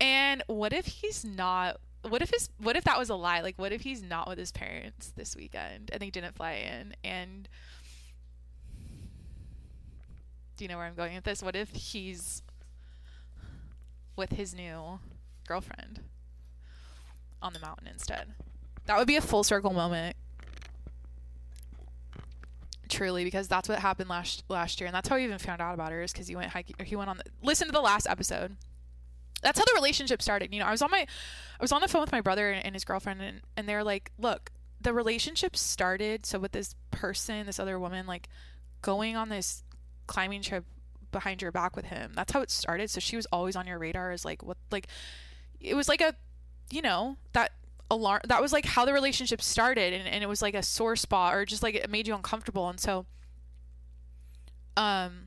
[0.00, 3.40] And what if he's not what if his what if that was a lie?
[3.40, 6.94] Like what if he's not with his parents this weekend and they didn't fly in?
[7.04, 7.48] And
[10.56, 11.42] do you know where i'm going with this?
[11.42, 12.42] What if he's
[14.16, 15.00] with his new
[15.46, 16.00] girlfriend
[17.42, 18.34] on the mountain instead?
[18.86, 20.16] That would be a full circle moment.
[22.88, 25.74] Truly because that's what happened last last year and that's how he even found out
[25.74, 27.80] about her is because he went hiking or he went on the listen to the
[27.80, 28.56] last episode
[29.42, 30.52] that's how the relationship started.
[30.52, 32.74] You know, I was on my I was on the phone with my brother and,
[32.74, 34.50] his girlfriend and, and they're like, look,
[34.80, 38.28] the relationship started so with this person, this other woman, like
[38.82, 39.62] going on this
[40.06, 40.64] climbing trip
[41.12, 42.12] behind your back with him.
[42.14, 42.90] That's how it started.
[42.90, 44.86] So she was always on your radar as like what like
[45.60, 46.14] it was like a
[46.70, 47.52] you know, that
[47.90, 50.94] alarm that was like how the relationship started and, and it was like a sore
[50.94, 53.04] spot or just like it made you uncomfortable and so
[54.76, 55.26] um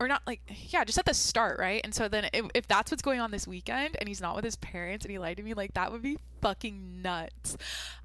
[0.00, 0.40] or not like
[0.70, 3.30] yeah just at the start right and so then if, if that's what's going on
[3.30, 5.92] this weekend and he's not with his parents and he lied to me like that
[5.92, 7.56] would be fucking nuts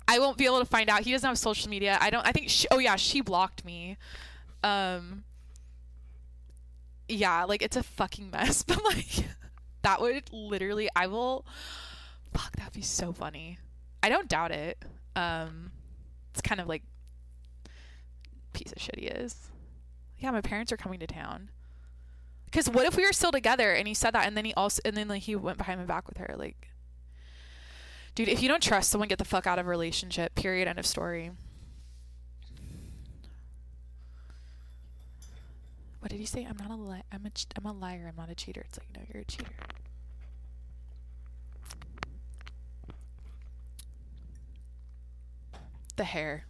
[0.07, 2.31] i won't be able to find out he doesn't have social media i don't i
[2.31, 3.97] think she, oh yeah she blocked me
[4.63, 5.23] um
[7.07, 9.25] yeah like it's a fucking mess but like
[9.81, 11.45] that would literally i will
[12.33, 13.57] fuck that'd be so funny
[14.01, 14.83] I don't doubt it.
[15.15, 15.71] Um,
[16.31, 16.83] it's kind of like
[18.53, 19.49] piece of shit he is.
[20.17, 21.49] Yeah, my parents are coming to town.
[22.51, 24.81] Because what if we were still together and he said that and then he also
[24.83, 26.69] and then like he went behind my back with her like,
[28.15, 30.35] dude, if you don't trust someone, get the fuck out of a relationship.
[30.35, 30.67] Period.
[30.67, 31.31] End of story.
[35.99, 36.47] What did he say?
[36.49, 38.07] I'm not a li- I'm a I'm a liar.
[38.09, 38.61] I'm not a cheater.
[38.61, 39.51] It's like no, you're a cheater.
[45.99, 46.45] the hair.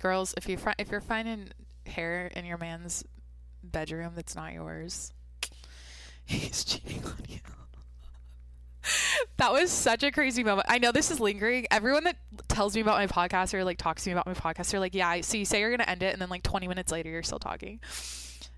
[0.00, 1.50] Girls, if you fi- if you're finding
[1.86, 3.02] hair in your man's
[3.66, 5.12] bedroom that's not yours,
[6.24, 7.38] he's cheating on you.
[9.36, 10.66] that was such a crazy moment.
[10.68, 11.66] I know this is lingering.
[11.70, 12.16] Everyone that
[12.48, 14.94] tells me about my podcast or like talks to me about my podcast are like,
[14.94, 17.22] "Yeah, so you say you're gonna end it, and then like 20 minutes later, you're
[17.22, 17.80] still talking."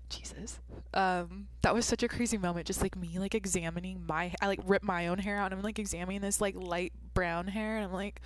[0.09, 0.59] Jesus.
[0.93, 2.65] Um, that was such a crazy moment.
[2.65, 5.51] Just like me, like examining my, I like ripped my own hair out.
[5.51, 8.21] And I'm like examining this like light brown hair, and I'm like,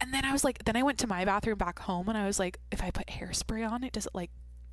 [0.00, 2.26] and then I was like, then I went to my bathroom back home, and I
[2.26, 4.30] was like, if I put hairspray on it, does it like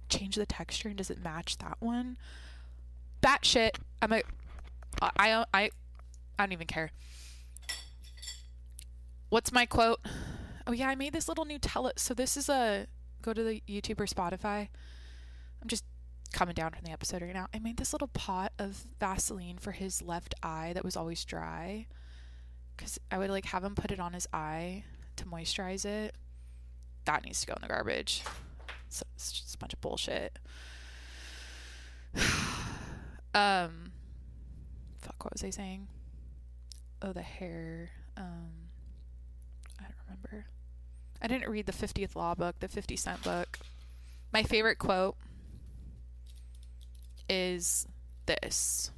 [0.10, 2.18] change the texture and does it match that one?
[3.22, 3.78] That shit.
[4.02, 4.28] I'm like,
[5.02, 5.70] I, I, I,
[6.38, 6.92] I don't even care.
[9.30, 10.00] What's my quote?
[10.68, 11.92] Oh yeah, I made this little Nutella.
[11.98, 12.88] So this is a
[13.22, 14.70] go to the YouTube or Spotify.
[15.62, 15.84] I'm just
[16.32, 17.48] coming down from the episode right now.
[17.54, 21.88] I made this little pot of Vaseline for his left eye that was always dry.
[22.76, 24.84] Because I would like have him put it on his eye
[25.16, 26.16] to moisturize it.
[27.06, 28.24] That needs to go in the garbage.
[28.96, 30.40] So it's just a bunch of bullshit.
[33.34, 33.92] um,
[35.02, 35.90] fuck, what was I saying?
[37.02, 37.90] Oh, the hair.
[38.16, 38.70] Um,
[39.78, 40.46] I don't remember.
[41.22, 43.60] I didn't read the 50th Law book, the 50 Cent book.
[44.32, 45.18] My favorite quote
[47.28, 47.86] is
[48.28, 48.92] this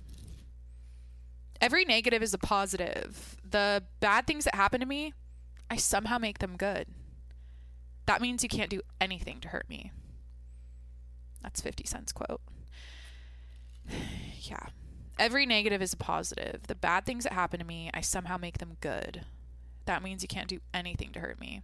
[1.59, 3.35] every negative is a positive.
[3.49, 5.13] The bad things that happen to me,
[5.71, 6.85] I somehow make them good.
[8.07, 9.91] That means you can't do anything to hurt me.
[11.43, 12.41] That's 50 Cent's quote.
[14.41, 14.67] yeah.
[15.19, 16.63] Every negative is a positive.
[16.67, 19.21] The bad things that happen to me, I somehow make them good.
[19.85, 21.61] That means you can't do anything to hurt me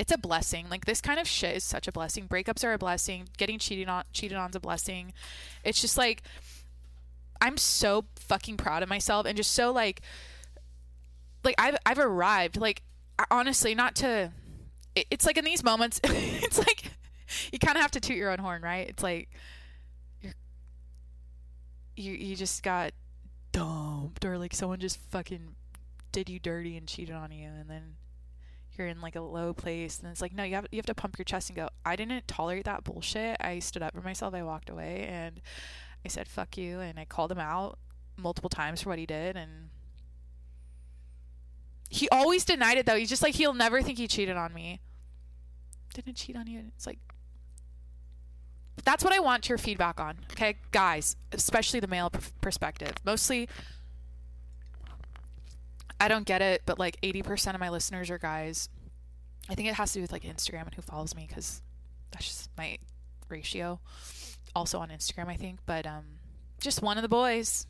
[0.00, 0.66] it's a blessing.
[0.70, 2.26] Like this kind of shit is such a blessing.
[2.26, 3.28] Breakups are a blessing.
[3.36, 5.12] Getting cheated on cheated on is a blessing.
[5.62, 6.22] It's just like
[7.38, 10.00] I'm so fucking proud of myself and just so like
[11.44, 12.56] like I've I've arrived.
[12.56, 12.82] Like
[13.30, 14.32] honestly, not to
[14.94, 16.90] it's like in these moments it's like
[17.52, 18.88] you kind of have to toot your own horn, right?
[18.88, 19.30] It's like
[20.20, 20.34] you're
[21.96, 22.92] you you just got
[23.52, 25.54] dumped or like someone just fucking
[26.12, 27.94] did you dirty and cheated on you and then
[28.76, 30.94] you're in like a low place and it's like no you have you have to
[30.94, 34.34] pump your chest and go I didn't tolerate that bullshit I stood up for myself
[34.34, 35.40] I walked away and
[36.04, 37.78] I said fuck you and I called him out
[38.16, 39.70] multiple times for what he did and
[41.90, 44.80] he always denied it though he's just like he'll never think he cheated on me
[45.92, 46.98] didn't cheat on you it's like
[48.82, 52.10] that's what I want your feedback on okay guys especially the male
[52.40, 53.48] perspective mostly
[56.00, 58.70] I don't get it, but like 80% of my listeners are guys.
[59.50, 61.60] I think it has to do with like Instagram and who follows me because
[62.10, 62.78] that's just my
[63.28, 63.80] ratio.
[64.56, 66.04] Also on Instagram, I think, but um,
[66.58, 67.66] just one of the boys.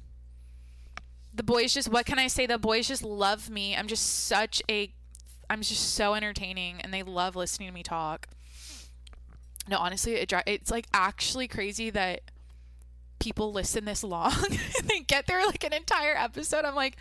[1.32, 2.46] The boys just what can I say?
[2.46, 3.76] The boys just love me.
[3.76, 4.92] I'm just such a,
[5.48, 8.26] I'm just so entertaining, and they love listening to me talk.
[9.68, 12.22] No, honestly, it it's like actually crazy that
[13.20, 16.64] people listen this long and they get through like an entire episode.
[16.64, 16.96] I'm like,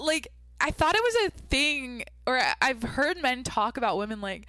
[0.00, 0.28] like
[0.60, 4.46] I thought it was a thing, or I've heard men talk about women like,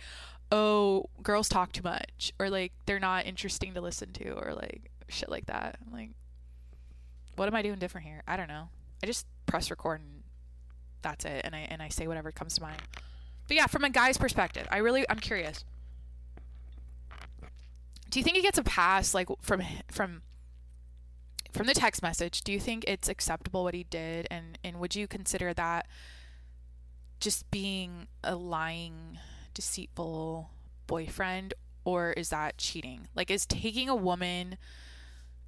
[0.52, 4.91] oh, girls talk too much, or like they're not interesting to listen to, or like
[5.07, 5.77] shit like that.
[5.85, 6.11] I'm like,
[7.36, 8.22] what am I doing different here?
[8.28, 8.70] I don't know.
[9.03, 10.24] I just press record and
[11.02, 12.82] that's it, and I and I say whatever comes to mind.
[13.48, 15.64] But yeah, from a guy's perspective, I really I'm curious.
[18.10, 20.22] Do you think he gets a pass like from from
[21.56, 24.95] from the text message, do you think it's acceptable what he did and and would
[24.95, 25.88] you consider that
[27.20, 29.18] just being a lying,
[29.53, 30.49] deceitful
[30.86, 31.53] boyfriend
[31.86, 33.07] or is that cheating?
[33.16, 34.57] Like is taking a woman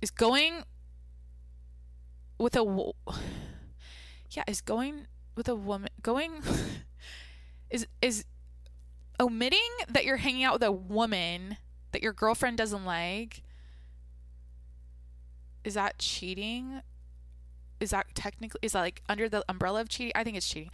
[0.02, 0.64] is going
[2.40, 2.92] with a
[4.32, 6.42] yeah is going with a woman going
[7.70, 8.26] is is
[9.20, 9.60] omitting
[9.90, 11.58] that you're hanging out with a woman
[11.92, 13.44] that your girlfriend doesn't like
[15.68, 16.82] is that cheating?
[17.82, 20.14] Is that technically is that like under the umbrella of cheating?
[20.16, 20.72] I think it's cheating.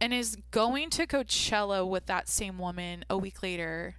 [0.00, 3.96] And is going to coachella with that same woman a week later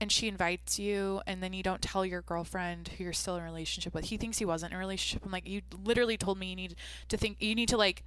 [0.00, 3.42] and she invites you and then you don't tell your girlfriend who you're still in
[3.42, 6.38] a relationship with he thinks he wasn't in a relationship i'm like you literally told
[6.38, 6.74] me you need
[7.08, 8.02] to think you need to like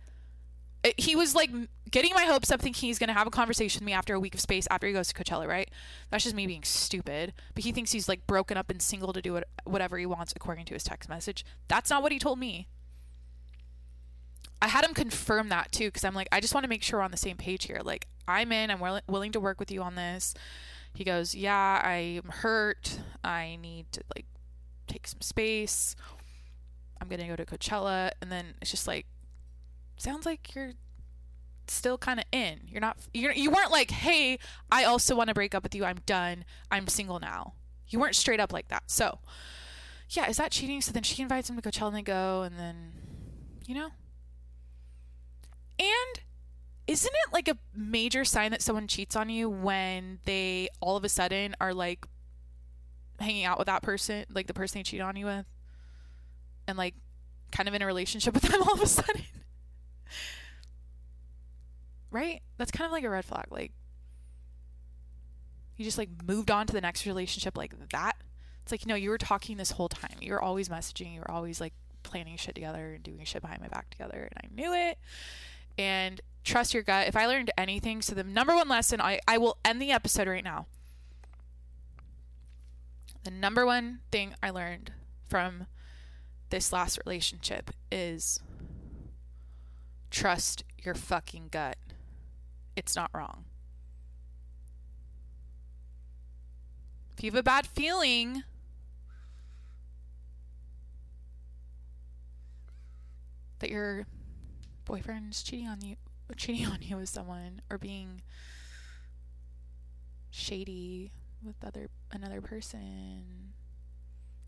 [0.83, 1.49] eh, he was like
[1.91, 4.19] getting my hopes up thinking he's going to have a conversation with me after a
[4.19, 5.69] week of space after he goes to Coachella, right?
[6.09, 7.33] That's just me being stupid.
[7.55, 10.33] But he thinks he's like broken up and single to do it, whatever he wants
[10.35, 11.43] according to his text message.
[11.67, 12.67] That's not what he told me.
[14.61, 16.99] I had him confirm that too because I'm like, I just want to make sure
[16.99, 17.79] we're on the same page here.
[17.83, 20.33] Like, I'm in, I'm willing to work with you on this.
[20.99, 22.99] He goes, Yeah, I'm hurt.
[23.23, 24.25] I need to like
[24.85, 25.95] take some space.
[26.99, 28.11] I'm going to go to Coachella.
[28.21, 29.05] And then it's just like,
[29.95, 30.73] sounds like you're
[31.69, 32.63] still kind of in.
[32.67, 34.39] You're not you're, you weren't like, "Hey,
[34.69, 35.85] I also want to break up with you.
[35.85, 36.43] I'm done.
[36.69, 37.53] I'm single now."
[37.87, 38.83] You weren't straight up like that.
[38.87, 39.19] So,
[40.09, 40.81] yeah, is that cheating?
[40.81, 42.91] So then she invites him to Coachella and they go and then
[43.65, 43.91] you know?
[45.79, 46.19] And
[46.89, 51.03] isn't it like a major sign that someone cheats on you when they all of
[51.03, 52.03] a sudden are like
[53.19, 55.45] hanging out with that person, like the person they cheat on you with?
[56.67, 56.95] And like
[57.51, 59.23] kind of in a relationship with them all of a sudden?
[62.09, 62.41] right?
[62.57, 63.45] That's kind of like a red flag.
[63.51, 63.71] Like,
[65.77, 68.15] you just like moved on to the next relationship like that.
[68.63, 70.15] It's like, you know, you were talking this whole time.
[70.21, 71.13] You were always messaging.
[71.13, 74.27] You were always like planning shit together and doing shit behind my back together.
[74.31, 74.97] And I knew it.
[75.79, 77.07] And trust your gut.
[77.07, 80.27] If I learned anything, so the number one lesson, I, I will end the episode
[80.27, 80.65] right now.
[83.23, 84.91] The number one thing I learned
[85.29, 85.67] from
[86.49, 88.41] this last relationship is
[90.11, 91.77] trust your fucking gut.
[92.75, 93.45] It's not wrong.
[97.17, 98.43] If you have a bad feeling,
[103.59, 104.07] that your
[104.89, 105.95] boyfriend's cheating on you,
[106.35, 108.21] cheating on you with someone, or being
[110.31, 111.11] shady
[111.43, 113.53] with other another person,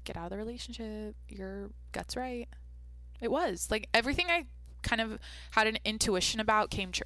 [0.03, 1.15] get out of the relationship.
[1.29, 2.49] Your gut's right.
[3.21, 4.47] It was like everything I
[4.81, 5.19] kind of
[5.51, 7.05] had an intuition about came true.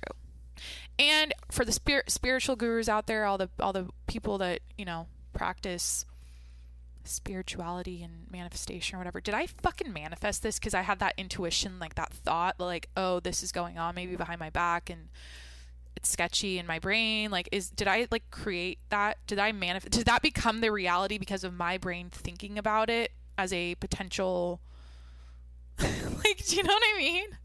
[0.98, 4.86] And for the spirit spiritual gurus out there, all the all the people that, you
[4.86, 6.06] know, practice
[7.08, 9.22] spirituality and manifestation or whatever.
[9.22, 13.20] Did I fucking manifest this cuz I had that intuition, like that thought like, "Oh,
[13.20, 15.10] this is going on maybe behind my back and
[15.96, 19.18] it's sketchy in my brain." Like is did I like create that?
[19.28, 23.12] Did I manifest did that become the reality because of my brain thinking about it
[23.38, 24.62] as a potential
[25.80, 27.38] like do you know what I mean?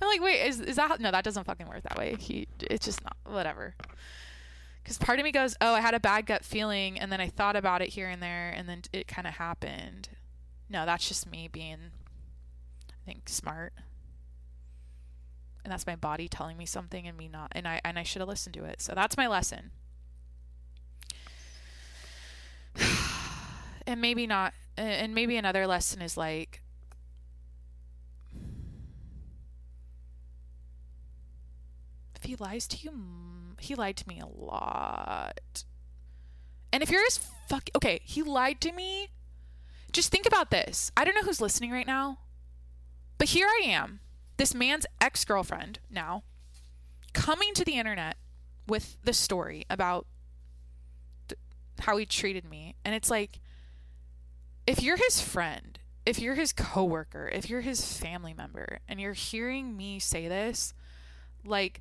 [0.00, 1.10] I'm like, wait, is, is that no?
[1.10, 2.16] That doesn't fucking work that way.
[2.18, 3.74] He, it's just not whatever.
[4.88, 7.28] Because part of me goes, oh, I had a bad gut feeling, and then I
[7.28, 10.08] thought about it here and there, and then it kind of happened.
[10.70, 11.90] No, that's just me being,
[12.90, 13.74] I think, smart.
[15.62, 18.20] And that's my body telling me something, and me not, and I and I should
[18.20, 18.80] have listened to it.
[18.80, 19.72] So that's my lesson.
[23.86, 26.62] and maybe not, and maybe another lesson is like
[32.16, 33.27] if he lies to you,
[33.60, 35.64] he lied to me a lot.
[36.72, 37.18] And if you're as
[37.48, 39.08] fuck, okay, he lied to me.
[39.92, 40.92] Just think about this.
[40.96, 42.18] I don't know who's listening right now,
[43.16, 44.00] but here I am,
[44.36, 46.24] this man's ex girlfriend now,
[47.14, 48.16] coming to the internet
[48.66, 50.06] with the story about
[51.28, 51.40] th-
[51.80, 52.74] how he treated me.
[52.84, 53.40] And it's like,
[54.66, 59.14] if you're his friend, if you're his coworker, if you're his family member, and you're
[59.14, 60.74] hearing me say this,
[61.44, 61.80] like,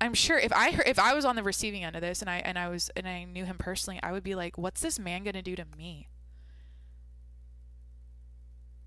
[0.00, 2.30] I'm sure if I heard, if I was on the receiving end of this and
[2.30, 4.98] I and I was and I knew him personally, I would be like, "What's this
[4.98, 6.08] man gonna do to me?"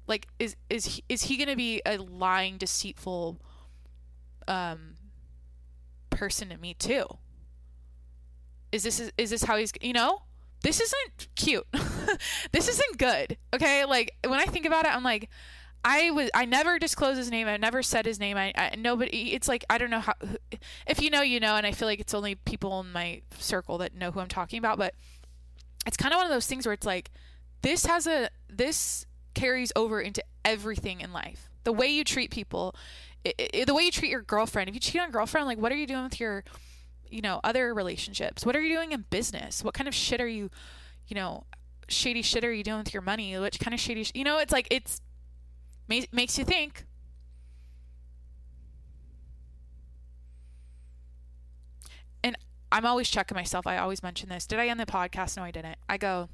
[0.07, 3.41] Like, is is he, is he gonna be a lying, deceitful,
[4.47, 4.95] um,
[6.09, 7.05] person to me too?
[8.71, 10.23] Is this is this how he's you know?
[10.63, 11.65] This isn't cute.
[12.51, 13.37] this isn't good.
[13.53, 15.29] Okay, like when I think about it, I'm like,
[15.83, 17.47] I was I never disclosed his name.
[17.47, 18.37] I never said his name.
[18.37, 19.33] I, I nobody.
[19.33, 20.13] It's like I don't know how.
[20.87, 23.77] If you know, you know, and I feel like it's only people in my circle
[23.79, 24.77] that know who I'm talking about.
[24.77, 24.93] But
[25.87, 27.11] it's kind of one of those things where it's like
[27.61, 31.49] this has a this carries over into everything in life.
[31.63, 32.75] The way you treat people,
[33.23, 34.69] it, it, the way you treat your girlfriend.
[34.69, 36.43] If you cheat on a girlfriend, like what are you doing with your,
[37.07, 38.45] you know, other relationships?
[38.45, 39.63] What are you doing in business?
[39.63, 40.49] What kind of shit are you,
[41.07, 41.45] you know,
[41.87, 43.37] shady shit are you doing with your money?
[43.37, 44.11] Which kind of shady, sh-?
[44.15, 45.01] you know, it's like, it's,
[45.91, 46.85] ma- makes you think.
[52.23, 52.37] And
[52.71, 53.67] I'm always checking myself.
[53.67, 54.45] I always mention this.
[54.47, 55.35] Did I end the podcast?
[55.37, 55.77] No, I didn't.
[55.89, 56.29] I go,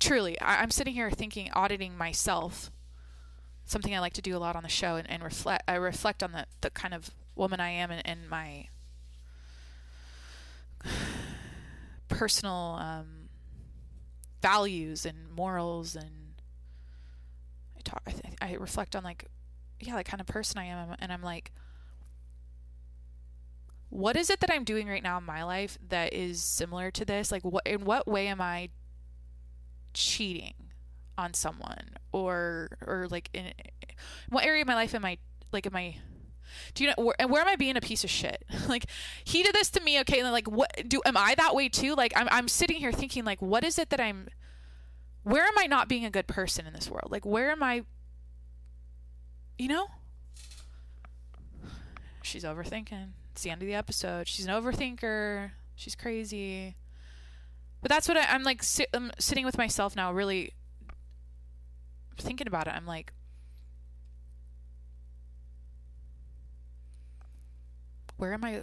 [0.00, 2.70] truly, I- am sitting here thinking, auditing myself.
[3.64, 5.62] Something I like to do a lot on the show and, and reflect.
[5.68, 8.66] I reflect on the, the kind of woman I am and, and my
[12.08, 13.28] personal um,
[14.42, 16.21] values and morals and
[17.82, 19.26] talk I, th- I reflect on like
[19.80, 21.52] yeah the kind of person I am and I'm like
[23.88, 27.04] what is it that I'm doing right now in my life that is similar to
[27.04, 28.70] this like what in what way am I
[29.92, 30.54] cheating
[31.18, 33.54] on someone or or like in, in
[34.30, 35.18] what area of my life am I
[35.52, 35.96] like am I
[36.74, 38.44] do you know where, where am I being a piece of shit?
[38.68, 38.86] like
[39.24, 40.20] he did this to me, okay?
[40.20, 41.94] And like what do am I that way too?
[41.94, 44.28] Like I'm I'm sitting here thinking like what is it that I'm
[45.22, 47.10] where am I not being a good person in this world?
[47.10, 47.84] Like where am I
[49.58, 49.86] you know?
[52.22, 53.10] She's overthinking.
[53.32, 54.28] It's the end of the episode.
[54.28, 55.50] She's an overthinker.
[55.74, 56.76] She's crazy.
[57.80, 58.62] But that's what I, am like.
[58.62, 60.52] Si- I'm sitting with myself now, really
[62.18, 62.74] thinking about it.
[62.74, 63.12] I'm like,
[68.16, 68.62] where am I?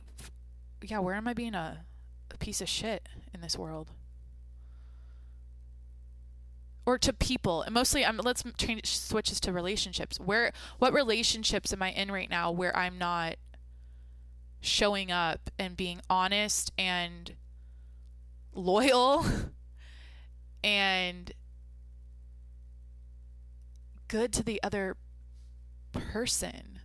[0.81, 1.85] Yeah, where am I being a,
[2.33, 3.91] a piece of shit in this world?
[6.89, 8.17] Or to people, and mostly, I'm.
[8.17, 10.19] Let's change switches to relationships.
[10.19, 13.35] Where, what relationships am I in right now where I'm not
[14.59, 17.35] showing up and being honest and
[18.55, 19.23] loyal
[20.63, 21.31] and
[24.07, 24.97] good to the other
[25.91, 26.79] person?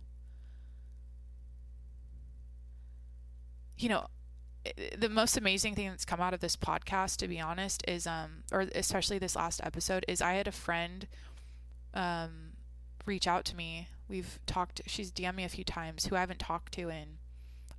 [3.77, 4.05] you know,
[4.97, 8.43] the most amazing thing that's come out of this podcast, to be honest, is um,
[8.51, 11.07] or especially this last episode, is I had a friend,
[11.93, 12.53] um,
[13.05, 13.87] reach out to me.
[14.07, 14.81] We've talked.
[14.85, 17.17] She's DM'd me a few times, who I haven't talked to in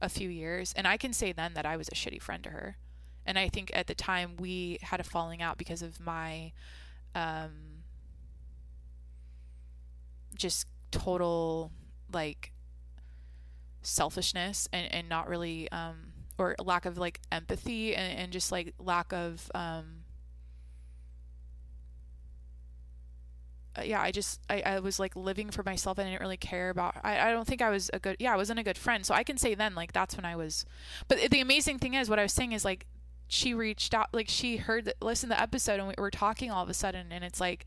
[0.00, 2.50] a few years, and I can say then that I was a shitty friend to
[2.50, 2.76] her.
[3.24, 6.52] And I think at the time we had a falling out because of my,
[7.14, 7.82] um,
[10.36, 11.72] just total
[12.12, 12.52] like
[13.82, 18.74] selfishness and, and not really um or lack of like empathy and, and just like
[18.78, 20.04] lack of um
[23.78, 26.36] uh, yeah i just I, I was like living for myself and i didn't really
[26.36, 28.78] care about I, I don't think i was a good yeah i wasn't a good
[28.78, 30.64] friend so i can say then like that's when i was
[31.08, 32.86] but the amazing thing is what i was saying is like
[33.28, 36.62] she reached out like she heard listened to the episode and we were talking all
[36.62, 37.66] of a sudden and it's like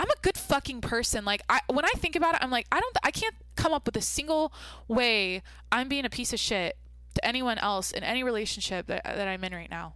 [0.00, 1.26] I'm a good fucking person.
[1.26, 3.84] Like I when I think about it, I'm like I don't I can't come up
[3.84, 4.50] with a single
[4.88, 6.78] way I'm being a piece of shit
[7.14, 9.94] to anyone else in any relationship that that I'm in right now.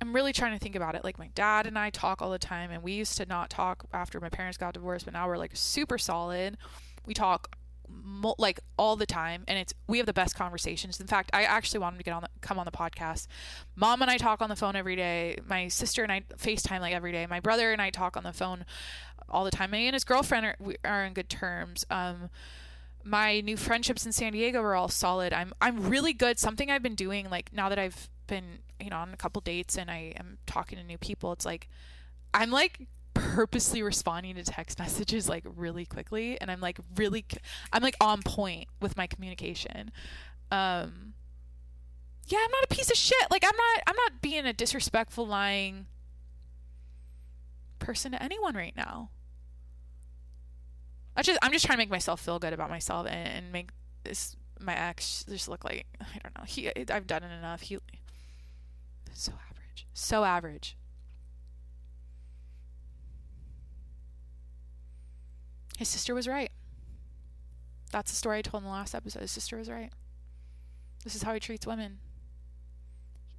[0.00, 1.04] I'm really trying to think about it.
[1.04, 3.86] Like my dad and I talk all the time and we used to not talk
[3.92, 6.58] after my parents got divorced, but now we're like super solid.
[7.06, 7.56] We talk
[8.38, 11.78] like all the time and it's we have the best conversations in fact i actually
[11.78, 13.28] want wanted to get on the, come on the podcast
[13.76, 16.92] mom and i talk on the phone every day my sister and i facetime like
[16.92, 18.64] every day my brother and i talk on the phone
[19.28, 22.28] all the time me and his girlfriend are, are in good terms um
[23.06, 26.82] my new friendships in san diego are all solid i'm i'm really good something i've
[26.82, 30.12] been doing like now that i've been you know on a couple dates and i
[30.16, 31.68] am talking to new people it's like
[32.34, 37.24] i'm like purposely responding to text messages like really quickly and I'm like really
[37.72, 39.90] I'm like on point with my communication.
[40.50, 41.14] Um
[42.28, 43.30] yeah, I'm not a piece of shit.
[43.30, 45.86] Like I'm not I'm not being a disrespectful lying
[47.78, 49.10] person to anyone right now.
[51.16, 53.70] I just I'm just trying to make myself feel good about myself and, and make
[54.04, 56.44] this my ex just look like I don't know.
[56.46, 57.62] He I've done it enough.
[57.62, 57.78] He
[59.12, 59.86] so average.
[59.94, 60.76] So average.
[65.78, 66.50] His sister was right.
[67.92, 69.20] That's the story I told in the last episode.
[69.20, 69.92] His sister was right.
[71.04, 71.98] This is how he treats women.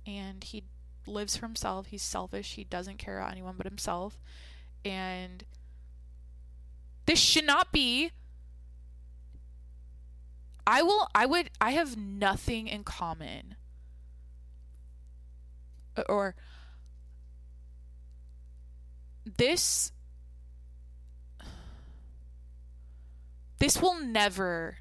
[0.06, 0.64] And he
[1.06, 1.88] lives for himself.
[1.88, 2.54] He's selfish.
[2.54, 4.20] He doesn't care about anyone but himself.
[4.86, 5.44] And
[7.08, 8.12] this should not be.
[10.68, 13.56] I will, I would, I have nothing in common.
[15.96, 16.36] Uh, or
[19.38, 19.92] this
[23.60, 24.78] this will never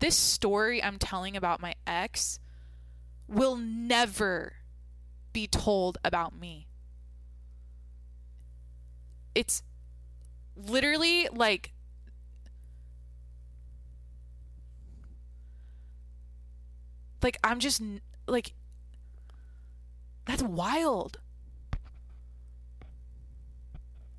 [0.00, 2.40] this story I'm telling about my ex
[3.26, 4.54] will never
[5.32, 6.66] be told about me.
[9.34, 9.62] It's
[10.66, 11.72] literally like
[17.22, 17.82] like I'm just
[18.26, 18.52] like
[20.26, 21.18] That's wild.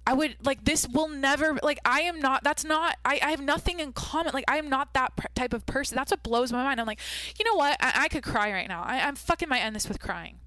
[0.08, 3.42] I would like this will never like I am not that's not I, I have
[3.42, 5.96] nothing in common like I am not that pr- type of person.
[5.96, 6.82] That's what blows my mind.
[6.82, 7.00] I'm like
[7.38, 7.78] you know what?
[7.80, 8.82] I, I could cry right now.
[8.82, 10.40] I, I'm fucking might end this with crying.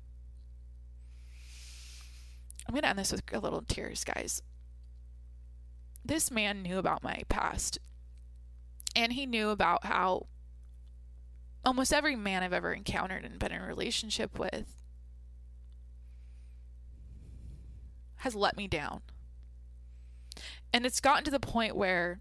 [2.69, 4.43] I'm gonna end this with a little tears guys
[6.05, 7.79] this man knew about my past
[8.95, 10.27] and he knew about how
[11.65, 14.77] almost every man I've ever encountered and been in a relationship with
[18.17, 19.03] has let me down
[20.73, 22.21] and it's gotten to the point where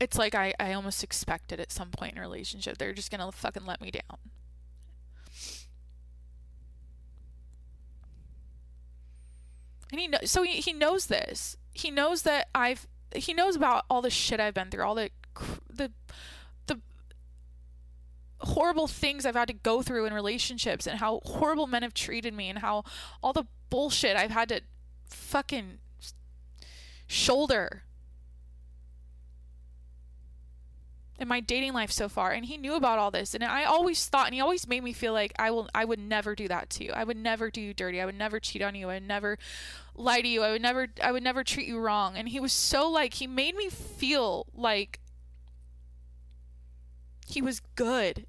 [0.00, 3.30] it's like I, I almost expected at some point in a relationship they're just gonna
[3.32, 4.18] fucking let me down.
[9.90, 11.56] And he know, so he, he knows this.
[11.72, 15.10] He knows that I've he knows about all the shit I've been through, all the
[15.70, 15.92] the
[16.66, 16.80] the
[18.40, 22.34] horrible things I've had to go through in relationships and how horrible men have treated
[22.34, 22.84] me and how
[23.22, 24.60] all the bullshit I've had to
[25.08, 25.78] fucking
[27.06, 27.84] shoulder
[31.18, 34.06] in my dating life so far and he knew about all this and I always
[34.06, 36.70] thought and he always made me feel like I will I would never do that
[36.70, 36.92] to you.
[36.92, 38.00] I would never do you dirty.
[38.00, 38.88] I would never cheat on you.
[38.88, 39.38] I would never
[39.94, 40.42] lie to you.
[40.42, 42.16] I would never I would never treat you wrong.
[42.16, 45.00] And he was so like he made me feel like
[47.26, 48.26] he was good.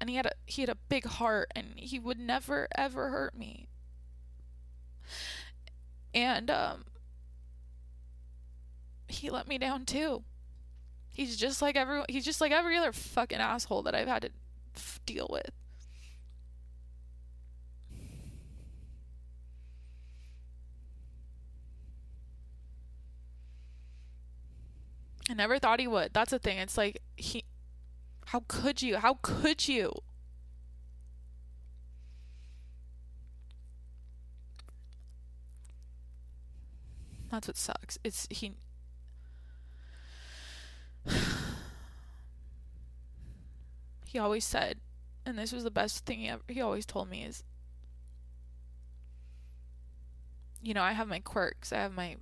[0.00, 3.36] And he had a he had a big heart and he would never ever hurt
[3.36, 3.68] me
[6.14, 6.84] and um,
[9.08, 10.24] he let me down too.
[11.12, 14.30] He's just like every he's just like every other fucking asshole that I've had to
[14.76, 15.50] f- deal with.
[25.28, 26.12] I never thought he would.
[26.12, 26.58] That's the thing.
[26.58, 27.44] It's like he
[28.26, 28.98] how could you?
[28.98, 29.92] How could you?
[37.30, 37.98] That's what sucks.
[38.04, 38.52] It's he.
[44.06, 44.78] He always said,
[45.24, 46.42] and this was the best thing he ever.
[46.48, 47.44] He always told me is.
[50.62, 51.72] You know, I have my quirks.
[51.72, 52.16] I have my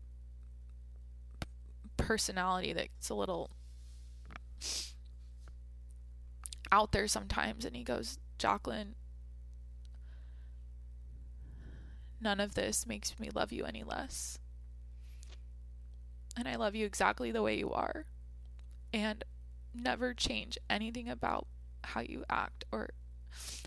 [1.96, 3.50] personality that's a little
[6.70, 7.64] out there sometimes.
[7.64, 8.94] And he goes, Jacqueline,
[12.20, 14.38] none of this makes me love you any less
[16.38, 18.06] and I love you exactly the way you are.
[18.92, 19.24] And
[19.74, 21.46] never change anything about
[21.84, 22.90] how you act or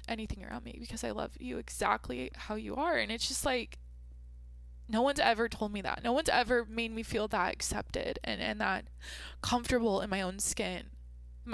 [0.07, 2.97] anything around me because I love you exactly how you are.
[2.97, 3.77] And it's just like,
[4.87, 6.03] no one's ever told me that.
[6.03, 8.85] No one's ever made me feel that accepted and, and that
[9.41, 10.87] comfortable in my own skin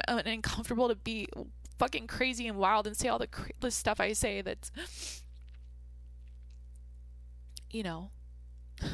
[0.08, 1.28] uh, and comfortable to be
[1.78, 4.72] fucking crazy and wild and say all the, cr- the stuff I say that's,
[7.70, 8.10] you know,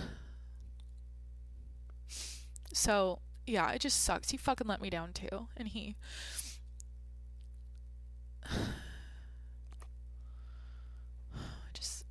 [2.74, 4.30] so yeah, it just sucks.
[4.32, 5.96] He fucking let me down too, and he.
[11.74, 12.06] just.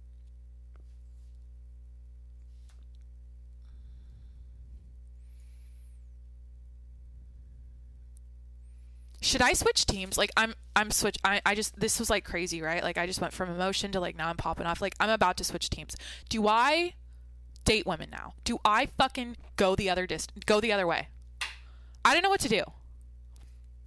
[9.21, 10.19] Should I switch teams?
[10.19, 12.83] Like I'm I'm switch I, I just this was like crazy, right?
[12.83, 14.83] Like I just went from emotion to like now I'm popping off.
[14.83, 15.97] Like I'm about to switch teams.
[16.29, 16.95] Do I
[17.65, 18.35] date women now?
[18.45, 21.09] Do I fucking go the other dist go the other way?
[22.05, 22.63] I don't know what to do.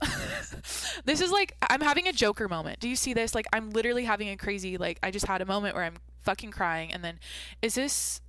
[1.06, 2.80] this is like I'm having a Joker moment.
[2.80, 3.34] Do you see this?
[3.36, 6.52] Like I'm literally having a crazy like I just had a moment where I'm fucking
[6.52, 7.20] crying and then
[7.62, 8.22] is this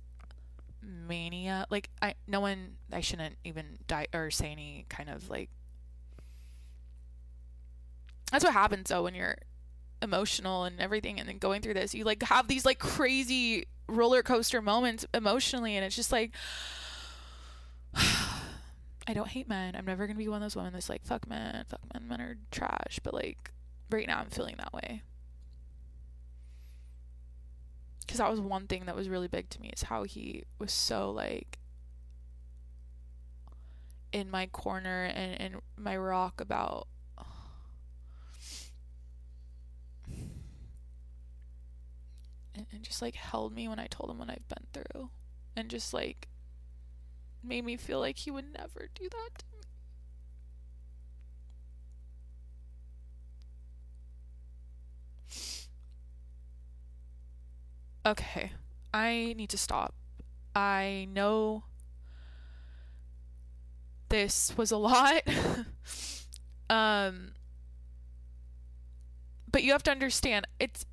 [0.81, 1.65] mania?
[1.69, 5.49] Like I no one I shouldn't even die or say any kind of like
[8.31, 9.37] That's what happens though when you're
[10.01, 11.93] emotional and everything and then going through this.
[11.93, 16.31] You like have these like crazy roller coaster moments emotionally and it's just like
[19.07, 19.75] I don't hate men.
[19.75, 22.21] I'm never gonna be one of those women that's like, fuck men, fuck men, men
[22.21, 22.99] are trash.
[23.01, 23.51] But like
[23.89, 25.01] right now I'm feeling that way.
[28.07, 30.71] Cause that was one thing that was really big to me is how he was
[30.71, 31.57] so like
[34.13, 36.87] in my corner and, and my rock about
[42.55, 45.09] and just like held me when I told him what I've been through
[45.55, 46.29] and just like
[47.43, 49.63] made me feel like he would never do that to me.
[58.05, 58.51] Okay,
[58.93, 59.93] I need to stop.
[60.55, 61.65] I know
[64.09, 65.21] this was a lot.
[66.69, 67.31] um
[69.49, 70.85] but you have to understand it's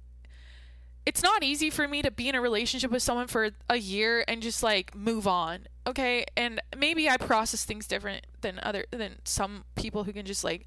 [1.06, 4.24] it's not easy for me to be in a relationship with someone for a year
[4.26, 6.24] and just like move on okay?
[6.36, 10.66] And maybe i process things different than other than some people who can just like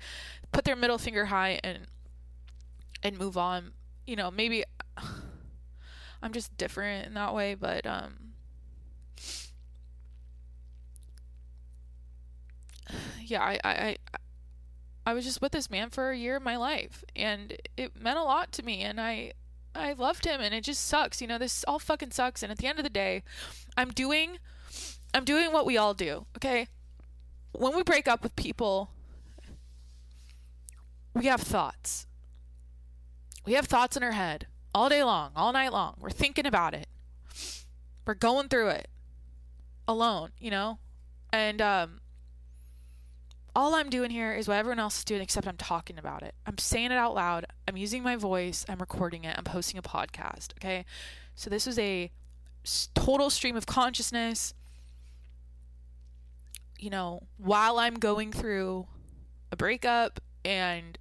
[0.52, 1.88] put their middle finger high and
[3.04, 3.74] and move on.
[4.06, 4.64] You know maybe
[6.24, 8.14] i'm just different in that way but um
[13.22, 13.98] yeah i i,
[15.06, 18.18] I was just with this man for a year of my life and it meant
[18.18, 19.34] a lot to me and I
[19.78, 21.22] I loved him and it just sucks.
[21.22, 23.24] You know, this all fucking sucks and at the end of the day,
[23.76, 24.40] I'm doing
[25.14, 26.68] I'm doing what we all do, okay?
[27.54, 28.92] When we break up with people,
[31.14, 32.06] we have thoughts.
[33.46, 35.96] We have thoughts in our head all day long, all night long.
[36.00, 36.88] We're thinking about it.
[38.06, 38.90] We're going through it
[39.88, 40.80] alone, you know?
[41.32, 42.02] And um
[43.58, 46.36] all I'm doing here is what everyone else is doing, except I'm talking about it.
[46.46, 47.48] I'm saying it out loud.
[47.68, 48.64] I'm using my voice.
[48.70, 49.36] I'm recording it.
[49.36, 50.52] I'm posting a podcast.
[50.60, 50.86] Okay.
[51.34, 52.12] So this is a
[52.94, 54.54] total stream of consciousness.
[56.78, 58.86] You know, while I'm going through
[59.52, 61.00] a breakup, and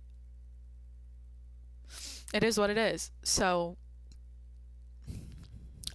[2.33, 3.11] it is what it is.
[3.23, 3.77] So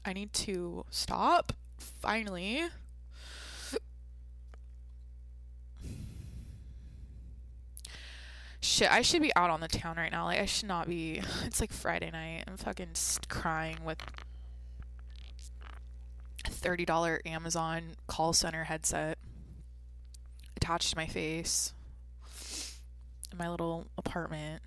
[0.05, 2.65] I need to stop finally
[8.71, 10.23] Shit, I should be out on the town right now.
[10.23, 11.21] Like, I should not be.
[11.45, 12.45] It's like Friday night.
[12.47, 12.91] I'm fucking
[13.27, 13.99] crying with
[16.45, 19.17] a $30 Amazon call center headset
[20.55, 21.73] attached to my face
[23.29, 24.61] in my little apartment.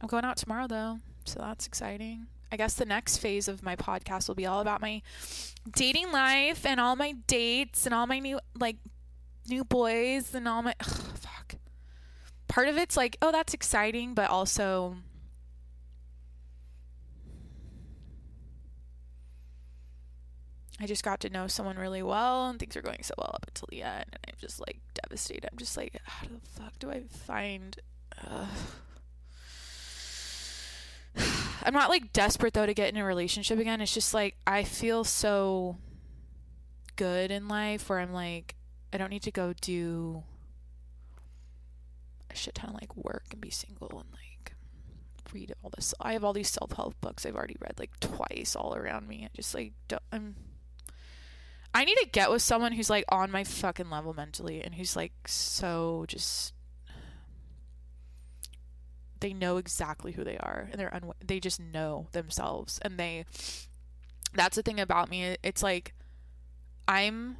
[0.00, 2.28] I'm going out tomorrow though, so that's exciting.
[2.52, 5.02] I guess the next phase of my podcast will be all about my
[5.74, 8.76] dating life and all my dates and all my new like
[9.48, 11.12] new boys and all my ugh,
[12.52, 14.96] part of it's like, oh, that's exciting, but also
[20.78, 23.46] I just got to know someone really well and things are going so well up
[23.48, 25.48] until the end and I'm just like devastated.
[25.50, 27.78] I'm just like, how the fuck do I find
[28.22, 28.44] uh...
[31.62, 33.80] I'm not like desperate though to get in a relationship again.
[33.80, 35.78] It's just like I feel so
[36.96, 38.56] good in life where I'm like
[38.92, 40.24] I don't need to go do
[42.32, 44.54] a shit ton of like work and be single and like
[45.32, 45.94] read all this.
[46.00, 49.24] I have all these self help books I've already read like twice all around me.
[49.24, 49.72] I just like
[50.12, 50.36] I'm.
[51.74, 54.96] I need to get with someone who's like on my fucking level mentally and who's
[54.96, 56.54] like so just.
[59.20, 63.24] They know exactly who they are and they're un- they just know themselves and they.
[64.34, 65.36] That's the thing about me.
[65.42, 65.94] It's like,
[66.88, 67.36] I'm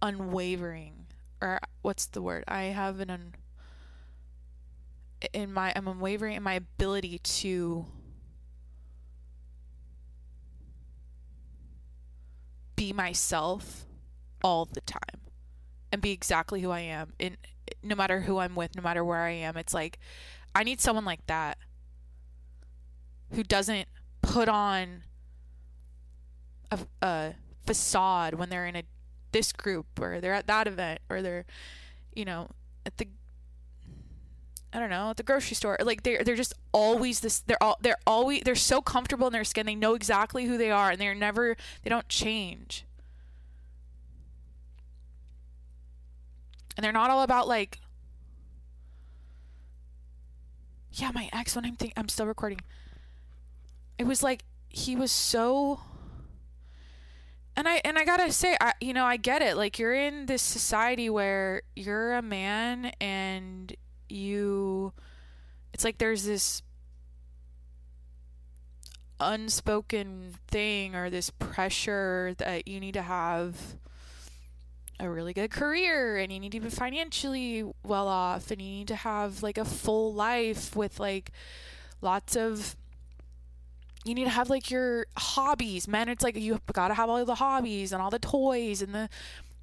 [0.00, 1.05] unwavering
[1.40, 2.44] or what's the word?
[2.48, 3.34] I have an
[5.32, 7.86] in my I'm unwavering in my ability to
[12.76, 13.86] be myself
[14.44, 15.00] all the time
[15.90, 17.36] and be exactly who I am in
[17.82, 19.56] no matter who I'm with, no matter where I am.
[19.56, 19.98] It's like
[20.54, 21.58] I need someone like that
[23.32, 23.88] who doesn't
[24.22, 25.02] put on
[26.70, 27.34] a, a
[27.64, 28.82] facade when they're in a
[29.36, 31.44] this group or they're at that event or they're
[32.14, 32.48] you know
[32.86, 33.06] at the
[34.72, 35.78] I don't know, at the grocery store.
[35.80, 39.44] Like they're they're just always this they're all they're always they're so comfortable in their
[39.44, 39.64] skin.
[39.66, 42.84] They know exactly who they are and they're never they don't change.
[46.76, 47.78] And they're not all about like
[50.92, 52.60] Yeah, my ex when I'm think I'm still recording.
[53.98, 55.80] It was like he was so
[57.56, 59.56] and I and I gotta say, I you know I get it.
[59.56, 63.74] Like you're in this society where you're a man and
[64.08, 64.92] you,
[65.72, 66.62] it's like there's this
[69.18, 73.76] unspoken thing or this pressure that you need to have
[75.00, 78.88] a really good career and you need to be financially well off and you need
[78.88, 81.30] to have like a full life with like
[82.00, 82.76] lots of
[84.08, 85.88] you need to have like your hobbies.
[85.88, 89.08] man it's like you gotta have all the hobbies and all the toys and the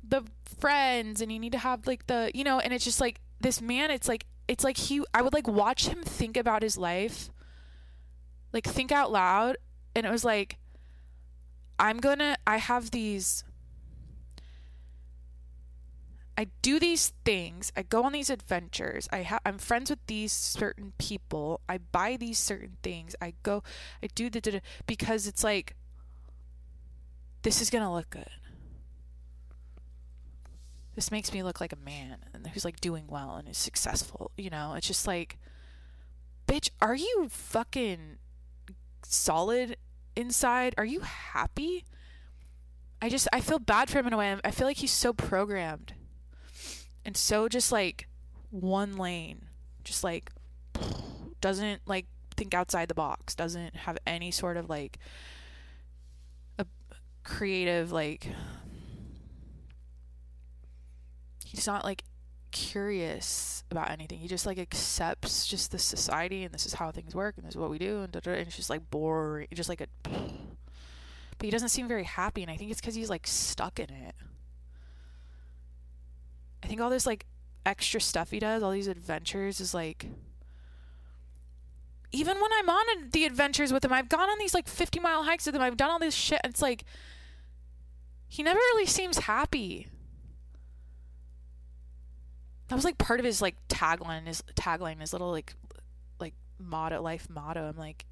[0.07, 0.23] the
[0.59, 2.59] friends, and you need to have like the you know.
[2.59, 3.91] And it's just like this man.
[3.91, 5.03] It's like it's like he.
[5.13, 7.29] I would like watch him think about his life,
[8.51, 9.57] like think out loud,
[9.95, 10.57] and it was like,
[11.79, 12.37] I'm gonna.
[12.45, 13.43] I have these
[16.37, 17.71] I do these things.
[17.77, 19.07] I go on these adventures.
[19.11, 21.61] I ha- I'm friends with these certain people.
[21.69, 23.15] I buy these certain things.
[23.21, 23.61] I go.
[24.01, 25.75] I do the because it's like
[27.43, 28.29] this is gonna look good.
[30.95, 32.17] this makes me look like a man
[32.53, 34.31] who's like doing well and is successful.
[34.37, 35.37] You know, it's just like,
[36.47, 38.17] bitch, are you fucking
[39.03, 39.77] solid
[40.15, 40.73] inside?
[40.77, 41.85] Are you happy?
[43.01, 44.35] I just I feel bad for him in a way.
[44.43, 45.93] I feel like he's so programmed
[47.05, 48.07] and so just like
[48.49, 49.45] one lane,
[49.83, 50.31] just like
[51.41, 52.05] doesn't like
[52.35, 54.97] think outside the box, doesn't have any sort of like
[56.57, 56.65] a
[57.23, 58.27] creative like
[61.45, 62.03] he's not like
[62.51, 64.19] curious about anything.
[64.19, 67.53] He just like accepts just the society and this is how things work and this
[67.53, 69.87] is what we do and, and it's just like boring, just like a.
[71.37, 73.89] But he doesn't seem very happy, and I think it's because he's like stuck in
[73.89, 74.15] it.
[76.63, 77.25] I think all this like
[77.65, 80.07] extra stuff he does, all these adventures, is like.
[82.15, 85.23] Even when I'm on the adventures with him, I've gone on these like 50 mile
[85.23, 85.63] hikes with him.
[85.63, 86.39] I've done all this shit.
[86.43, 86.83] It's like,
[88.27, 89.87] he never really seems happy
[92.67, 95.53] that was like part of his like tagline his tagline his little like
[96.19, 98.05] like motto life motto i'm like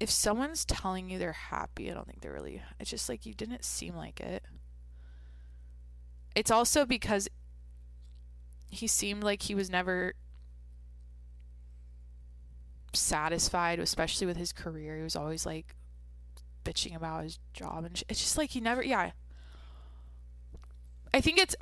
[0.00, 3.34] if someone's telling you they're happy i don't think they're really it's just like you
[3.34, 4.42] didn't seem like it
[6.34, 7.28] it's also because
[8.70, 10.14] he seemed like he was never
[12.94, 15.76] satisfied especially with his career he was always like
[16.64, 19.10] bitching about his job and it's just like he never yeah
[21.14, 21.56] I think it's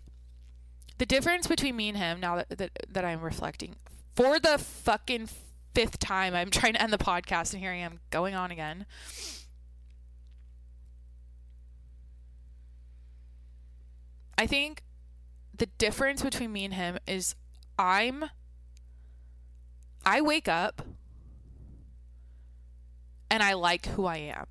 [0.98, 3.76] the difference between me and him now that, that that I'm reflecting
[4.14, 5.28] for the fucking
[5.74, 8.86] fifth time I'm trying to end the podcast and here I am going on again.
[14.40, 14.82] I think
[15.54, 17.34] the difference between me and him is
[17.78, 18.24] I'm
[20.02, 20.80] I wake up
[23.30, 24.46] and I like who I am.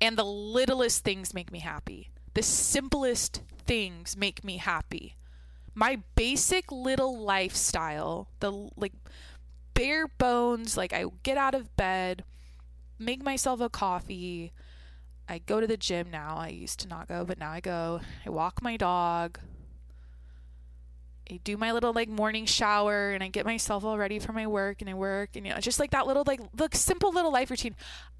[0.00, 2.12] And the littlest things make me happy.
[2.34, 5.16] The simplest things make me happy.
[5.74, 8.94] My basic little lifestyle, the like
[9.74, 12.22] bare bones, like I get out of bed,
[12.96, 14.52] make myself a coffee.
[15.30, 16.36] I go to the gym now.
[16.36, 18.00] I used to not go, but now I go.
[18.26, 19.38] I walk my dog.
[21.30, 24.48] I do my little like morning shower and I get myself all ready for my
[24.48, 27.32] work and I work and you know just like that little like look simple little
[27.32, 27.76] life routine.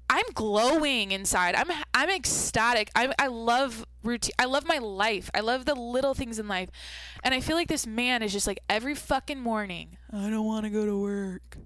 [0.09, 1.55] I'm glowing inside.
[1.55, 2.89] I'm I'm ecstatic.
[2.95, 4.31] I I love routine.
[4.39, 5.29] I love my life.
[5.33, 6.69] I love the little things in life.
[7.25, 9.97] And I feel like this man is just like every fucking morning.
[10.13, 11.57] I don't want to go to work.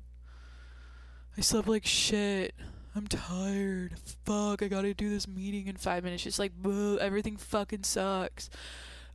[1.38, 2.56] I slept like shit.
[2.96, 3.96] I'm tired.
[4.26, 6.24] Fuck, I gotta do this meeting in five minutes.
[6.24, 6.54] Just like,
[7.02, 8.50] everything fucking sucks.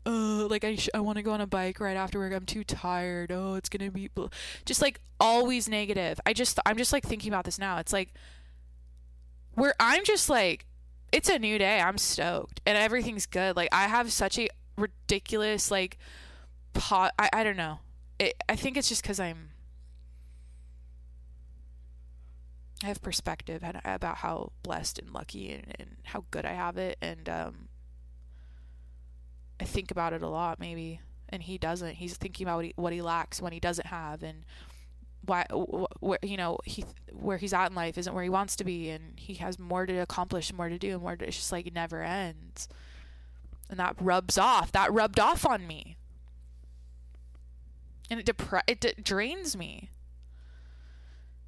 [0.05, 2.33] Uh, like I, sh- I want to go on a bike right after work.
[2.33, 3.33] I'm too tired.
[3.33, 4.29] Oh, it's gonna be blah.
[4.65, 6.21] just like always negative.
[6.25, 7.79] I just, I'm just like thinking about this now.
[7.79, 8.13] It's like
[9.55, 10.67] where I'm just like,
[11.13, 11.81] it's a new day.
[11.81, 13.57] I'm stoked and everything's good.
[13.57, 15.99] Like I have such a ridiculous like
[16.73, 17.13] pot.
[17.19, 17.81] I, I don't know.
[18.19, 19.50] It, I think it's just because I'm.
[22.83, 26.97] I have perspective about how blessed and lucky and, and how good I have it,
[27.03, 27.69] and um,
[29.61, 31.01] I think about it a lot, maybe.
[31.29, 31.97] And he doesn't.
[31.97, 34.45] He's thinking about what he, what he lacks when he doesn't have, and
[35.25, 35.45] why
[36.01, 38.89] where you know he where he's at in life isn't where he wants to be
[38.89, 41.67] and he has more to accomplish more to do and more to, it's just like
[41.67, 42.69] it never ends
[43.69, 45.97] and that rubs off that rubbed off on me
[48.11, 49.91] and it depre- it d- drains me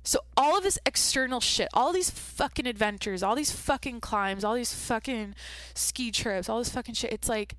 [0.02, 4.54] so all of this external shit all these fucking adventures all these fucking climbs all
[4.54, 5.34] these fucking
[5.74, 7.54] ski trips all this fucking shit it's like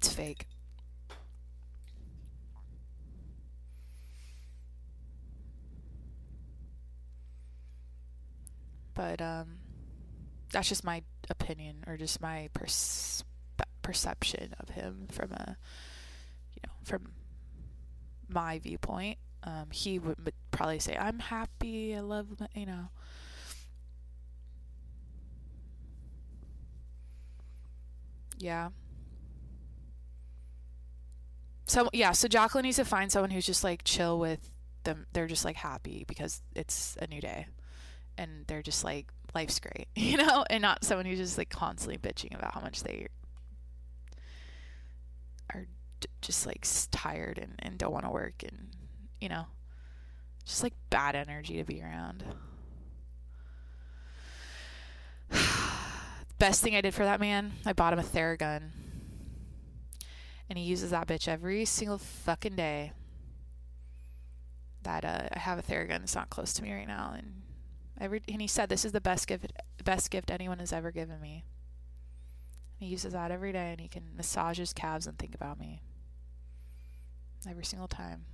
[0.00, 0.46] It's fake.
[8.94, 9.58] But um
[10.50, 13.22] that's just my opinion or just my pers-
[13.90, 15.56] perception of him from a
[16.54, 17.12] you know from
[18.28, 19.18] my viewpoint.
[19.42, 22.88] Um, he would probably say i'm happy i love you know.
[28.38, 28.70] Yeah.
[31.66, 34.40] So yeah, so Jacqueline needs to find someone who's just like chill with
[34.84, 35.06] them.
[35.12, 37.46] They're just like happy because it's a new day,
[38.18, 41.98] and they're just like life's great, you know, and not someone who's just like constantly
[41.98, 43.06] bitching about how much they
[45.54, 45.66] are
[46.00, 48.68] d- just like tired and, and don't want to work and
[49.20, 49.46] you know,
[50.44, 52.24] just like bad energy to be around.
[56.38, 58.70] Best thing I did for that man, I bought him a Theragun
[60.48, 62.92] and he uses that bitch every single fucking day.
[64.82, 67.42] that uh, I have a Theragun that's not close to me right now, and
[68.00, 69.52] every and he said this is the best gift
[69.84, 71.44] best gift anyone has ever given me.
[72.80, 75.82] He uses that every day, and he can massage his calves and think about me
[77.46, 78.24] every single time.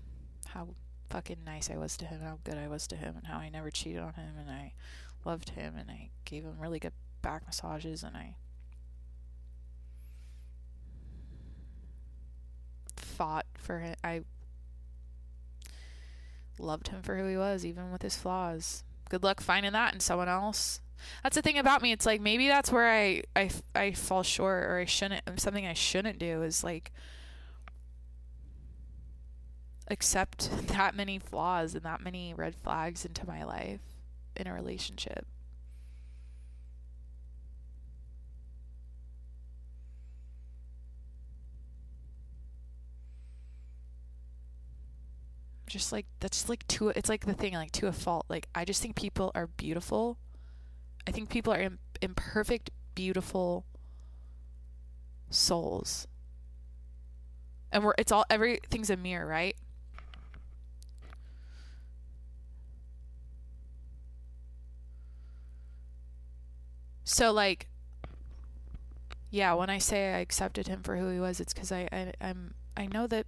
[0.46, 0.68] How
[1.10, 3.48] fucking nice I was to him, how good I was to him, and how I
[3.48, 4.72] never cheated on him, and I
[5.24, 6.92] loved him, and I gave him really good
[7.22, 8.36] back massages, and I
[12.94, 13.96] fought for him.
[14.04, 14.20] I
[16.56, 18.84] loved him for who he was, even with his flaws.
[19.08, 20.80] Good luck finding that in someone else.
[21.22, 21.92] That's the thing about me.
[21.92, 25.74] It's like maybe that's where I, I, I fall short or I shouldn't, something I
[25.74, 26.92] shouldn't do is like
[29.88, 33.80] accept that many flaws and that many red flags into my life
[34.36, 35.26] in a relationship.
[45.66, 48.24] Just like that's like to it's like the thing like to a fault.
[48.28, 50.16] Like I just think people are beautiful.
[51.06, 51.70] I think people are
[52.02, 53.64] imperfect, beautiful
[55.30, 56.06] souls.
[57.72, 59.56] And we're it's all everything's a mirror, right?
[67.04, 67.68] So like
[69.30, 72.12] yeah, when I say I accepted him for who he was, it's cuz I, I
[72.20, 73.26] I'm I know that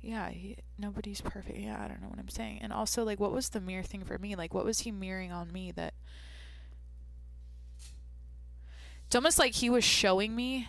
[0.00, 1.58] yeah, he, nobody's perfect.
[1.58, 2.60] Yeah, I don't know what I'm saying.
[2.62, 4.34] And also like what was the mirror thing for me?
[4.36, 5.94] Like what was he mirroring on me that
[9.10, 10.68] It's almost like he was showing me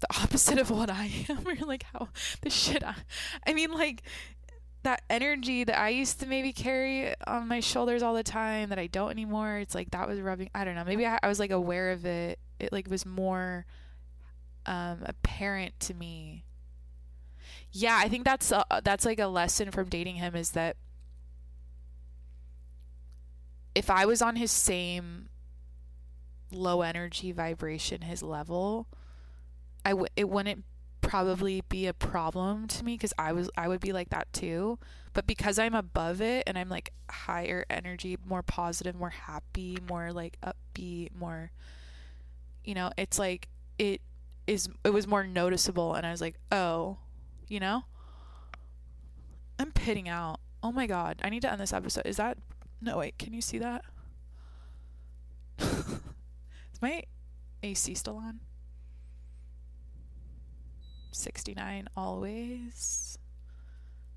[0.00, 1.46] the opposite of what I am.
[1.46, 2.08] or like how
[2.40, 2.94] the shit I,
[3.46, 4.02] I mean like
[4.82, 8.78] that energy that I used to maybe carry on my shoulders all the time that
[8.78, 9.58] I don't anymore.
[9.58, 10.50] It's like that was rubbing.
[10.54, 10.84] I don't know.
[10.84, 12.38] Maybe I, I was like aware of it.
[12.58, 13.66] It like was more
[14.66, 16.44] um, apparent to me.
[17.72, 20.76] Yeah, I think that's a, that's like a lesson from dating him is that
[23.74, 25.28] if I was on his same
[26.52, 28.88] low energy vibration, his level,
[29.84, 30.64] I w- it wouldn't
[31.10, 34.78] probably be a problem to me because I was I would be like that too.
[35.12, 40.12] But because I'm above it and I'm like higher energy, more positive, more happy, more
[40.12, 41.50] like upbeat, more
[42.64, 44.00] you know, it's like it
[44.46, 46.98] is it was more noticeable and I was like, "Oh,
[47.48, 47.82] you know?
[49.58, 50.38] I'm pitting out.
[50.62, 52.06] Oh my god, I need to end this episode.
[52.06, 52.38] Is that
[52.80, 53.84] No, wait, can you see that?
[55.58, 57.02] is my
[57.64, 58.38] AC still on?
[61.12, 63.18] 69 always.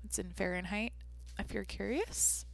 [0.04, 0.92] It's in Fahrenheit
[1.38, 2.44] if you're curious.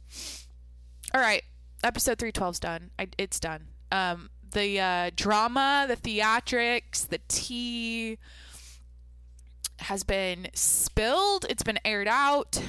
[1.13, 1.43] All right,
[1.83, 2.91] episode 312's done.
[2.97, 3.67] I, it's done.
[3.91, 8.17] Um, the uh, drama, the theatrics, the tea
[9.79, 11.45] has been spilled.
[11.49, 12.61] It's been aired out.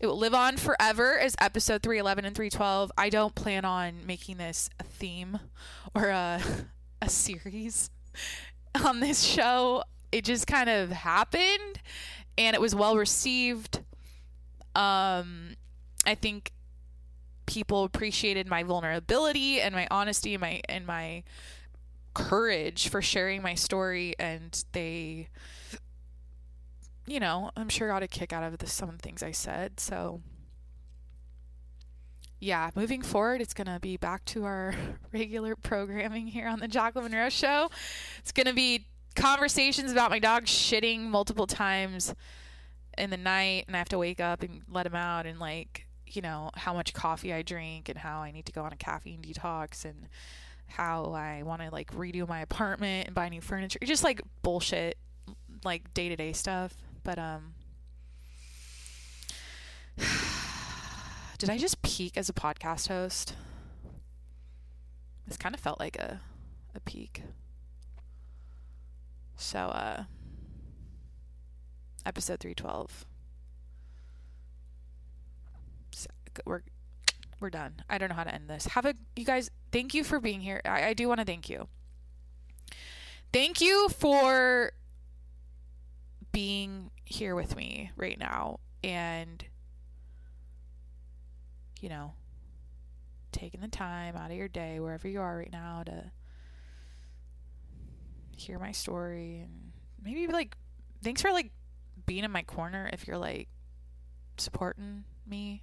[0.00, 2.92] It will live on forever as episode 311 and 312.
[2.96, 5.40] I don't plan on making this a theme
[5.94, 6.40] or a,
[7.02, 7.90] a series
[8.84, 9.82] on this show
[10.12, 11.80] it just kind of happened
[12.36, 13.82] and it was well received.
[14.74, 15.56] Um,
[16.06, 16.52] I think
[17.46, 21.24] people appreciated my vulnerability and my honesty and my and my
[22.14, 25.28] courage for sharing my story and they
[27.06, 29.80] you know, I'm sure got a kick out of the, some things I said.
[29.80, 30.20] So
[32.38, 34.74] yeah, moving forward, it's going to be back to our
[35.12, 37.70] regular programming here on the Jacqueline Monroe Show.
[38.18, 38.86] It's going to be
[39.18, 42.14] conversations about my dog shitting multiple times
[42.96, 45.86] in the night and I have to wake up and let him out and like,
[46.06, 48.76] you know, how much coffee I drink and how I need to go on a
[48.76, 50.08] caffeine detox and
[50.66, 53.78] how I want to like redo my apartment and buy new furniture.
[53.82, 54.98] Just like bullshit
[55.64, 56.76] like day-to-day stuff.
[57.04, 57.54] But um
[61.38, 63.34] Did I just peak as a podcast host?
[65.26, 66.20] This kind of felt like a
[66.74, 67.22] a peak.
[69.38, 70.02] So, uh,
[72.04, 73.06] episode 312.
[75.92, 76.06] So
[76.44, 76.62] we're
[77.38, 77.74] we're done.
[77.88, 78.66] I don't know how to end this.
[78.66, 80.60] Have a you guys thank you for being here.
[80.64, 81.68] I, I do want to thank you.
[83.32, 84.72] Thank you for
[86.32, 89.44] being here with me right now and
[91.80, 92.12] you know
[93.32, 96.10] taking the time out of your day wherever you are right now to
[98.38, 100.56] hear my story and maybe like
[101.02, 101.50] thanks for like
[102.06, 103.48] being in my corner if you're like
[104.36, 105.62] supporting me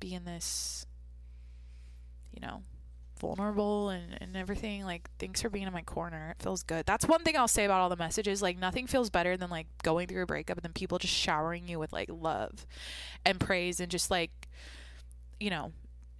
[0.00, 0.86] being this
[2.32, 2.62] you know
[3.22, 4.84] vulnerable and, and everything.
[4.84, 6.34] Like, thanks for being in my corner.
[6.36, 6.84] It feels good.
[6.84, 8.42] That's one thing I'll say about all the messages.
[8.42, 11.68] Like, nothing feels better than like going through a breakup and then people just showering
[11.68, 12.66] you with like love
[13.24, 14.48] and praise and just like,
[15.40, 15.72] you know,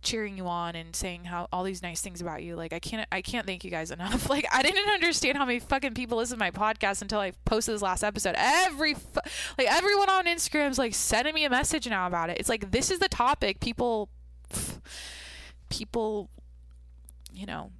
[0.02, 2.56] cheering you on and saying how all these nice things about you.
[2.56, 4.28] Like I can't I can't thank you guys enough.
[4.32, 7.74] Like I didn't understand how many fucking people listen to my podcast until I posted
[7.74, 8.34] this last episode.
[8.38, 9.20] Every fu-
[9.58, 12.38] like everyone on Instagram's like sending me a message now about it.
[12.38, 14.08] It's like this is the topic people
[15.68, 16.30] people
[17.32, 17.72] you know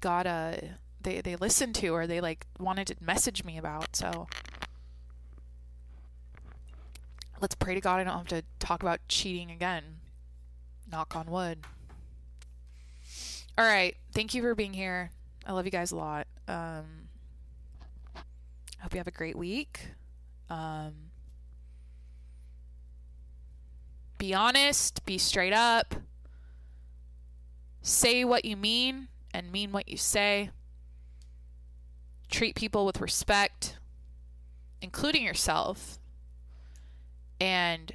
[0.00, 0.70] got a
[1.00, 3.94] they they listened to or they like wanted to message me about.
[3.94, 4.26] So
[7.40, 9.99] let's pray to God I don't have to talk about cheating again
[10.90, 11.58] knock on wood.
[13.56, 13.96] All right.
[14.12, 15.10] Thank you for being here.
[15.46, 16.26] I love you guys a lot.
[16.48, 17.08] Um,
[18.80, 19.88] hope you have a great week.
[20.48, 20.92] Um,
[24.18, 25.94] be honest, be straight up.
[27.82, 30.50] Say what you mean and mean what you say.
[32.30, 33.78] Treat people with respect,
[34.82, 35.98] including yourself.
[37.40, 37.94] And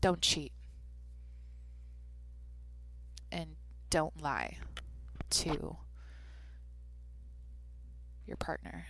[0.00, 0.52] don't cheat
[3.34, 3.56] and
[3.94, 4.58] don't lie
[5.30, 5.76] to
[8.26, 8.86] your partner.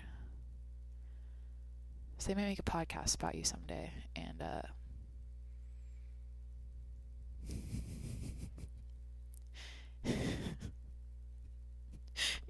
[2.16, 4.62] So they might make a podcast about you someday and uh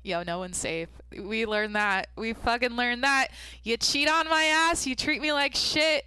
[0.05, 0.90] Yo, no one's safe.
[1.10, 2.10] We learned that.
[2.14, 3.32] We fucking learned that.
[3.64, 6.05] You cheat on my ass, you treat me like shit,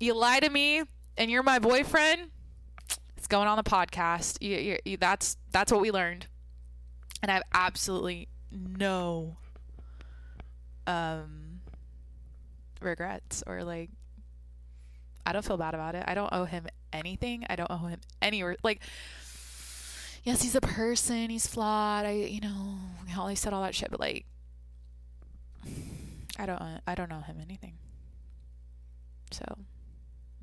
[0.00, 0.82] you lie to me,
[1.16, 2.32] and you're my boyfriend
[3.34, 4.40] going on the podcast.
[4.40, 6.28] You, you, you, that's that's what we learned,
[7.20, 9.36] and I have absolutely no
[10.86, 11.60] um
[12.80, 13.90] regrets or like
[15.26, 16.04] I don't feel bad about it.
[16.06, 17.44] I don't owe him anything.
[17.50, 18.80] I don't owe him any like
[20.22, 22.06] yes, he's a person, he's flawed.
[22.06, 22.76] I you know,
[23.10, 24.26] Holly said all that shit, but like
[26.38, 27.72] I don't I don't owe him anything.
[29.32, 29.44] So,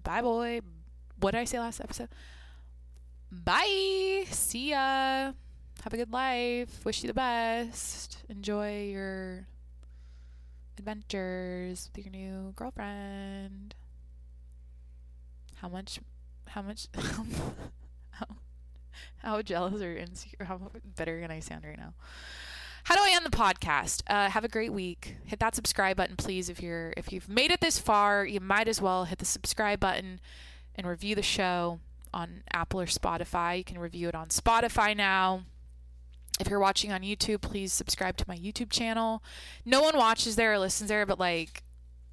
[0.04, 0.60] bye boy.
[1.22, 2.10] What did I say last episode?
[3.32, 4.26] Bye.
[4.30, 5.32] See ya.
[5.84, 6.84] Have a good life.
[6.86, 8.18] Wish you the best.
[8.30, 9.48] Enjoy your
[10.78, 13.74] adventures with your new girlfriend.
[15.56, 16.00] How much
[16.48, 16.88] how much
[18.12, 18.28] how,
[19.18, 21.94] how jealous or insecure how better can I sound right now?
[22.84, 24.04] How do I end the podcast?
[24.08, 25.16] Uh, have a great week.
[25.24, 26.50] Hit that subscribe button, please.
[26.50, 29.80] If you're if you've made it this far, you might as well hit the subscribe
[29.80, 30.20] button
[30.76, 31.80] and review the show
[32.14, 33.58] on Apple or Spotify.
[33.58, 35.44] You can review it on Spotify now.
[36.40, 39.24] If you're watching on YouTube, please subscribe to my YouTube channel.
[39.66, 41.64] No one watches there or listens there, but like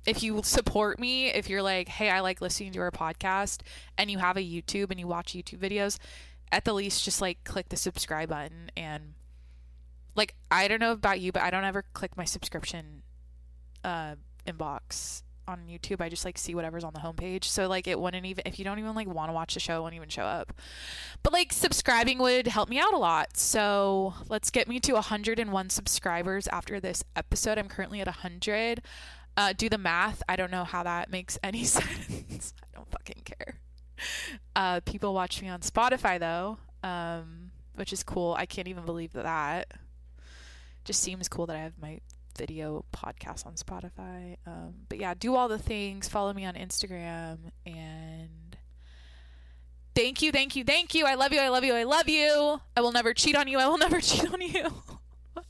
[0.06, 3.60] if you support me, if you're like, hey, I like listening to our podcast
[3.96, 5.98] and you have a YouTube and you watch YouTube videos,
[6.52, 9.14] at the least just like click the subscribe button and
[10.14, 13.02] like I don't know about you, but I don't ever click my subscription
[13.84, 14.16] uh
[14.46, 17.44] inbox on YouTube, I just like see whatever's on the homepage.
[17.44, 19.78] So like it wouldn't even if you don't even like want to watch the show,
[19.78, 20.52] it won't even show up.
[21.22, 23.36] But like subscribing would help me out a lot.
[23.36, 27.58] So let's get me to 101 subscribers after this episode.
[27.58, 28.82] I'm currently at 100.
[29.36, 30.22] Uh, do the math.
[30.28, 32.54] I don't know how that makes any sense.
[32.62, 33.60] I don't fucking care.
[34.54, 38.34] Uh, people watch me on Spotify though, um, which is cool.
[38.38, 39.72] I can't even believe that.
[40.84, 42.00] Just seems cool that I have my
[42.38, 44.36] video podcast on Spotify.
[44.46, 46.08] Um, but yeah, do all the things.
[46.08, 48.56] Follow me on Instagram and
[49.94, 51.04] thank you, thank you, thank you.
[51.04, 52.60] I love you, I love you, I love you.
[52.76, 53.58] I will never cheat on you.
[53.58, 54.72] I will never cheat on you.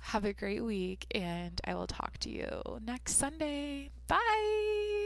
[0.00, 3.90] Have a great week and I will talk to you next Sunday.
[4.06, 5.00] Bye.